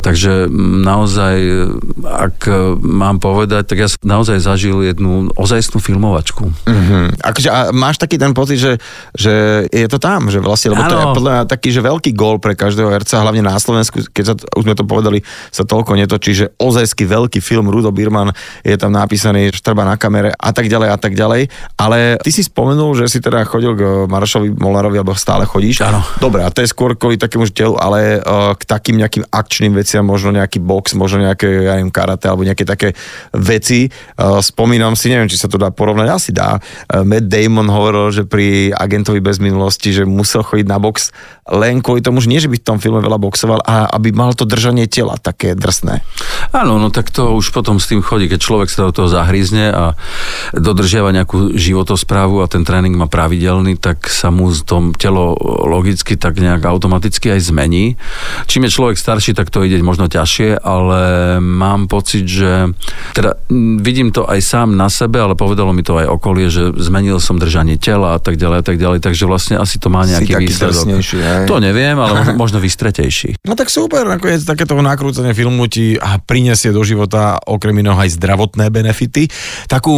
Takže 0.00 0.48
naozaj, 0.86 1.36
ak 2.06 2.38
mám 2.86 3.18
povedať, 3.18 3.66
tak 3.66 3.78
ja 3.82 3.88
som 3.90 3.98
naozaj 4.06 4.38
zažil 4.38 4.78
jednu 4.86 5.34
ozajstnú 5.34 5.82
filmovačku. 5.82 6.46
Mm-hmm. 6.46 7.20
Akože, 7.20 7.48
a 7.50 7.74
máš 7.74 7.98
taký 7.98 8.16
ten 8.16 8.30
pocit, 8.30 8.62
že, 8.62 8.78
že 9.12 9.66
je 9.68 9.86
to 9.90 9.98
tam, 9.98 10.30
že 10.30 10.38
vlastne, 10.38 10.72
lebo 10.72 10.86
to 10.86 10.94
je 10.94 11.06
podľa 11.18 11.32
mňa 11.34 11.44
taký, 11.50 11.68
že 11.74 11.82
veľký 11.82 12.10
gól 12.14 12.38
pre 12.38 12.54
každého 12.54 12.88
herca, 12.94 13.22
hlavne 13.22 13.42
na 13.42 13.58
Slovensku, 13.58 14.06
keď 14.14 14.24
sa, 14.24 14.34
už 14.54 14.62
sme 14.62 14.78
to 14.78 14.86
povedali, 14.86 15.26
sa 15.50 15.66
toľko 15.66 15.98
netočí, 15.98 16.32
že 16.36 16.54
ozajský 16.62 17.08
veľký 17.08 17.42
film 17.42 17.72
Rudo 17.72 17.90
Birman 17.90 18.30
je 18.62 18.76
tam 18.78 18.94
napísaný, 18.94 19.50
štrba 19.50 19.82
na 19.82 19.96
kamere 19.96 20.36
a 20.36 20.50
tak 20.52 20.68
ďalej 20.68 20.88
a 20.92 20.98
tak 21.00 21.12
ďalej. 21.16 21.48
Ale 21.80 22.20
ty 22.22 22.30
si 22.30 22.44
spomenul, 22.44 22.92
že 22.94 23.08
si 23.08 23.18
teda 23.18 23.42
chodil 23.48 23.72
k 23.72 23.82
Maršovi 24.06 24.52
Molnárovi, 24.52 25.00
alebo 25.00 25.16
stále 25.16 25.48
chodíš. 25.48 25.80
Áno. 25.80 26.04
Dobre, 26.20 26.44
a 26.44 26.52
to 26.52 26.60
je 26.60 26.68
skôr 26.68 26.92
kvôli 26.94 27.16
takému 27.16 27.48
telu, 27.48 27.74
ale 27.80 28.20
uh, 28.20 28.52
k 28.52 28.62
takým 28.68 29.00
nejakým 29.00 29.24
akčným 29.32 29.72
veciam, 29.72 30.04
možno 30.04 30.36
nejaký 30.36 30.60
box, 30.60 30.92
možno 30.92 31.24
nejaké, 31.24 31.48
ja 31.64 31.80
neviem, 31.80 31.88
karate, 31.88 32.28
alebo 32.28 32.44
nejaké 32.44 32.68
také 32.68 32.75
veci. 33.32 33.88
Uh, 34.20 34.44
spomínam 34.44 34.92
si, 34.92 35.08
neviem, 35.08 35.30
či 35.30 35.40
sa 35.40 35.48
to 35.48 35.56
dá 35.56 35.72
porovnať, 35.72 36.08
asi 36.12 36.30
dá. 36.34 36.60
Uh, 36.90 37.06
Matt 37.06 37.30
Damon 37.30 37.70
hovoril, 37.70 38.12
že 38.12 38.22
pri 38.28 38.74
agentovi 38.74 39.24
bez 39.24 39.40
minulosti, 39.40 39.94
že 39.94 40.04
musel 40.04 40.44
chodiť 40.44 40.66
na 40.68 40.76
box 40.76 41.14
len 41.46 41.78
kvôli 41.78 42.02
tomu, 42.02 42.18
že 42.18 42.26
nie, 42.26 42.42
že 42.42 42.50
by 42.50 42.58
v 42.58 42.66
tom 42.66 42.78
filme 42.82 42.98
veľa 42.98 43.22
boxoval, 43.22 43.62
a 43.62 43.86
aby 43.94 44.10
mal 44.10 44.34
to 44.34 44.42
držanie 44.42 44.90
tela 44.90 45.14
také 45.14 45.54
drsné. 45.54 46.02
Áno, 46.50 46.82
no 46.82 46.90
tak 46.90 47.14
to 47.14 47.38
už 47.38 47.54
potom 47.54 47.78
s 47.78 47.86
tým 47.86 48.02
chodí, 48.02 48.26
keď 48.26 48.40
človek 48.42 48.68
sa 48.68 48.90
do 48.90 48.92
toho 48.92 49.06
zahryzne 49.06 49.70
a 49.70 49.94
dodržiava 50.52 51.14
nejakú 51.14 51.54
životosprávu 51.54 52.42
a 52.42 52.50
ten 52.50 52.66
tréning 52.66 52.98
má 52.98 53.06
pravidelný, 53.06 53.78
tak 53.78 54.10
sa 54.10 54.34
mu 54.34 54.50
tom 54.66 54.96
telo 54.96 55.36
logicky 55.66 56.16
tak 56.16 56.40
nejak 56.40 56.64
automaticky 56.64 57.36
aj 57.36 57.52
zmení. 57.52 58.00
Čím 58.48 58.66
je 58.66 58.74
človek 58.74 58.96
starší, 58.96 59.36
tak 59.36 59.52
to 59.52 59.62
ide 59.62 59.78
možno 59.84 60.08
ťažšie, 60.08 60.58
ale 60.64 61.36
mám 61.38 61.86
pocit, 61.86 62.24
že 62.24 62.55
teda 63.12 63.40
vidím 63.80 64.12
to 64.12 64.26
aj 64.28 64.40
sám 64.42 64.76
na 64.76 64.88
sebe, 64.92 65.20
ale 65.20 65.38
povedalo 65.38 65.72
mi 65.72 65.82
to 65.84 65.96
aj 65.96 66.06
okolie, 66.08 66.48
že 66.52 66.72
zmenil 66.76 67.18
som 67.22 67.40
držanie 67.40 67.80
tela 67.80 68.16
a 68.16 68.20
tak 68.20 68.36
ďalej 68.36 68.58
a 68.60 68.64
tak 68.64 68.76
ďalej, 68.76 68.98
takže 69.02 69.24
vlastne 69.24 69.56
asi 69.60 69.80
to 69.80 69.88
má 69.88 70.04
Si 70.04 70.16
nejaký 70.16 70.32
taký 70.32 70.44
výsledok. 70.48 70.84
hej? 71.00 71.46
To 71.48 71.56
neviem, 71.62 71.96
ale 71.96 72.36
možno, 72.36 72.58
vystretejší. 72.66 73.42
No 73.44 73.54
tak 73.54 73.68
super, 73.68 74.08
nakoniec 74.08 74.42
takéto 74.44 74.76
nakrúcanie 74.80 75.32
filmu 75.32 75.68
ti 75.68 75.96
a 75.96 76.20
prinesie 76.20 76.72
do 76.72 76.82
života 76.82 77.40
okrem 77.44 77.76
iného 77.80 77.96
aj 77.96 78.16
zdravotné 78.16 78.68
benefity. 78.68 79.28
Takú 79.66 79.94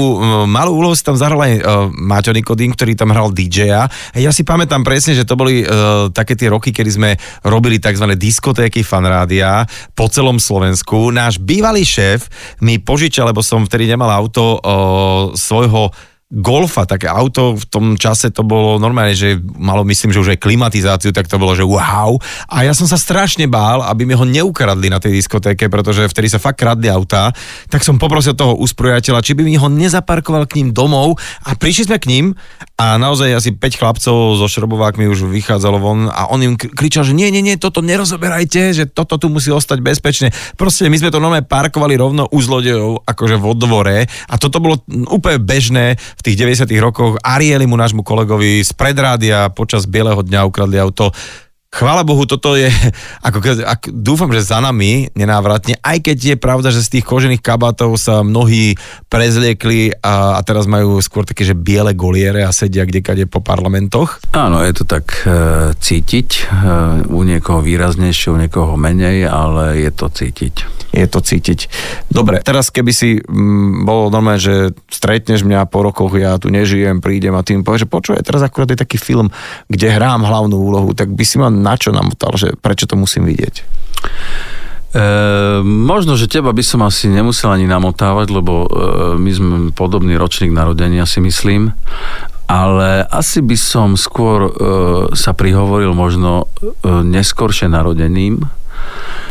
malú 0.47 0.79
úlohu 0.79 0.95
si 0.95 1.05
tam 1.05 1.19
zahral 1.19 1.41
aj 1.43 1.53
uh, 1.59 1.63
Maťo 1.93 2.33
Nikodín, 2.33 2.73
ktorý 2.75 2.95
tam 2.95 3.13
hral 3.13 3.35
DJ-a. 3.35 3.91
Ja 4.17 4.31
si 4.31 4.43
pamätám 4.43 4.83
presne, 4.83 5.15
že 5.15 5.27
to 5.27 5.35
boli 5.39 5.63
uh, 5.63 6.09
také 6.13 6.35
tie 6.39 6.49
roky, 6.51 6.71
kedy 6.71 6.91
sme 6.91 7.11
robili 7.45 7.83
tzv. 7.83 8.15
diskotéky 8.15 8.83
fanrádia 8.87 9.67
po 9.93 10.09
celom 10.09 10.41
Slovensku. 10.41 11.11
Náš 11.11 11.39
bývalý 11.43 11.83
šéf 11.83 12.27
mi 12.65 12.79
požičal, 12.83 13.31
lebo 13.31 13.45
som 13.45 13.65
vtedy 13.65 13.89
nemal 13.89 14.11
auto, 14.13 14.59
uh, 14.59 15.37
svojho 15.37 15.93
Golfa, 16.29 16.85
také 16.85 17.09
auto, 17.09 17.57
v 17.57 17.65
tom 17.73 17.97
čase 17.97 18.29
to 18.29 18.45
bolo 18.45 18.77
normálne, 18.77 19.17
že 19.17 19.41
malo 19.41 19.81
myslím, 19.89 20.13
že 20.13 20.21
už 20.21 20.37
aj 20.37 20.45
klimatizáciu, 20.45 21.09
tak 21.09 21.25
to 21.25 21.41
bolo, 21.41 21.57
že 21.57 21.65
wow. 21.65 22.21
A 22.53 22.69
ja 22.69 22.77
som 22.77 22.85
sa 22.85 23.01
strašne 23.01 23.49
bál, 23.49 23.81
aby 23.81 24.05
mi 24.05 24.13
ho 24.13 24.29
neukradli 24.29 24.93
na 24.93 25.01
tej 25.01 25.17
diskotéke, 25.17 25.73
pretože 25.73 26.05
vtedy 26.05 26.29
sa 26.29 26.37
fakt 26.37 26.61
kradli 26.61 26.93
autá, 26.93 27.33
tak 27.73 27.81
som 27.81 27.97
poprosil 27.97 28.37
toho 28.37 28.61
usprojateľa, 28.61 29.25
či 29.25 29.33
by 29.33 29.41
mi 29.41 29.57
ho 29.57 29.73
nezaparkoval 29.73 30.45
k 30.45 30.61
ním 30.61 30.77
domov 30.77 31.17
a 31.49 31.57
prišli 31.57 31.89
sme 31.89 31.97
k 31.97 32.09
ním 32.13 32.25
a 32.77 33.01
naozaj 33.01 33.33
asi 33.33 33.51
5 33.57 33.81
chlapcov 33.81 34.37
so 34.37 34.47
šrobovákmi 34.53 35.09
už 35.09 35.33
vychádzalo 35.33 35.81
von 35.81 36.13
a 36.13 36.29
on 36.29 36.45
im 36.45 36.61
kri- 36.61 36.77
kričal, 36.77 37.09
že 37.09 37.17
nie, 37.17 37.33
nie, 37.33 37.41
nie, 37.41 37.57
toto 37.57 37.81
nerozoberajte, 37.81 38.77
že 38.77 38.85
toto 38.85 39.17
tu 39.17 39.33
musí 39.33 39.49
ostať 39.49 39.81
bezpečne. 39.81 40.29
Proste 40.61 40.93
my 40.93 40.97
sme 41.01 41.09
to 41.09 41.25
normálne 41.25 41.49
parkovali 41.49 41.97
rovno 41.97 42.29
u 42.29 42.37
zlodejov, 42.37 43.09
akože 43.09 43.41
vo 43.41 43.57
dvore 43.57 44.05
a 44.05 44.35
toto 44.37 44.61
bolo 44.61 44.85
úplne 45.09 45.41
bežné 45.41 45.97
v 46.19 46.23
tých 46.27 46.37
90 46.37 46.67
rokoch. 46.83 47.15
Arieli 47.23 47.65
mu 47.71 47.79
nášmu 47.79 48.03
kolegovi 48.03 48.67
z 48.67 48.75
predrádia 48.75 49.47
počas 49.55 49.87
Bieleho 49.87 50.19
dňa 50.27 50.41
ukradli 50.51 50.83
auto. 50.83 51.15
Chvála 51.79 52.03
Bohu, 52.03 52.27
toto 52.27 52.59
je, 52.59 52.67
ako, 53.27 53.39
keď- 53.39 53.63
ak, 53.63 53.81
dúfam, 53.95 54.35
že 54.35 54.43
za 54.43 54.59
nami 54.59 55.15
nenávratne, 55.15 55.79
aj 55.79 56.11
keď 56.11 56.19
je 56.35 56.37
pravda, 56.37 56.75
že 56.75 56.83
z 56.83 56.99
tých 56.99 57.07
kožených 57.07 57.39
kabátov 57.39 57.95
sa 57.95 58.27
mnohí 58.27 58.75
prezliekli 59.07 59.95
a, 60.03 60.35
a 60.37 60.41
teraz 60.43 60.67
majú 60.67 60.99
skôr 60.99 61.23
také, 61.23 61.47
že 61.47 61.55
biele 61.55 61.95
goliere 61.95 62.43
a 62.43 62.51
sedia 62.51 62.83
kdekade 62.83 63.31
po 63.31 63.39
parlamentoch. 63.39 64.19
Áno, 64.35 64.59
je 64.67 64.75
to 64.75 64.85
tak 64.91 65.23
e, 65.23 65.31
cítiť, 65.79 66.29
e, 66.35 66.43
u 67.07 67.23
niekoho 67.23 67.63
výraznejšie, 67.63 68.35
u 68.35 68.39
niekoho 68.43 68.75
menej, 68.75 69.31
ale 69.31 69.79
je 69.79 69.91
to 69.95 70.11
cítiť. 70.11 70.55
je 70.89 71.07
to 71.07 71.21
cítiť. 71.23 71.69
Dobre, 72.11 72.41
teraz 72.43 72.75
keby 72.75 72.91
si 72.91 73.23
mm, 73.23 73.87
bolo 73.87 74.11
normálne, 74.11 74.41
že 74.43 74.75
stretneš 74.91 75.47
mňa 75.47 75.69
po 75.71 75.87
rokoch, 75.87 76.11
ja 76.17 76.41
tu 76.43 76.51
nežijem, 76.51 76.99
prídem 76.99 77.37
a 77.37 77.45
ty 77.45 77.55
mi 77.55 77.63
povieš, 77.63 77.87
že 77.87 77.93
počuj, 77.93 78.15
teraz 78.25 78.43
akurát 78.43 78.73
je 78.73 78.83
taký 78.83 78.99
film, 78.99 79.31
kde 79.69 79.95
hrám 79.95 80.27
hlavnú 80.27 80.59
úlohu, 80.59 80.91
tak 80.97 81.13
by 81.13 81.23
si 81.23 81.39
ma 81.39 81.53
na 81.69 81.77
čo 81.77 81.93
namotal, 81.93 82.33
že 82.41 82.57
prečo 82.57 82.89
to 82.89 82.97
musím 82.97 83.29
vidieť? 83.29 83.55
E, 83.61 85.05
možno, 85.61 86.17
že 86.17 86.33
teba 86.33 86.49
by 86.57 86.65
som 86.65 86.81
asi 86.81 87.13
nemusel 87.13 87.53
ani 87.53 87.69
namotávať, 87.69 88.33
lebo 88.33 88.55
e, 88.65 88.69
my 89.21 89.31
sme 89.31 89.55
podobný 89.77 90.17
ročník 90.17 90.49
narodenia, 90.49 91.05
si 91.05 91.21
myslím. 91.21 91.77
Ale 92.49 93.05
asi 93.13 93.45
by 93.45 93.57
som 93.61 94.01
skôr 94.01 94.49
e, 94.49 94.51
sa 95.13 95.37
prihovoril 95.37 95.93
možno 95.93 96.49
e, 96.49 96.89
neskoršie 96.89 97.69
narodeným, 97.69 98.41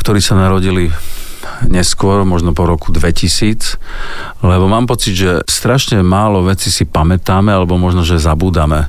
ktorí 0.05 0.21
sa 0.21 0.37
narodili 0.37 0.93
neskôr, 1.65 2.21
možno 2.21 2.53
po 2.53 2.69
roku 2.69 2.93
2000, 2.93 4.45
lebo 4.45 4.69
mám 4.69 4.85
pocit, 4.85 5.17
že 5.17 5.31
strašne 5.49 6.05
málo 6.05 6.45
veci 6.45 6.69
si 6.69 6.85
pamätáme, 6.85 7.49
alebo 7.49 7.81
možno, 7.81 8.05
že 8.05 8.21
zabúdame. 8.21 8.85
E, 8.85 8.87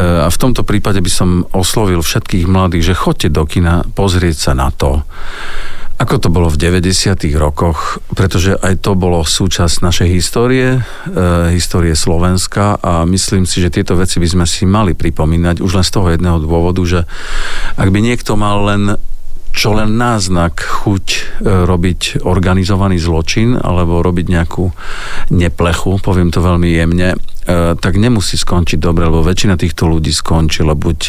a 0.00 0.28
v 0.32 0.40
tomto 0.40 0.64
prípade 0.64 1.04
by 1.04 1.10
som 1.12 1.44
oslovil 1.52 2.00
všetkých 2.00 2.48
mladých, 2.48 2.92
že 2.92 3.00
chodte 3.00 3.28
do 3.28 3.44
kina 3.44 3.84
pozrieť 3.92 4.50
sa 4.50 4.52
na 4.56 4.72
to, 4.72 5.04
ako 6.02 6.18
to 6.18 6.28
bolo 6.34 6.50
v 6.50 6.58
90. 6.58 7.14
rokoch, 7.38 8.02
pretože 8.18 8.58
aj 8.58 8.82
to 8.82 8.98
bolo 8.98 9.22
súčasť 9.22 9.86
našej 9.86 10.08
histórie, 10.10 10.82
e, 11.06 11.54
histórie 11.54 11.94
Slovenska 11.94 12.74
a 12.82 13.06
myslím 13.06 13.46
si, 13.46 13.62
že 13.62 13.70
tieto 13.70 13.94
veci 13.94 14.18
by 14.18 14.26
sme 14.26 14.46
si 14.48 14.66
mali 14.66 14.98
pripomínať 14.98 15.62
už 15.62 15.78
len 15.78 15.86
z 15.86 15.92
toho 15.94 16.10
jedného 16.10 16.42
dôvodu, 16.42 16.82
že 16.82 17.06
ak 17.78 17.86
by 17.94 18.02
niekto 18.02 18.34
mal 18.34 18.66
len 18.66 18.98
čo 19.52 19.76
len 19.76 19.94
náznak 20.00 20.58
chuť 20.58 21.06
e, 21.08 21.20
robiť 21.68 22.24
organizovaný 22.24 22.96
zločin 22.98 23.54
alebo 23.56 24.00
robiť 24.00 24.26
nejakú 24.28 24.64
neplechu, 25.32 26.00
poviem 26.00 26.32
to 26.32 26.40
veľmi 26.40 26.68
jemne, 26.72 27.14
e, 27.14 27.16
tak 27.76 28.00
nemusí 28.00 28.40
skončiť 28.40 28.80
dobre, 28.80 29.06
lebo 29.06 29.22
väčšina 29.22 29.60
týchto 29.60 29.86
ľudí 29.88 30.10
skončila 30.10 30.72
buď 30.72 31.00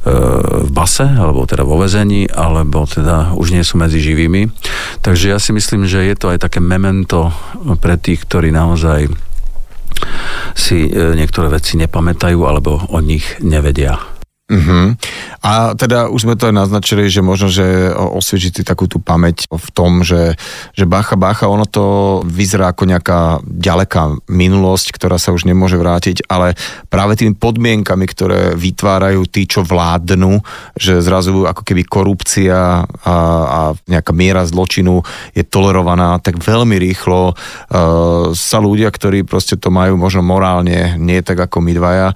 v 0.00 0.70
base, 0.72 1.04
alebo 1.04 1.44
teda 1.44 1.60
vo 1.60 1.76
vezení, 1.76 2.24
alebo 2.24 2.88
teda 2.88 3.36
už 3.36 3.52
nie 3.52 3.60
sú 3.60 3.76
medzi 3.76 4.00
živými. 4.00 4.48
Takže 5.04 5.28
ja 5.28 5.36
si 5.36 5.52
myslím, 5.52 5.84
že 5.84 6.00
je 6.08 6.16
to 6.16 6.32
aj 6.32 6.40
také 6.40 6.56
memento 6.56 7.28
pre 7.84 8.00
tých, 8.00 8.24
ktorí 8.24 8.48
naozaj 8.48 9.12
si 10.56 10.88
e, 10.88 11.14
niektoré 11.14 11.52
veci 11.52 11.76
nepamätajú 11.78 12.40
alebo 12.42 12.80
o 12.90 12.98
nich 13.00 13.38
nevedia. 13.44 14.19
Uh-huh. 14.50 14.98
A 15.46 15.78
teda 15.78 16.10
už 16.10 16.26
sme 16.26 16.34
to 16.34 16.50
aj 16.50 16.54
naznačili, 16.58 17.06
že 17.06 17.22
možno, 17.22 17.46
že 17.46 17.94
osviežiť 17.94 18.66
takú 18.66 18.90
tú 18.90 18.98
pamäť 18.98 19.46
v 19.46 19.68
tom, 19.70 20.02
že, 20.02 20.34
že 20.74 20.90
bacha, 20.90 21.14
bacha, 21.14 21.46
ono 21.46 21.70
to 21.70 22.18
vyzerá 22.26 22.74
ako 22.74 22.90
nejaká 22.90 23.38
ďaleká 23.46 24.18
minulosť, 24.26 24.90
ktorá 24.90 25.22
sa 25.22 25.30
už 25.30 25.46
nemôže 25.46 25.78
vrátiť, 25.78 26.26
ale 26.26 26.58
práve 26.90 27.14
tými 27.14 27.38
podmienkami, 27.38 28.04
ktoré 28.10 28.40
vytvárajú 28.58 29.22
tí, 29.30 29.46
čo 29.46 29.62
vládnu, 29.62 30.42
že 30.74 30.98
zrazu 30.98 31.46
ako 31.46 31.62
keby 31.62 31.86
korupcia 31.86 32.84
a, 32.84 33.14
a 33.46 33.60
nejaká 33.86 34.10
miera 34.10 34.42
zločinu 34.42 35.06
je 35.30 35.46
tolerovaná, 35.46 36.18
tak 36.18 36.42
veľmi 36.42 36.74
rýchlo 36.74 37.32
uh, 37.32 38.34
sa 38.34 38.58
ľudia, 38.58 38.90
ktorí 38.90 39.22
proste 39.22 39.54
to 39.54 39.70
majú 39.70 39.94
možno 39.94 40.26
morálne, 40.26 40.98
nie 40.98 41.22
tak 41.22 41.38
ako 41.38 41.62
my 41.62 41.72
dvaja, 41.72 42.08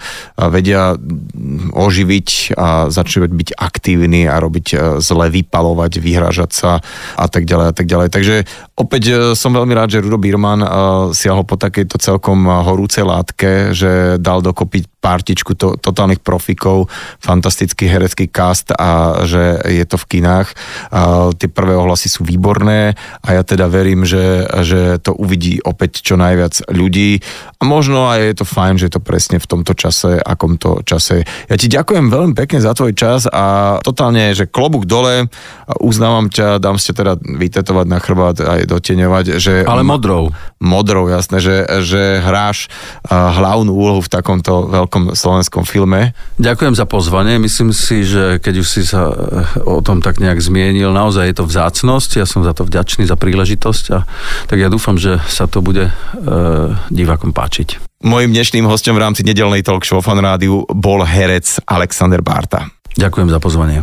vedia 0.51 0.99
oživiť 1.73 2.24
robiť 2.25 2.57
a 2.57 2.89
začnú 2.89 3.29
byť 3.29 3.51
aktívni 3.61 4.25
a 4.25 4.41
robiť 4.41 4.67
e, 4.73 4.77
zle, 5.05 5.29
vypalovať, 5.29 6.01
vyhrážať 6.01 6.51
sa 6.57 6.73
a 7.21 7.27
tak 7.29 7.45
ďalej 7.45 7.67
a 7.69 7.75
tak 7.77 7.87
ďalej. 7.87 8.09
Takže 8.09 8.35
opäť 8.81 9.03
e, 9.05 9.15
som 9.37 9.53
veľmi 9.53 9.77
rád, 9.77 9.93
že 9.93 10.03
Rudo 10.03 10.17
Birman 10.17 10.65
e, 10.65 10.69
siahol 11.13 11.45
po 11.45 11.61
takejto 11.61 12.01
celkom 12.01 12.49
horúcej 12.49 13.05
látke, 13.05 13.77
že 13.77 14.17
dal 14.17 14.41
dokopy 14.41 14.89
partičku 15.05 15.53
to, 15.53 15.77
totálnych 15.77 16.25
profikov, 16.25 16.89
fantastický 17.21 17.85
herecký 17.85 18.33
cast 18.33 18.73
a 18.73 19.21
že 19.29 19.61
je 19.69 19.85
to 19.85 20.01
v 20.01 20.17
kinách. 20.17 20.49
A 20.89 21.29
tie 21.37 21.53
prvé 21.53 21.77
ohlasy 21.77 22.09
sú 22.09 22.25
výborné 22.25 22.97
a 23.21 23.29
ja 23.37 23.45
teda 23.45 23.69
verím, 23.69 24.09
že, 24.09 24.49
že 24.65 24.97
to 25.05 25.13
uvidí 25.13 25.61
opäť 25.61 26.01
čo 26.01 26.17
najviac 26.17 26.73
ľudí. 26.73 27.21
A 27.61 27.69
možno 27.69 28.09
aj 28.09 28.21
je 28.33 28.35
to 28.41 28.47
fajn, 28.49 28.75
že 28.81 28.87
je 28.89 28.95
to 28.97 29.03
presne 29.05 29.37
v 29.37 29.45
tomto 29.45 29.77
čase, 29.77 30.17
akomto 30.17 30.81
čase. 30.89 31.29
Ja 31.53 31.61
ti 31.61 31.69
ďakujem 31.69 32.09
veľmi 32.09 32.33
pekne 32.33 32.65
za 32.65 32.73
tvoj 32.73 32.97
čas 32.97 33.29
a 33.29 33.77
totálne, 33.85 34.33
že 34.33 34.49
klobúk 34.49 34.89
dole, 34.89 35.29
uznávam 35.83 36.31
ťa, 36.31 36.63
dám 36.63 36.79
ste 36.79 36.95
teda 36.95 37.19
vytetovať 37.19 37.87
na 37.91 37.99
chrbát 37.99 38.37
aj 38.39 38.71
doteňovať, 38.71 39.25
že... 39.43 39.55
Ale 39.67 39.83
modrou. 39.83 40.31
Modrou, 40.63 41.11
jasné, 41.11 41.43
že, 41.43 41.67
že 41.83 42.23
hráš 42.23 42.71
hlavnú 43.11 43.75
úlohu 43.75 44.01
v 44.01 44.13
takomto 44.13 44.71
veľkom 44.71 44.94
veľkom 44.95 45.19
slovenskom 45.19 45.67
filme. 45.67 46.15
Ďakujem 46.39 46.79
za 46.79 46.87
pozvanie. 46.87 47.43
Myslím 47.43 47.75
si, 47.75 48.07
že 48.07 48.39
keď 48.39 48.55
už 48.63 48.69
si 48.71 48.83
sa 48.87 49.11
eh, 49.11 49.67
o 49.67 49.83
tom 49.83 49.99
tak 49.99 50.23
nejak 50.23 50.39
zmienil, 50.39 50.95
naozaj 50.95 51.35
je 51.35 51.37
to 51.43 51.51
vzácnosť. 51.51 52.23
Ja 52.23 52.27
som 52.31 52.47
za 52.47 52.55
to 52.55 52.63
vďačný, 52.63 53.03
za 53.03 53.19
príležitosť. 53.19 53.85
A, 53.91 54.07
tak 54.47 54.63
ja 54.63 54.71
dúfam, 54.71 54.95
že 54.95 55.19
sa 55.27 55.51
to 55.51 55.65
bude 55.65 55.91
e, 55.91 55.93
divákom 56.93 57.35
páčiť. 57.35 57.83
Mojím 58.05 58.37
dnešným 58.37 58.69
hostom 58.69 58.95
v 58.95 59.03
rámci 59.03 59.27
nedelnej 59.27 59.65
talk 59.65 59.83
show 59.83 59.99
Fan 59.99 60.21
Rádiu 60.21 60.63
bol 60.71 61.03
herec 61.03 61.59
Alexander 61.67 62.21
Barta. 62.21 62.69
Ďakujem 62.95 63.29
za 63.33 63.41
pozvanie. 63.43 63.83